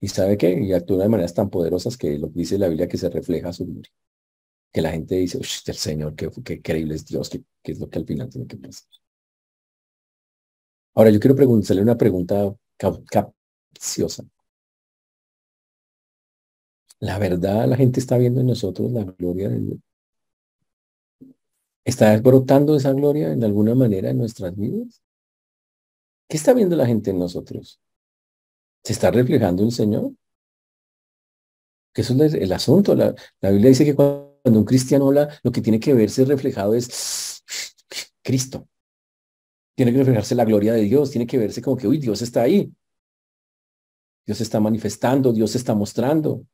¿Y 0.00 0.08
sabe 0.08 0.36
qué? 0.36 0.52
Y 0.60 0.72
actúa 0.72 1.02
de 1.02 1.08
maneras 1.08 1.34
tan 1.34 1.50
poderosas 1.50 1.96
que 1.96 2.18
lo 2.18 2.28
que 2.28 2.40
dice 2.40 2.58
la 2.58 2.68
Biblia 2.68 2.88
que 2.88 2.98
se 2.98 3.08
refleja 3.08 3.52
su 3.52 3.64
gloria. 3.66 3.90
Que 4.72 4.82
la 4.82 4.90
gente 4.92 5.16
dice, 5.16 5.38
el 5.38 5.44
Señor, 5.76 6.14
qué, 6.16 6.30
qué 6.44 6.54
increíble 6.54 6.94
es 6.94 7.06
Dios, 7.06 7.30
qué, 7.30 7.42
es 7.64 7.78
lo 7.80 7.88
que 7.90 7.98
al 8.00 8.06
final 8.06 8.28
tiene 8.30 8.46
que 8.46 8.56
pasar. 8.58 8.88
Ahora, 10.94 11.10
yo 11.10 11.20
quiero 11.20 11.34
preguntarle 11.36 11.82
una 11.82 11.96
pregunta 11.96 12.54
capciosa. 13.10 14.24
La 16.98 17.18
verdad, 17.18 17.68
la 17.68 17.76
gente 17.76 18.00
está 18.00 18.18
viendo 18.18 18.40
en 18.40 18.48
nosotros 18.48 18.90
la 18.90 19.04
gloria 19.04 19.48
de 19.48 19.60
Dios. 19.60 19.78
¿Está 21.84 22.16
brotando 22.18 22.76
esa 22.76 22.92
gloria 22.92 23.32
en 23.32 23.44
alguna 23.44 23.74
manera 23.74 24.10
en 24.10 24.18
nuestras 24.18 24.56
vidas? 24.56 25.02
¿Qué 26.28 26.36
está 26.36 26.54
viendo 26.54 26.76
la 26.76 26.86
gente 26.86 27.10
en 27.10 27.18
nosotros? 27.18 27.80
¿Se 28.82 28.92
está 28.92 29.10
reflejando 29.10 29.62
el 29.62 29.72
Señor? 29.72 30.12
Que 31.92 32.02
eso 32.02 32.14
es 32.24 32.34
el 32.34 32.52
asunto. 32.52 32.94
La, 32.94 33.14
Biblia 33.50 33.68
dice 33.68 33.84
que 33.84 33.94
cuando 33.94 34.32
un 34.44 34.64
cristiano 34.64 35.08
habla, 35.08 35.28
lo 35.42 35.52
que 35.52 35.60
tiene 35.60 35.78
que 35.78 35.94
verse 35.94 36.24
reflejado 36.24 36.74
es 36.74 37.42
Cristo. 38.22 38.66
Tiene 39.76 39.92
que 39.92 39.98
reflejarse 39.98 40.34
la 40.34 40.44
gloria 40.44 40.72
de 40.72 40.82
Dios, 40.82 41.10
tiene 41.10 41.26
que 41.26 41.38
verse 41.38 41.60
como 41.60 41.76
que, 41.76 41.88
uy, 41.88 41.98
Dios 41.98 42.22
está 42.22 42.42
ahí. 42.42 42.72
Dios 44.26 44.40
está 44.40 44.58
manifestando, 44.60 45.32
Dios 45.32 45.54
está 45.54 45.74
mostrando. 45.74 46.46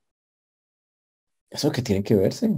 Eso 1.51 1.71
que 1.71 1.83
tiene 1.83 2.03
que 2.03 2.15
verse. 2.17 2.51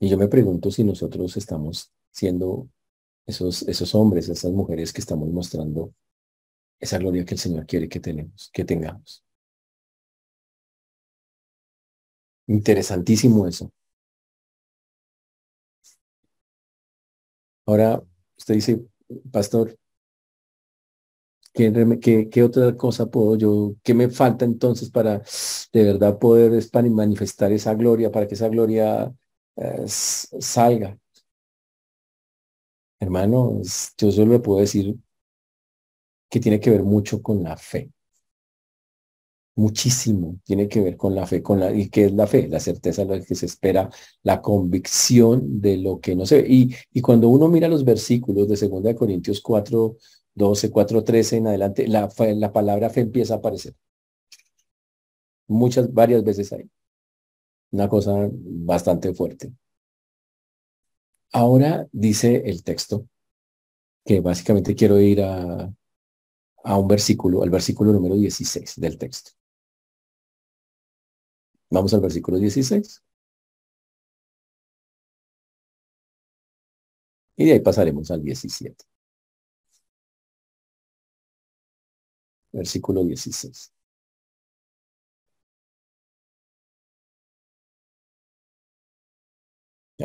Y 0.00 0.08
yo 0.08 0.18
me 0.18 0.28
pregunto 0.28 0.70
si 0.70 0.84
nosotros 0.84 1.36
estamos 1.36 1.92
siendo 2.10 2.68
esos, 3.26 3.62
esos 3.62 3.94
hombres, 3.94 4.28
esas 4.28 4.52
mujeres 4.52 4.92
que 4.92 5.00
estamos 5.00 5.28
mostrando 5.30 5.94
esa 6.80 6.98
gloria 6.98 7.24
que 7.24 7.34
el 7.34 7.40
Señor 7.40 7.66
quiere 7.66 7.88
que 7.88 8.00
tenemos, 8.00 8.50
que 8.52 8.64
tengamos. 8.64 9.24
Interesantísimo 12.46 13.46
eso. 13.46 13.70
Ahora, 17.66 18.02
usted 18.36 18.54
dice, 18.54 18.84
pastor, 19.32 19.78
¿qué, 21.52 22.28
qué, 22.30 22.42
otra 22.42 22.76
cosa 22.76 23.06
puedo 23.06 23.36
yo, 23.36 23.74
qué 23.82 23.94
me 23.94 24.10
falta 24.10 24.44
entonces 24.44 24.90
para 24.90 25.22
de 25.72 25.84
verdad 25.84 26.18
poder 26.18 26.52
manifestar 26.90 27.52
esa 27.52 27.74
gloria, 27.74 28.10
para 28.10 28.26
que 28.26 28.34
esa 28.34 28.48
gloria 28.48 29.14
salga. 29.86 30.98
Hermano, 33.00 33.60
yo 33.98 34.10
solo 34.10 34.32
le 34.32 34.38
puedo 34.40 34.60
decir 34.60 34.96
que 36.30 36.40
tiene 36.40 36.60
que 36.60 36.70
ver 36.70 36.82
mucho 36.82 37.22
con 37.22 37.42
la 37.42 37.56
fe. 37.56 37.90
Muchísimo 39.56 40.40
tiene 40.44 40.68
que 40.68 40.80
ver 40.80 40.96
con 40.96 41.14
la 41.14 41.26
fe, 41.28 41.40
con 41.40 41.60
la, 41.60 41.72
¿y 41.72 41.88
qué 41.88 42.06
es 42.06 42.12
la 42.12 42.26
fe? 42.26 42.48
La 42.48 42.58
certeza 42.58 43.04
de 43.04 43.24
que 43.24 43.36
se 43.36 43.46
espera, 43.46 43.88
la 44.24 44.42
convicción 44.42 45.60
de 45.60 45.76
lo 45.76 46.00
que 46.00 46.16
no 46.16 46.26
se 46.26 46.42
ve. 46.42 46.48
Y, 46.48 46.74
y 46.92 47.00
cuando 47.00 47.28
uno 47.28 47.48
mira 47.48 47.68
los 47.68 47.84
versículos 47.84 48.48
de 48.48 48.56
2 48.68 48.94
Corintios 48.96 49.40
4, 49.40 49.96
12, 50.34 50.70
4, 50.70 51.04
13 51.04 51.36
en 51.36 51.46
adelante, 51.46 51.86
la, 51.86 52.08
la 52.18 52.52
palabra 52.52 52.90
fe 52.90 53.02
empieza 53.02 53.34
a 53.34 53.36
aparecer. 53.38 53.74
Muchas, 55.46 55.92
varias 55.92 56.22
veces 56.24 56.52
ahí. 56.52 56.68
Una 57.74 57.88
cosa 57.88 58.28
bastante 58.30 59.12
fuerte. 59.14 59.52
Ahora 61.32 61.88
dice 61.90 62.42
el 62.46 62.62
texto 62.62 63.08
que 64.04 64.20
básicamente 64.20 64.76
quiero 64.76 65.00
ir 65.00 65.22
a, 65.22 65.74
a 66.64 66.78
un 66.78 66.88
versículo, 66.88 67.42
al 67.42 67.50
versículo 67.50 67.92
número 67.92 68.14
16 68.14 68.74
del 68.76 68.96
texto. 68.96 69.32
Vamos 71.70 71.92
al 71.94 72.00
versículo 72.00 72.38
16. 72.38 73.02
Y 77.36 77.44
de 77.46 77.52
ahí 77.54 77.60
pasaremos 77.60 78.10
al 78.12 78.22
17. 78.22 78.84
Versículo 82.52 83.04
16. 83.04 83.73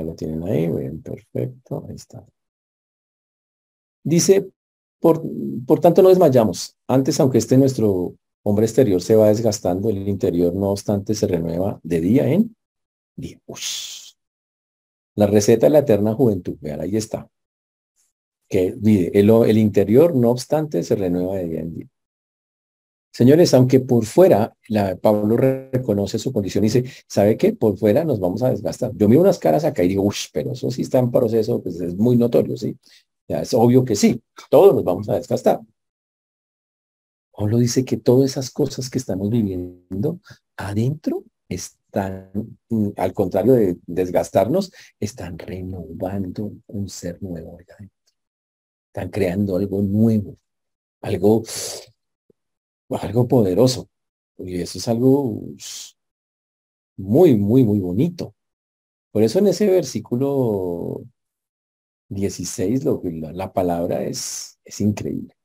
Lo 0.04 0.16
tienen 0.16 0.44
ahí, 0.44 0.68
bien, 0.68 1.02
perfecto, 1.02 1.86
ahí 1.88 1.96
está. 1.96 2.26
Dice, 4.04 4.50
por, 5.00 5.22
por 5.66 5.80
tanto, 5.80 6.02
no 6.02 6.10
desmayamos. 6.10 6.76
Antes, 6.88 7.20
aunque 7.20 7.38
este 7.38 7.58
nuestro 7.58 8.16
hombre 8.44 8.66
exterior 8.66 9.02
se 9.02 9.16
va 9.16 9.28
desgastando, 9.28 9.90
el 9.90 10.08
interior, 10.08 10.54
no 10.56 10.72
obstante, 10.72 11.14
se 11.14 11.28
renueva 11.28 11.80
de 11.84 12.02
día 12.02 12.28
en 12.28 12.56
día. 13.16 13.40
La 15.16 15.28
receta 15.28 15.66
de 15.68 15.72
la 15.72 15.80
eterna 15.80 16.14
juventud, 16.14 16.58
vean, 16.62 16.82
ahí 16.82 16.96
está. 16.96 17.30
Que 18.48 18.68
el, 19.14 19.30
el 19.30 19.58
interior, 19.58 20.16
no 20.16 20.32
obstante, 20.32 20.82
se 20.84 20.96
renueva 20.96 21.36
de 21.36 21.48
día 21.48 21.60
en 21.60 21.74
día. 21.76 21.88
Señores, 23.12 23.54
aunque 23.54 23.80
por 23.80 24.06
fuera, 24.06 24.56
la, 24.68 24.96
Pablo 24.96 25.36
reconoce 25.36 26.20
su 26.20 26.32
condición 26.32 26.64
y 26.64 26.68
dice, 26.68 26.86
¿sabe 27.08 27.38
qué? 27.38 27.54
Por 27.54 27.78
fuera 27.78 28.04
nos 28.04 28.20
vamos 28.20 28.44
a 28.44 28.50
desgastar. 28.50 28.92
Yo 28.96 29.10
miro 29.10 29.22
unas 29.22 29.40
caras 29.40 29.66
acá 29.66 29.84
y 29.84 29.90
digo, 29.90 30.04
uff, 30.04 30.28
pero 30.32 30.52
eso 30.52 30.70
sí 30.70 30.84
está 30.84 31.00
en 31.00 31.12
proceso, 31.12 31.62
pues 31.62 31.82
es 31.82 31.96
muy 31.96 32.18
notorio, 32.18 32.56
¿sí? 32.56 32.78
Es 33.28 33.54
obvio 33.54 33.84
que 33.86 33.96
sí, 33.96 34.22
todos 34.50 34.76
nos 34.76 34.84
vamos 34.84 35.10
a 35.10 35.16
desgastar. 35.16 35.60
Pablo 37.32 37.58
dice 37.58 37.86
que 37.86 37.98
todas 37.98 38.32
esas 38.32 38.52
cosas 38.52 38.90
que 38.90 38.98
estamos 38.98 39.30
viviendo 39.30 40.20
adentro 40.58 41.24
están, 41.48 42.30
mm, 42.70 42.90
al 42.98 43.14
contrario 43.14 43.54
de 43.54 43.78
desgastarnos, 43.88 44.72
están 45.00 45.40
renovando 45.40 46.52
un 46.68 46.90
ser 46.90 47.22
nuevo 47.24 47.58
Están 48.88 49.10
creando 49.10 49.56
algo 49.56 49.82
nuevo, 49.82 50.38
algo 51.02 51.44
algo 52.98 53.28
poderoso. 53.28 53.90
Y 54.38 54.62
eso 54.62 54.78
es 54.78 54.88
algo 54.88 55.42
muy, 56.98 57.36
muy, 57.36 57.64
muy 57.64 57.80
bonito. 57.80 58.36
Por 59.12 59.24
eso 59.24 59.40
en 59.40 59.48
ese 59.48 59.68
versículo 59.68 61.04
16 62.10 62.84
lo, 62.86 63.02
la, 63.04 63.32
la 63.34 63.54
palabra 63.54 64.04
es, 64.04 64.60
es 64.64 64.82
increíble. 64.82 65.36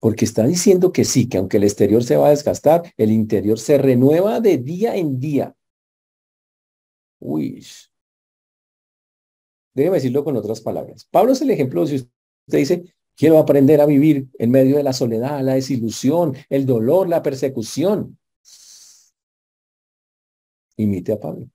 Porque 0.00 0.24
está 0.24 0.44
diciendo 0.46 0.92
que 0.92 1.04
sí, 1.04 1.28
que 1.28 1.38
aunque 1.38 1.58
el 1.58 1.64
exterior 1.64 2.02
se 2.02 2.16
va 2.16 2.28
a 2.28 2.30
desgastar, 2.30 2.92
el 2.96 3.12
interior 3.12 3.58
se 3.58 3.78
renueva 3.78 4.40
de 4.40 4.58
día 4.58 4.96
en 4.96 5.20
día. 5.20 5.54
Uy. 7.20 7.64
Déjeme 9.74 9.96
decirlo 9.96 10.24
con 10.24 10.36
otras 10.36 10.60
palabras. 10.60 11.06
Pablo 11.10 11.32
es 11.32 11.40
el 11.40 11.50
ejemplo, 11.50 11.86
si 11.86 11.96
usted 11.96 12.58
dice, 12.58 12.94
Quiero 13.22 13.38
aprender 13.38 13.80
a 13.80 13.86
vivir 13.86 14.28
en 14.36 14.50
medio 14.50 14.78
de 14.78 14.82
la 14.82 14.92
soledad, 14.92 15.44
la 15.44 15.54
desilusión, 15.54 16.34
el 16.48 16.66
dolor, 16.66 17.08
la 17.08 17.22
persecución. 17.22 18.18
Imite 20.76 21.12
a 21.12 21.20
Pablo. 21.20 21.48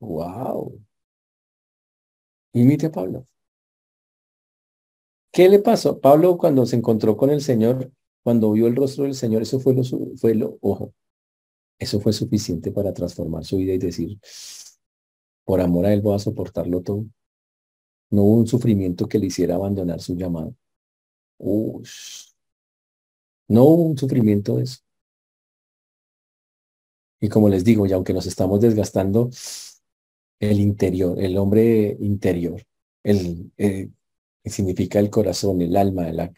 Wow. 0.00 0.80
Imite 2.52 2.86
a 2.86 2.90
Pablo. 2.90 3.28
¿Qué 5.30 5.48
le 5.48 5.60
pasó? 5.60 6.00
Pablo 6.00 6.36
cuando 6.36 6.66
se 6.66 6.74
encontró 6.74 7.16
con 7.16 7.30
el 7.30 7.42
Señor, 7.42 7.92
cuando 8.24 8.50
vio 8.50 8.66
el 8.66 8.74
rostro 8.74 9.04
del 9.04 9.14
Señor, 9.14 9.42
eso 9.42 9.60
fue 9.60 9.72
lo, 9.72 9.84
fue 10.16 10.34
lo, 10.34 10.58
ojo, 10.62 10.92
eso 11.78 12.00
fue 12.00 12.12
suficiente 12.12 12.72
para 12.72 12.92
transformar 12.92 13.44
su 13.44 13.58
vida 13.58 13.74
y 13.74 13.78
decir, 13.78 14.18
por 15.44 15.60
amor 15.60 15.86
a 15.86 15.92
Él 15.92 16.00
voy 16.00 16.16
a 16.16 16.18
soportarlo 16.18 16.82
todo. 16.82 17.04
No 18.10 18.22
hubo 18.22 18.36
un 18.38 18.46
sufrimiento 18.46 19.08
que 19.08 19.18
le 19.18 19.26
hiciera 19.26 19.54
abandonar 19.54 20.00
su 20.00 20.16
llamado. 20.16 20.54
No 23.48 23.64
hubo 23.64 23.82
un 23.84 23.98
sufrimiento 23.98 24.56
de 24.56 24.64
eso. 24.64 24.78
Y 27.20 27.28
como 27.28 27.48
les 27.48 27.64
digo, 27.64 27.86
y 27.86 27.92
aunque 27.92 28.12
nos 28.14 28.26
estamos 28.26 28.60
desgastando, 28.60 29.30
el 30.40 30.58
interior, 30.58 31.18
el 31.20 31.36
hombre 31.36 31.96
interior, 32.00 32.62
el, 33.02 33.52
eh, 33.58 33.90
significa 34.44 34.98
el 34.98 35.10
corazón, 35.10 35.60
el 35.60 35.76
alma, 35.76 36.08
el 36.08 36.32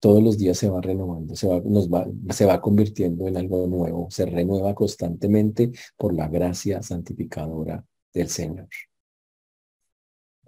todos 0.00 0.20
los 0.20 0.36
días 0.36 0.58
se 0.58 0.68
va 0.68 0.80
renovando, 0.80 1.36
se 1.36 1.46
va, 1.46 1.60
nos 1.64 1.88
va, 1.88 2.08
se 2.30 2.44
va 2.44 2.60
convirtiendo 2.60 3.28
en 3.28 3.36
algo 3.36 3.68
nuevo, 3.68 4.10
se 4.10 4.26
renueva 4.26 4.74
constantemente 4.74 5.70
por 5.96 6.12
la 6.12 6.26
gracia 6.28 6.82
santificadora 6.82 7.84
del 8.12 8.28
Señor. 8.28 8.68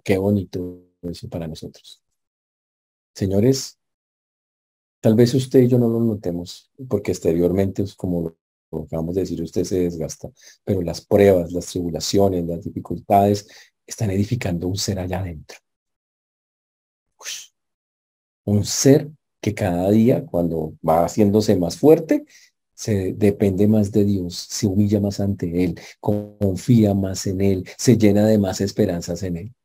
Qué 0.05 0.19
bonito 0.19 0.83
eso 1.01 1.27
para 1.27 1.47
nosotros. 1.47 1.99
Señores, 3.15 3.79
tal 4.99 5.15
vez 5.15 5.33
usted 5.33 5.61
y 5.61 5.67
yo 5.67 5.79
no 5.79 5.89
lo 5.89 5.99
notemos, 5.99 6.69
porque 6.87 7.11
exteriormente, 7.11 7.83
como 7.97 8.35
lo 8.71 8.83
acabamos 8.83 9.15
de 9.15 9.21
decir, 9.21 9.41
usted 9.41 9.63
se 9.63 9.79
desgasta, 9.79 10.29
pero 10.63 10.83
las 10.83 11.01
pruebas, 11.01 11.51
las 11.51 11.65
tribulaciones, 11.65 12.45
las 12.45 12.63
dificultades 12.63 13.47
están 13.87 14.11
edificando 14.11 14.67
un 14.67 14.77
ser 14.77 14.99
allá 14.99 15.21
adentro. 15.21 15.57
Un 18.43 18.63
ser 18.63 19.09
que 19.41 19.55
cada 19.55 19.89
día, 19.89 20.23
cuando 20.23 20.75
va 20.87 21.05
haciéndose 21.05 21.55
más 21.55 21.77
fuerte, 21.79 22.25
se 22.75 23.13
depende 23.13 23.67
más 23.67 23.91
de 23.91 24.03
Dios, 24.03 24.35
se 24.35 24.67
humilla 24.67 24.99
más 24.99 25.19
ante 25.19 25.63
Él, 25.63 25.79
confía 25.99 26.93
más 26.93 27.25
en 27.25 27.41
Él, 27.41 27.67
se 27.75 27.97
llena 27.97 28.27
de 28.27 28.37
más 28.37 28.61
esperanzas 28.61 29.23
en 29.23 29.37
Él. 29.37 29.55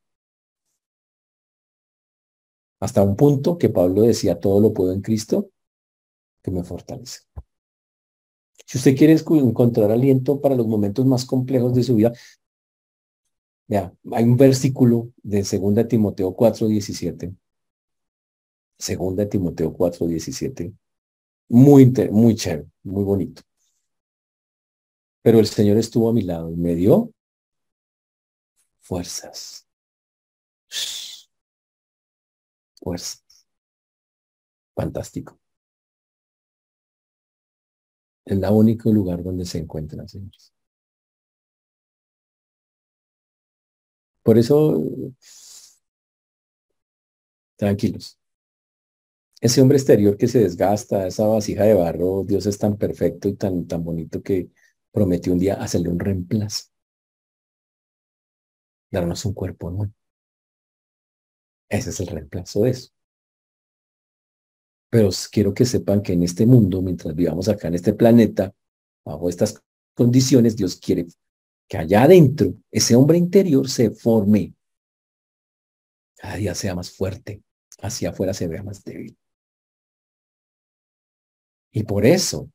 Hasta 2.80 3.02
un 3.02 3.14
punto 3.14 3.58
que 3.58 3.68
Pablo 3.68 4.02
decía, 4.02 4.40
todo 4.40 4.60
lo 4.60 4.72
puedo 4.72 4.92
en 4.92 5.02
Cristo, 5.02 5.50
que 6.42 6.50
me 6.50 6.64
fortalece. 6.64 7.20
Si 8.66 8.78
usted 8.78 8.96
quiere 8.96 9.12
encontrar 9.12 9.90
aliento 9.90 10.40
para 10.40 10.54
los 10.54 10.66
momentos 10.66 11.04
más 11.04 11.26
complejos 11.26 11.74
de 11.74 11.82
su 11.82 11.96
vida, 11.96 12.12
vea, 13.66 13.92
hay 14.12 14.24
un 14.24 14.36
versículo 14.36 15.12
de 15.22 15.42
2 15.42 15.88
Timoteo 15.88 16.34
4, 16.34 16.68
17. 16.68 17.34
2 18.78 19.28
Timoteo 19.28 19.72
4, 19.72 20.06
17. 20.06 20.72
Muy, 21.48 21.92
muy 22.10 22.34
chévere, 22.34 22.66
muy 22.84 23.04
bonito. 23.04 23.42
Pero 25.22 25.38
el 25.38 25.46
Señor 25.46 25.76
estuvo 25.76 26.08
a 26.08 26.12
mi 26.14 26.22
lado 26.22 26.50
y 26.50 26.56
me 26.56 26.74
dio 26.74 27.12
fuerzas 28.80 29.66
fuerza. 32.80 33.18
Fantástico. 34.74 35.38
Es 38.24 38.32
el 38.38 38.44
único 38.50 38.90
lugar 38.90 39.22
donde 39.22 39.44
se 39.44 39.58
encuentran, 39.58 40.08
señores. 40.08 40.54
Por 44.22 44.38
eso, 44.38 44.56
tranquilos. 47.56 48.18
Ese 49.42 49.60
hombre 49.60 49.76
exterior 49.78 50.16
que 50.16 50.28
se 50.28 50.38
desgasta, 50.40 51.06
esa 51.06 51.26
vasija 51.26 51.64
de 51.64 51.74
barro, 51.74 52.24
Dios 52.24 52.46
es 52.46 52.58
tan 52.58 52.76
perfecto 52.78 53.28
y 53.28 53.34
tan, 53.36 53.66
tan 53.66 53.84
bonito 53.84 54.22
que 54.22 54.50
prometió 54.92 55.32
un 55.32 55.38
día 55.38 55.54
hacerle 55.54 55.88
un 55.90 55.98
reemplazo. 56.00 56.64
Darnos 58.92 59.24
un 59.24 59.34
cuerpo 59.34 59.70
nuevo. 59.70 59.92
Ese 61.70 61.90
es 61.90 62.00
el 62.00 62.08
reemplazo 62.08 62.64
de 62.64 62.70
eso. 62.70 62.90
Pero 64.90 65.08
quiero 65.30 65.54
que 65.54 65.64
sepan 65.64 66.02
que 66.02 66.12
en 66.12 66.24
este 66.24 66.44
mundo, 66.44 66.82
mientras 66.82 67.14
vivamos 67.14 67.48
acá 67.48 67.68
en 67.68 67.76
este 67.76 67.94
planeta, 67.94 68.52
bajo 69.04 69.28
estas 69.28 69.62
condiciones, 69.94 70.56
Dios 70.56 70.76
quiere 70.76 71.06
que 71.68 71.78
allá 71.78 72.02
adentro 72.02 72.54
ese 72.72 72.96
hombre 72.96 73.16
interior 73.16 73.68
se 73.68 73.92
forme. 73.92 74.52
Cada 76.16 76.34
día 76.36 76.54
sea 76.56 76.74
más 76.74 76.90
fuerte, 76.90 77.42
hacia 77.78 78.10
afuera 78.10 78.34
se 78.34 78.48
vea 78.48 78.64
más 78.64 78.82
débil. 78.82 79.16
Y 81.72 81.84
por 81.84 82.04
eso 82.04 82.50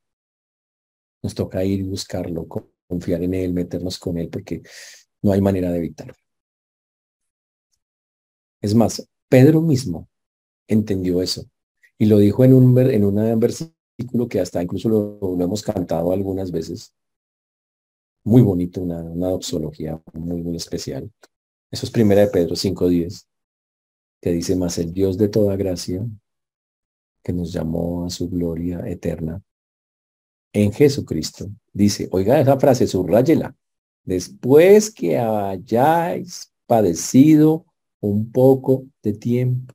nos 1.24 1.34
toca 1.34 1.64
ir 1.64 1.80
y 1.80 1.84
buscarlo, 1.84 2.46
confiar 2.86 3.24
en 3.24 3.34
Él, 3.34 3.54
meternos 3.54 3.98
con 3.98 4.18
Él, 4.18 4.30
porque 4.30 4.62
no 5.22 5.32
hay 5.32 5.40
manera 5.40 5.72
de 5.72 5.78
evitarlo. 5.78 6.25
Es 8.66 8.74
más, 8.74 9.08
Pedro 9.30 9.62
mismo 9.62 10.10
entendió 10.68 11.22
eso 11.22 11.46
y 12.00 12.08
lo 12.08 12.18
dijo 12.18 12.44
en 12.44 12.52
un, 12.56 12.76
en 12.80 13.40
versículo 13.40 14.28
que 14.28 14.40
hasta 14.40 14.64
incluso 14.64 14.90
lo, 14.90 15.40
hemos 15.40 15.62
cantado 15.62 16.12
algunas 16.12 16.50
veces. 16.50 16.92
Muy 18.24 18.42
bonito, 18.42 18.82
una, 18.82 19.04
una 19.04 19.28
doxología 19.30 20.02
muy, 20.14 20.42
muy 20.42 20.56
especial. 20.56 21.12
Eso 21.70 21.86
es 21.86 21.92
primera 21.92 22.22
de 22.22 22.28
Pedro 22.30 22.56
5.10, 22.56 23.28
que 24.20 24.32
dice 24.32 24.56
más 24.56 24.80
el 24.80 24.92
Dios 24.92 25.16
de 25.20 25.28
toda 25.28 25.56
gracia, 25.56 26.04
que 27.22 27.34
nos 27.34 27.54
llamó 27.54 28.04
a 28.04 28.10
su 28.10 28.28
gloria 28.32 28.80
eterna 28.88 29.44
en 30.54 30.74
Jesucristo. 30.74 31.52
Dice, 31.72 32.10
oiga 32.12 32.42
esa 32.42 32.60
frase, 32.60 32.88
subrayela. 32.88 33.56
Después 34.04 34.90
que 34.90 35.20
hayáis 35.20 36.52
padecido 36.66 37.68
un 38.02 38.32
poco 38.32 38.86
de 39.02 39.14
tiempo. 39.14 39.74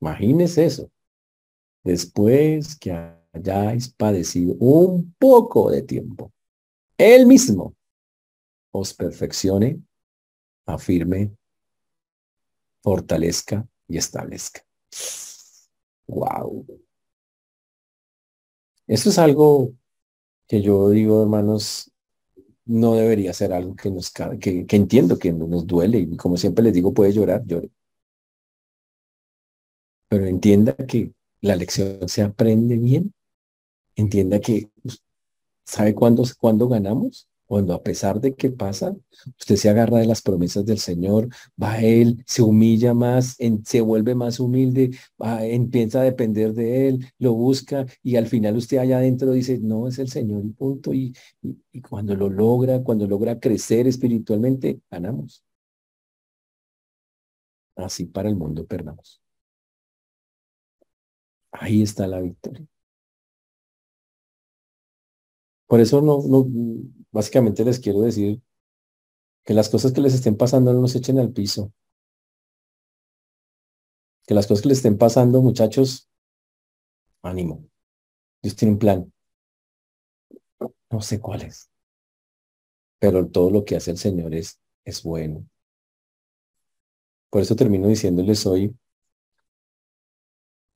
Imagínese 0.00 0.64
eso. 0.64 0.90
Después 1.84 2.76
que 2.76 2.92
hayáis 3.32 3.88
padecido 3.92 4.54
un 4.60 5.14
poco 5.18 5.70
de 5.70 5.82
tiempo, 5.82 6.32
Él 6.96 7.26
mismo 7.26 7.74
os 8.70 8.94
perfeccione, 8.94 9.80
afirme 10.66 11.32
fortalezca 12.82 13.66
y 13.88 13.96
establezca. 13.96 14.64
Wow. 16.06 16.66
Esto 18.86 19.10
es 19.10 19.18
algo 19.18 19.74
que 20.46 20.62
yo 20.62 20.88
digo, 20.90 21.22
hermanos, 21.22 21.92
no 22.68 22.94
debería 22.94 23.32
ser 23.32 23.52
algo 23.52 23.74
que 23.74 23.90
nos 23.90 24.12
que, 24.40 24.66
que 24.66 24.76
entiendo 24.76 25.18
que 25.18 25.32
nos 25.32 25.66
duele 25.66 25.98
y 26.00 26.16
como 26.16 26.36
siempre 26.36 26.64
les 26.64 26.74
digo, 26.74 26.94
puede 26.94 27.12
llorar, 27.12 27.44
llore. 27.46 27.70
Pero 30.08 30.26
entienda 30.26 30.74
que 30.74 31.12
la 31.40 31.56
lección 31.56 32.08
se 32.08 32.22
aprende 32.22 32.76
bien. 32.76 33.12
Entienda 33.96 34.40
que 34.40 34.70
pues, 34.82 35.02
¿sabe 35.64 35.94
cuándo, 35.94 36.24
cuándo 36.38 36.68
ganamos? 36.68 37.27
Cuando 37.48 37.72
a 37.74 37.82
pesar 37.82 38.20
de 38.20 38.34
que 38.34 38.50
pasa, 38.50 38.94
usted 39.40 39.56
se 39.56 39.70
agarra 39.70 39.98
de 39.98 40.06
las 40.06 40.22
promesas 40.22 40.66
del 40.66 40.78
Señor, 40.78 41.28
va 41.62 41.72
a 41.74 41.82
Él, 41.82 42.22
se 42.26 42.42
humilla 42.42 42.94
más, 42.94 43.36
se 43.64 43.80
vuelve 43.80 44.14
más 44.14 44.38
humilde, 44.38 44.90
va, 45.20 45.44
empieza 45.46 46.00
a 46.00 46.04
depender 46.04 46.52
de 46.54 46.88
Él, 46.88 47.06
lo 47.18 47.32
busca 47.34 47.86
y 48.02 48.16
al 48.16 48.26
final 48.26 48.56
usted 48.56 48.78
allá 48.78 48.98
adentro 48.98 49.32
dice, 49.32 49.58
no, 49.60 49.88
es 49.88 49.98
el 49.98 50.08
Señor 50.10 50.44
y 50.44 50.50
punto. 50.50 50.92
Y, 50.94 51.14
y 51.72 51.80
cuando 51.82 52.14
lo 52.14 52.28
logra, 52.28 52.82
cuando 52.82 53.06
logra 53.06 53.40
crecer 53.40 53.86
espiritualmente, 53.86 54.80
ganamos. 54.90 55.42
Así 57.76 58.04
para 58.04 58.28
el 58.28 58.36
mundo 58.36 58.66
perdamos. 58.66 59.22
Ahí 61.52 61.82
está 61.82 62.06
la 62.06 62.20
victoria. 62.20 62.66
Por 65.66 65.80
eso 65.80 66.00
no, 66.00 66.22
no, 66.26 66.46
básicamente 67.10 67.64
les 67.64 67.78
quiero 67.80 68.00
decir 68.00 68.40
que 69.44 69.54
las 69.54 69.68
cosas 69.68 69.92
que 69.92 70.00
les 70.00 70.14
estén 70.14 70.36
pasando 70.36 70.72
no 70.72 70.80
los 70.80 70.94
echen 70.94 71.18
al 71.18 71.32
piso. 71.32 71.72
Que 74.26 74.34
las 74.34 74.46
cosas 74.46 74.62
que 74.62 74.68
les 74.68 74.78
estén 74.78 74.98
pasando, 74.98 75.40
muchachos, 75.40 76.08
ánimo. 77.22 77.64
Dios 78.42 78.56
tiene 78.56 78.72
un 78.72 78.78
plan. 78.78 79.12
No 80.90 81.00
sé 81.00 81.20
cuál 81.20 81.42
es. 81.42 81.70
Pero 82.98 83.26
todo 83.28 83.50
lo 83.50 83.64
que 83.64 83.76
hace 83.76 83.90
el 83.90 83.98
Señor 83.98 84.34
es, 84.34 84.60
es 84.84 85.02
bueno. 85.02 85.48
Por 87.30 87.42
eso 87.42 87.56
termino 87.56 87.88
diciéndoles 87.88 88.46
hoy, 88.46 88.74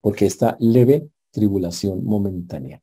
porque 0.00 0.26
esta 0.26 0.56
leve 0.60 1.10
tribulación 1.30 2.04
momentánea 2.04 2.82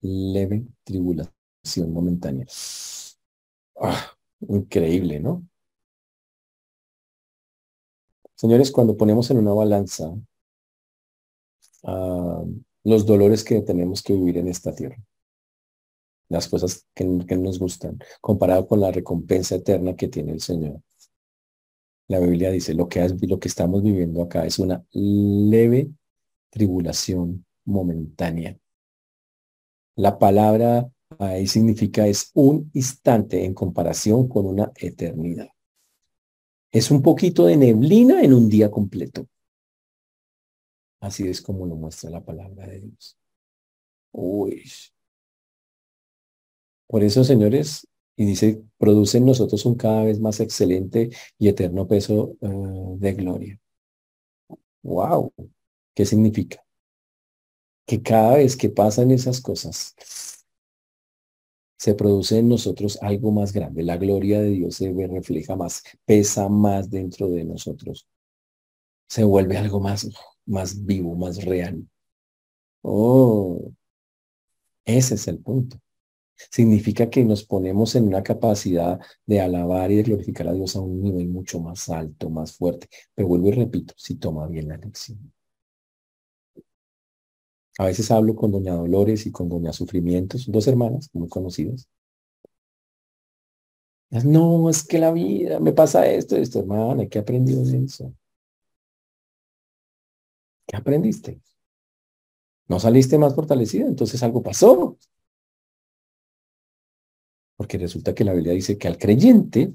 leve 0.00 0.66
tribulación 0.84 1.37
momentánea. 1.76 2.46
Ah, 3.80 4.12
increíble, 4.40 5.20
¿no? 5.20 5.46
Señores, 8.34 8.70
cuando 8.70 8.96
ponemos 8.96 9.30
en 9.30 9.38
una 9.38 9.52
balanza 9.52 10.14
ah, 11.84 12.44
los 12.84 13.04
dolores 13.04 13.44
que 13.44 13.60
tenemos 13.62 14.02
que 14.02 14.14
vivir 14.14 14.38
en 14.38 14.48
esta 14.48 14.74
tierra, 14.74 14.96
las 16.28 16.48
cosas 16.48 16.86
que, 16.94 17.04
nos 17.04 17.58
gustan, 17.58 17.98
comparado 18.20 18.66
con 18.66 18.80
la 18.80 18.92
recompensa 18.92 19.56
eterna 19.56 19.96
que 19.96 20.08
tiene 20.08 20.32
el 20.32 20.40
Señor. 20.40 20.80
La 22.06 22.20
Biblia 22.20 22.50
dice, 22.50 22.74
lo 22.74 22.88
que, 22.88 23.06
lo 23.26 23.38
que 23.38 23.48
estamos 23.48 23.82
viviendo 23.82 24.22
acá 24.22 24.46
es 24.46 24.58
una 24.58 24.84
leve 24.92 25.90
tribulación 26.50 27.44
momentánea. 27.64 28.58
La 29.96 30.18
palabra 30.18 30.88
ahí 31.18 31.46
significa 31.46 32.06
es 32.06 32.30
un 32.34 32.70
instante 32.74 33.44
en 33.44 33.54
comparación 33.54 34.28
con 34.28 34.46
una 34.46 34.72
eternidad. 34.76 35.48
Es 36.70 36.90
un 36.90 37.02
poquito 37.02 37.46
de 37.46 37.56
neblina 37.56 38.22
en 38.22 38.34
un 38.34 38.48
día 38.48 38.70
completo. 38.70 39.26
Así 41.00 41.26
es 41.28 41.40
como 41.40 41.66
lo 41.66 41.76
muestra 41.76 42.10
la 42.10 42.24
palabra 42.24 42.66
de 42.66 42.80
Dios. 42.80 43.16
Uy. 44.12 44.64
Por 46.86 47.04
eso, 47.04 47.24
señores, 47.24 47.86
y 48.16 48.24
dice, 48.24 48.62
produce 48.78 49.18
en 49.18 49.26
nosotros 49.26 49.64
un 49.64 49.76
cada 49.76 50.04
vez 50.04 50.20
más 50.20 50.40
excelente 50.40 51.10
y 51.38 51.48
eterno 51.48 51.86
peso 51.86 52.36
eh, 52.40 52.48
de 52.98 53.12
gloria. 53.14 53.60
Wow. 54.82 55.32
¿Qué 55.94 56.04
significa? 56.04 56.64
que 57.88 58.02
cada 58.02 58.36
vez 58.36 58.54
que 58.54 58.68
pasan 58.68 59.10
esas 59.10 59.40
cosas, 59.40 59.94
se 61.78 61.94
produce 61.94 62.38
en 62.38 62.48
nosotros 62.48 62.98
algo 63.02 63.30
más 63.32 63.52
grande. 63.52 63.82
La 63.84 63.96
gloria 63.96 64.40
de 64.40 64.50
Dios 64.50 64.76
se 64.76 64.92
refleja 64.92 65.56
más, 65.56 65.82
pesa 66.04 66.48
más 66.48 66.90
dentro 66.90 67.28
de 67.30 67.44
nosotros. 67.44 68.08
Se 69.08 69.24
vuelve 69.24 69.56
algo 69.56 69.80
más, 69.80 70.08
más 70.46 70.84
vivo, 70.84 71.14
más 71.14 71.44
real. 71.44 71.88
Oh, 72.82 73.72
ese 74.84 75.14
es 75.14 75.28
el 75.28 75.38
punto. 75.38 75.78
Significa 76.50 77.10
que 77.10 77.24
nos 77.24 77.44
ponemos 77.44 77.94
en 77.94 78.06
una 78.06 78.22
capacidad 78.22 78.98
de 79.26 79.40
alabar 79.40 79.90
y 79.90 79.96
de 79.96 80.02
glorificar 80.04 80.48
a 80.48 80.52
Dios 80.52 80.76
a 80.76 80.80
un 80.80 81.02
nivel 81.02 81.28
mucho 81.28 81.60
más 81.60 81.88
alto, 81.88 82.30
más 82.30 82.56
fuerte. 82.56 82.88
Pero 83.14 83.28
vuelvo 83.28 83.48
y 83.48 83.52
repito, 83.52 83.94
si 83.96 84.16
toma 84.16 84.46
bien 84.46 84.68
la 84.68 84.76
lección. 84.76 85.32
A 87.78 87.86
veces 87.86 88.10
hablo 88.10 88.34
con 88.34 88.50
doña 88.50 88.74
Dolores 88.74 89.24
y 89.26 89.32
con 89.32 89.48
doña 89.48 89.72
Sufrimientos, 89.72 90.46
dos 90.50 90.66
hermanas 90.66 91.10
muy 91.12 91.28
conocidas. 91.28 91.88
No, 94.10 94.68
es 94.68 94.84
que 94.84 94.98
la 94.98 95.12
vida 95.12 95.60
me 95.60 95.72
pasa 95.72 96.06
esto, 96.06 96.36
esto, 96.36 96.58
hermana, 96.60 97.06
¿qué 97.08 97.18
aprendido 97.18 97.62
de 97.64 97.84
eso? 97.84 98.12
¿Qué 100.66 100.76
aprendiste? 100.76 101.40
No 102.66 102.80
saliste 102.80 103.16
más 103.16 103.34
fortalecida, 103.34 103.86
entonces 103.86 104.22
algo 104.22 104.42
pasó. 104.42 104.98
Porque 107.56 107.78
resulta 107.78 108.14
que 108.14 108.24
la 108.24 108.32
Biblia 108.32 108.52
dice 108.54 108.76
que 108.76 108.88
al 108.88 108.98
creyente 108.98 109.72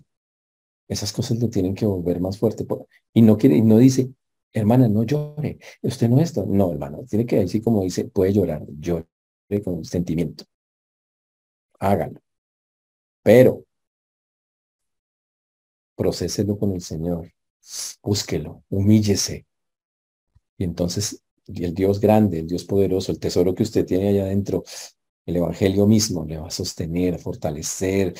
esas 0.87 1.13
cosas 1.13 1.39
lo 1.39 1.49
tienen 1.49 1.73
que 1.73 1.85
volver 1.85 2.19
más 2.19 2.37
fuerte. 2.37 2.65
Y 3.13 3.21
no 3.21 3.37
quiere, 3.37 3.55
y 3.55 3.61
no 3.61 3.77
dice, 3.77 4.13
hermana, 4.53 4.87
no 4.87 5.03
llore, 5.03 5.59
usted 5.81 6.09
no 6.09 6.21
es 6.21 6.37
No, 6.37 6.71
hermano, 6.71 7.03
tiene 7.09 7.25
que 7.25 7.37
decir 7.37 7.63
como 7.63 7.83
dice, 7.83 8.05
puede 8.05 8.33
llorar, 8.33 8.65
llore 8.79 9.07
con 9.63 9.83
sentimiento. 9.85 10.45
Hágalo. 11.79 12.19
Pero, 13.23 13.65
procéselo 15.95 16.57
con 16.57 16.73
el 16.73 16.81
Señor, 16.81 17.31
búsquelo, 18.01 18.63
humíllese. 18.69 19.45
Y 20.57 20.63
entonces, 20.63 21.21
el 21.47 21.73
Dios 21.73 21.99
grande, 21.99 22.39
el 22.39 22.47
Dios 22.47 22.63
poderoso, 22.65 23.11
el 23.11 23.19
tesoro 23.19 23.55
que 23.55 23.63
usted 23.63 23.85
tiene 23.85 24.09
allá 24.09 24.23
adentro, 24.23 24.63
el 25.25 25.37
Evangelio 25.37 25.87
mismo, 25.87 26.25
le 26.25 26.37
va 26.37 26.47
a 26.47 26.51
sostener, 26.51 27.15
a 27.15 27.17
fortalecer, 27.17 28.13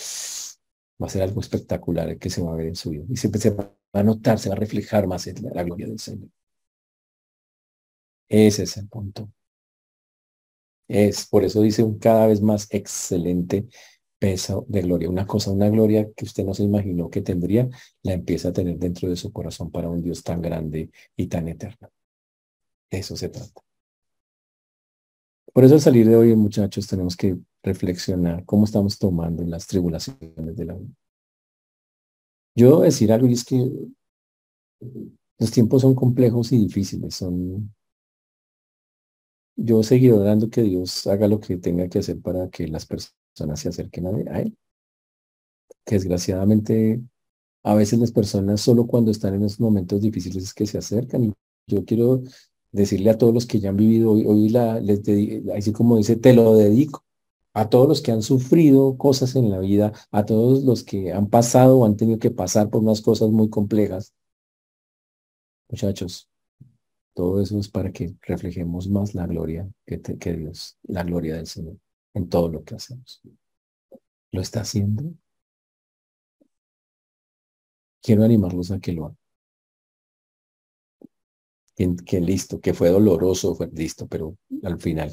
va 1.01 1.07
a 1.07 1.09
ser 1.09 1.21
algo 1.21 1.41
espectacular 1.41 2.17
que 2.17 2.29
se 2.29 2.41
va 2.41 2.53
a 2.53 2.55
ver 2.55 2.67
en 2.67 2.75
su 2.75 2.91
vida. 2.91 3.05
Y 3.09 3.17
siempre 3.17 3.41
se 3.41 3.51
va 3.51 3.71
va 3.95 4.01
a 4.01 4.03
notar, 4.03 4.39
se 4.39 4.49
va 4.49 4.55
a 4.55 4.59
reflejar 4.59 5.07
más 5.07 5.27
en 5.27 5.43
la 5.53 5.63
gloria 5.63 5.87
del 5.87 5.99
Señor. 5.99 6.29
Ese 8.27 8.63
es 8.63 8.77
el 8.77 8.87
punto. 8.89 9.31
Es, 10.87 11.25
por 11.27 11.43
eso 11.43 11.61
dice 11.61 11.83
un 11.83 11.97
cada 11.97 12.27
vez 12.27 12.41
más 12.41 12.67
excelente 12.71 13.67
peso 14.19 14.65
de 14.69 14.81
gloria. 14.81 15.09
Una 15.09 15.27
cosa, 15.27 15.51
una 15.51 15.69
gloria 15.69 16.09
que 16.15 16.25
usted 16.25 16.45
no 16.45 16.53
se 16.53 16.63
imaginó 16.63 17.09
que 17.09 17.21
tendría, 17.21 17.69
la 18.03 18.13
empieza 18.13 18.49
a 18.49 18.53
tener 18.53 18.77
dentro 18.77 19.09
de 19.09 19.15
su 19.15 19.31
corazón 19.31 19.71
para 19.71 19.89
un 19.89 20.01
Dios 20.01 20.23
tan 20.23 20.41
grande 20.41 20.91
y 21.15 21.27
tan 21.27 21.47
eterno. 21.47 21.89
eso 22.89 23.17
se 23.17 23.29
trata. 23.29 23.61
Por 25.53 25.63
eso 25.63 25.75
al 25.75 25.81
salir 25.81 26.07
de 26.07 26.15
hoy, 26.15 26.35
muchachos, 26.35 26.87
tenemos 26.87 27.15
que 27.15 27.37
reflexionar 27.61 28.43
cómo 28.45 28.65
estamos 28.65 28.97
tomando 28.97 29.43
las 29.43 29.67
tribulaciones 29.67 30.55
de 30.55 30.65
la 30.65 30.73
vida. 30.73 30.93
Yo 32.56 32.82
decir 32.82 33.12
algo 33.12 33.28
y 33.28 33.34
es 33.34 33.43
que 33.43 33.70
los 35.39 35.51
tiempos 35.51 35.82
son 35.82 35.95
complejos 35.95 36.51
y 36.51 36.58
difíciles. 36.58 37.16
Son... 37.16 37.74
Yo 39.56 39.82
he 39.82 39.84
seguido 39.84 40.22
orando 40.22 40.49
que 40.49 40.62
Dios 40.64 41.08
haga 41.08 41.28
lo 41.28 41.39
que 41.39 41.58
tenga 41.58 41.88
que 41.88 41.99
hacer 41.99 42.22
para 42.22 42.49
que 42.49 42.68
las 42.68 42.86
personas 42.86 43.60
se 43.60 43.70
acerquen 43.70 44.08
a 44.08 44.41
Él. 44.41 44.58
Que 45.86 45.95
desgraciadamente 45.95 47.01
a 47.64 47.76
veces 47.76 47.99
las 47.99 48.12
personas 48.12 48.62
solo 48.62 48.88
cuando 48.88 49.12
están 49.12 49.36
en 49.36 49.45
esos 49.45 49.60
momentos 49.60 50.01
difíciles 50.01 50.43
es 50.43 50.54
que 50.54 50.68
se 50.68 50.78
acercan. 50.78 51.26
Y 51.26 51.34
yo 51.68 51.86
quiero 51.86 52.24
decirle 52.72 53.10
a 53.10 53.18
todos 53.18 53.34
los 53.34 53.45
que 53.45 53.60
ya 53.60 53.70
han 53.70 53.78
vivido 53.78 54.12
hoy, 54.12 54.26
hoy 54.26 54.49
la, 54.49 54.80
les 54.80 55.01
así 55.56 55.72
como 55.72 55.97
dice, 55.97 56.16
te 56.16 56.34
lo 56.34 56.56
dedico 56.56 57.04
a 57.54 57.70
todos 57.70 57.88
los 57.88 58.01
que 58.01 58.12
han 58.12 58.22
sufrido 58.22 58.97
cosas 58.97 59.36
en 59.36 59.49
la 59.51 59.60
vida, 59.60 59.93
a 60.12 60.26
todos 60.26 60.64
los 60.64 60.84
que 60.84 61.12
han 61.14 61.30
pasado 61.30 61.80
o 61.80 61.86
han 61.86 61.97
tenido 61.97 62.20
que 62.20 62.32
pasar 62.32 62.70
por 62.70 62.82
unas 62.82 63.01
cosas 63.01 63.30
muy 63.30 63.49
complejas. 63.49 64.14
Muchachos, 65.70 66.30
todo 67.14 67.41
eso 67.41 67.60
es 67.60 67.70
para 67.70 67.91
que 67.91 68.16
reflejemos 68.22 68.89
más 68.89 69.14
la 69.16 69.28
gloria 69.28 69.70
que, 69.86 70.01
que 70.01 70.34
Dios, 70.34 70.78
la 70.84 71.04
gloria 71.04 71.36
del 71.36 71.47
Señor 71.47 71.78
en 72.14 72.30
todo 72.30 72.49
lo 72.49 72.64
que 72.64 72.76
hacemos. 72.76 73.22
¿Lo 74.32 74.41
está 74.41 74.62
haciendo? 74.62 75.14
Quiero 78.01 78.24
animarlos 78.24 78.72
a 78.72 78.80
que 78.80 78.91
lo 78.93 79.06
hagan. 79.06 79.18
que, 82.06 82.20
listo, 82.20 82.60
que 82.60 82.74
fue 82.74 82.89
doloroso, 82.89 83.56
fue 83.56 83.68
listo, 83.68 84.08
pero 84.08 84.38
al 84.64 84.80
final 84.80 85.12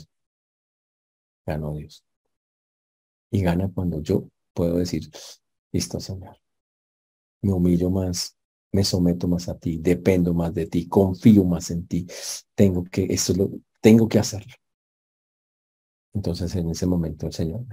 ganó 1.47 1.75
Dios. 1.75 2.05
Y 3.31 3.43
gana 3.43 3.71
cuando 3.73 4.03
yo 4.03 4.29
puedo 4.53 4.77
decir, 4.77 5.11
listo, 5.73 6.01
Señor, 6.01 6.37
me 7.43 7.53
humillo 7.53 7.91
más, 7.91 8.37
me 8.73 8.85
someto 8.85 9.29
más 9.29 9.49
a 9.49 9.59
ti, 9.59 9.79
dependo 9.79 10.35
más 10.35 10.53
de 10.55 10.67
ti, 10.67 10.89
confío 10.89 11.45
más 11.45 11.71
en 11.71 11.87
ti, 11.87 12.07
tengo 12.55 12.85
que, 12.85 13.05
eso 13.05 13.35
lo, 13.35 13.51
tengo 13.81 14.09
que 14.09 14.19
hacerlo. 14.19 14.53
Entonces 16.13 16.55
en 16.57 16.71
ese 16.71 16.87
momento 16.87 17.27
el 17.27 17.33
Señor. 17.33 17.65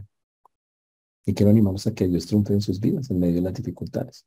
Y 1.25 1.33
quiero 1.33 1.49
animarlos 1.49 1.87
a 1.87 1.93
que 1.93 2.07
Dios 2.07 2.25
triunfe 2.27 2.53
en 2.53 2.61
sus 2.61 2.79
vidas 2.79 3.09
en 3.09 3.19
medio 3.19 3.35
de 3.35 3.41
las 3.41 3.53
dificultades. 3.53 4.25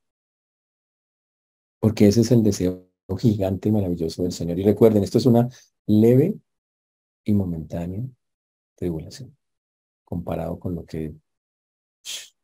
Porque 1.79 2.09
ese 2.09 2.21
es 2.21 2.31
el 2.31 2.43
deseo 2.43 2.91
gigante 3.19 3.69
y 3.69 3.73
maravilloso 3.73 4.23
del 4.23 4.33
Señor. 4.33 4.59
Y 4.59 4.65
recuerden, 4.65 5.03
esto 5.03 5.19
es 5.19 5.27
una 5.27 5.49
leve 5.87 6.35
y 7.25 7.33
momentánea 7.33 8.05
tribulación 8.75 9.40
comparado 10.11 10.59
con 10.59 10.75
lo 10.75 10.85
que, 10.85 11.15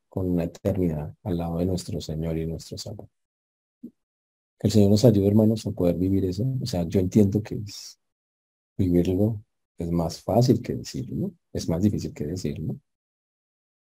con 0.08 0.30
una 0.30 0.44
eternidad 0.44 1.12
al 1.24 1.36
lado 1.36 1.58
de 1.58 1.66
nuestro 1.66 2.00
Señor 2.00 2.38
y 2.38 2.46
nuestro 2.46 2.78
Salvador. 2.78 3.10
Que 3.82 4.68
el 4.68 4.70
Señor 4.70 4.90
nos 4.90 5.04
ayude, 5.04 5.26
hermanos, 5.26 5.66
a 5.66 5.72
poder 5.72 5.96
vivir 5.96 6.24
eso. 6.24 6.46
O 6.62 6.66
sea, 6.66 6.84
yo 6.84 7.00
entiendo 7.00 7.42
que 7.42 7.56
es, 7.56 7.98
vivirlo 8.78 9.44
es 9.78 9.90
más 9.90 10.22
fácil 10.22 10.62
que 10.62 10.76
decirlo, 10.76 11.32
es 11.52 11.68
más 11.68 11.82
difícil 11.82 12.14
que 12.14 12.24
decirlo. 12.24 12.78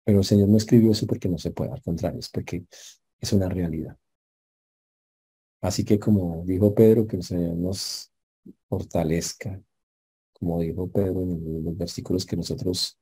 Pero 0.04 0.18
el 0.18 0.24
Señor 0.24 0.48
no 0.48 0.56
escribió 0.56 0.92
eso 0.92 1.06
porque 1.06 1.28
no 1.28 1.36
se 1.38 1.50
puede, 1.50 1.70
al 1.70 1.82
contrario, 1.82 2.18
es 2.18 2.30
porque 2.30 2.66
es 3.20 3.32
una 3.34 3.50
realidad. 3.50 3.96
Así 5.60 5.84
que 5.84 5.98
como 5.98 6.42
dijo 6.46 6.74
Pedro, 6.74 7.06
que 7.06 7.16
el 7.16 7.22
Señor 7.22 7.54
nos 7.56 8.10
fortalezca, 8.68 9.62
como 10.32 10.60
dijo 10.60 10.90
Pedro 10.90 11.22
en 11.22 11.64
los 11.64 11.76
versículos 11.76 12.24
que 12.24 12.36
nosotros, 12.36 12.98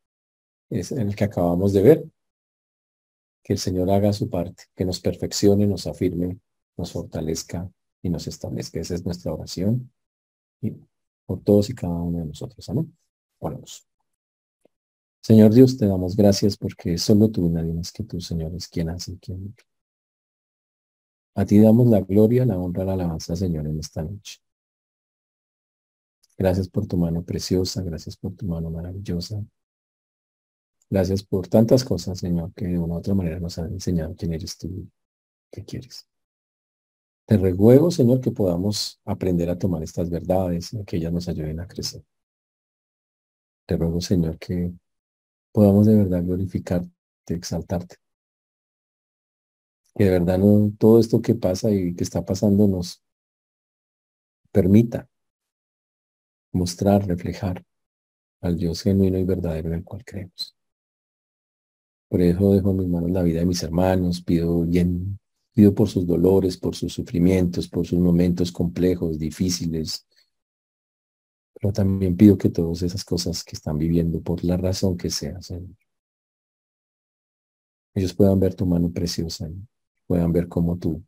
es 0.70 0.92
el 0.92 1.14
que 1.14 1.24
acabamos 1.24 1.72
de 1.72 1.82
ver, 1.82 2.04
que 3.42 3.52
el 3.52 3.58
Señor 3.58 3.90
haga 3.90 4.12
su 4.12 4.28
parte, 4.28 4.64
que 4.74 4.84
nos 4.84 5.00
perfeccione, 5.00 5.66
nos 5.66 5.86
afirme, 5.86 6.38
nos 6.76 6.92
fortalezca 6.92 7.70
y 8.02 8.10
nos 8.10 8.26
establezca. 8.26 8.80
Esa 8.80 8.94
es 8.94 9.04
nuestra 9.04 9.32
oración 9.32 9.92
y 10.60 10.72
por 11.24 11.42
todos 11.42 11.70
y 11.70 11.74
cada 11.74 11.94
uno 11.94 12.18
de 12.18 12.26
nosotros. 12.26 12.68
Amén. 12.68 12.96
Oramos. 13.38 13.86
Señor 15.22 15.52
Dios, 15.52 15.76
te 15.76 15.86
damos 15.86 16.16
gracias 16.16 16.56
porque 16.56 16.98
solo 16.98 17.30
tú, 17.30 17.48
nadie 17.48 17.72
más 17.72 17.92
que 17.92 18.04
tú, 18.04 18.20
Señor, 18.20 18.54
es 18.54 18.68
quien 18.68 18.90
hace 18.90 19.12
y 19.12 19.18
quien 19.18 19.54
a 21.36 21.44
ti 21.44 21.60
damos 21.60 21.86
la 21.88 22.00
gloria, 22.00 22.46
la 22.46 22.58
honra, 22.58 22.84
la 22.84 22.94
alabanza, 22.94 23.36
Señor, 23.36 23.66
en 23.66 23.78
esta 23.78 24.02
noche. 24.02 24.38
Gracias 26.38 26.68
por 26.68 26.86
tu 26.86 26.96
mano 26.96 27.22
preciosa, 27.22 27.82
gracias 27.82 28.16
por 28.16 28.34
tu 28.34 28.46
mano 28.46 28.70
maravillosa. 28.70 29.44
Gracias 30.88 31.22
por 31.24 31.48
tantas 31.48 31.84
cosas, 31.84 32.18
Señor, 32.18 32.52
que 32.54 32.66
de 32.66 32.78
una 32.78 32.94
u 32.94 32.98
otra 32.98 33.14
manera 33.14 33.40
nos 33.40 33.58
han 33.58 33.72
enseñado 33.72 34.14
quién 34.16 34.32
eres 34.32 34.56
tú, 34.56 34.88
qué 35.50 35.64
quieres. 35.64 36.08
Te 37.26 37.36
ruego, 37.36 37.90
Señor, 37.90 38.20
que 38.20 38.30
podamos 38.30 39.00
aprender 39.04 39.50
a 39.50 39.58
tomar 39.58 39.82
estas 39.82 40.08
verdades 40.08 40.72
y 40.72 40.84
que 40.84 40.96
ellas 40.96 41.12
nos 41.12 41.28
ayuden 41.28 41.58
a 41.60 41.66
crecer. 41.66 42.02
Te 43.66 43.76
ruego, 43.76 44.00
Señor, 44.00 44.38
que 44.38 44.72
podamos 45.52 45.86
de 45.86 45.96
verdad 45.96 46.22
glorificarte, 46.22 46.90
exaltarte 47.26 47.96
que 49.96 50.04
de 50.04 50.10
verdad 50.10 50.38
todo 50.78 51.00
esto 51.00 51.22
que 51.22 51.34
pasa 51.34 51.70
y 51.70 51.94
que 51.94 52.04
está 52.04 52.24
pasando 52.24 52.68
nos 52.68 53.02
permita 54.52 55.08
mostrar, 56.52 57.06
reflejar 57.06 57.64
al 58.40 58.56
Dios 58.56 58.82
genuino 58.82 59.18
y 59.18 59.24
verdadero 59.24 59.68
en 59.68 59.74
el 59.74 59.84
cual 59.84 60.04
creemos. 60.04 60.55
Por 62.08 62.22
eso 62.22 62.52
dejo 62.52 62.70
en 62.70 62.76
mis 62.76 62.88
manos 62.88 63.10
la 63.10 63.22
vida 63.22 63.40
de 63.40 63.46
mis 63.46 63.62
hermanos, 63.62 64.22
pido 64.22 64.62
bien, 64.62 65.18
pido 65.52 65.74
por 65.74 65.88
sus 65.88 66.06
dolores, 66.06 66.56
por 66.56 66.74
sus 66.74 66.92
sufrimientos, 66.92 67.68
por 67.68 67.86
sus 67.86 67.98
momentos 67.98 68.52
complejos, 68.52 69.18
difíciles, 69.18 70.06
pero 71.60 71.72
también 71.72 72.16
pido 72.16 72.36
que 72.36 72.50
todas 72.50 72.82
esas 72.82 73.04
cosas 73.04 73.42
que 73.42 73.56
están 73.56 73.78
viviendo, 73.78 74.20
por 74.20 74.44
la 74.44 74.56
razón 74.56 74.96
que 74.96 75.10
sea, 75.10 75.38
ellos 77.94 78.12
puedan 78.14 78.38
ver 78.38 78.54
tu 78.54 78.66
mano 78.66 78.90
preciosa 78.90 79.48
puedan 80.06 80.32
ver 80.32 80.48
cómo 80.48 80.78
tú 80.78 81.02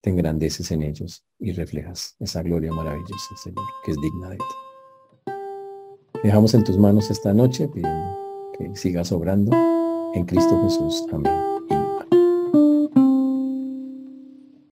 te 0.00 0.10
engrandeces 0.10 0.70
en 0.72 0.82
ellos 0.82 1.24
y 1.38 1.52
reflejas 1.52 2.16
esa 2.18 2.42
gloria 2.42 2.72
maravillosa, 2.72 3.36
Señor, 3.36 3.64
que 3.84 3.92
es 3.92 3.96
digna 4.00 4.30
de 4.30 4.36
ti. 4.36 4.44
Dejamos 6.24 6.54
en 6.54 6.64
tus 6.64 6.76
manos 6.76 7.10
esta 7.10 7.32
noche 7.32 7.68
que 8.70 8.76
sigas 8.76 9.12
obrando 9.12 9.52
en 10.14 10.24
Cristo 10.24 10.60
Jesús. 10.64 11.06
Amén. 11.12 11.51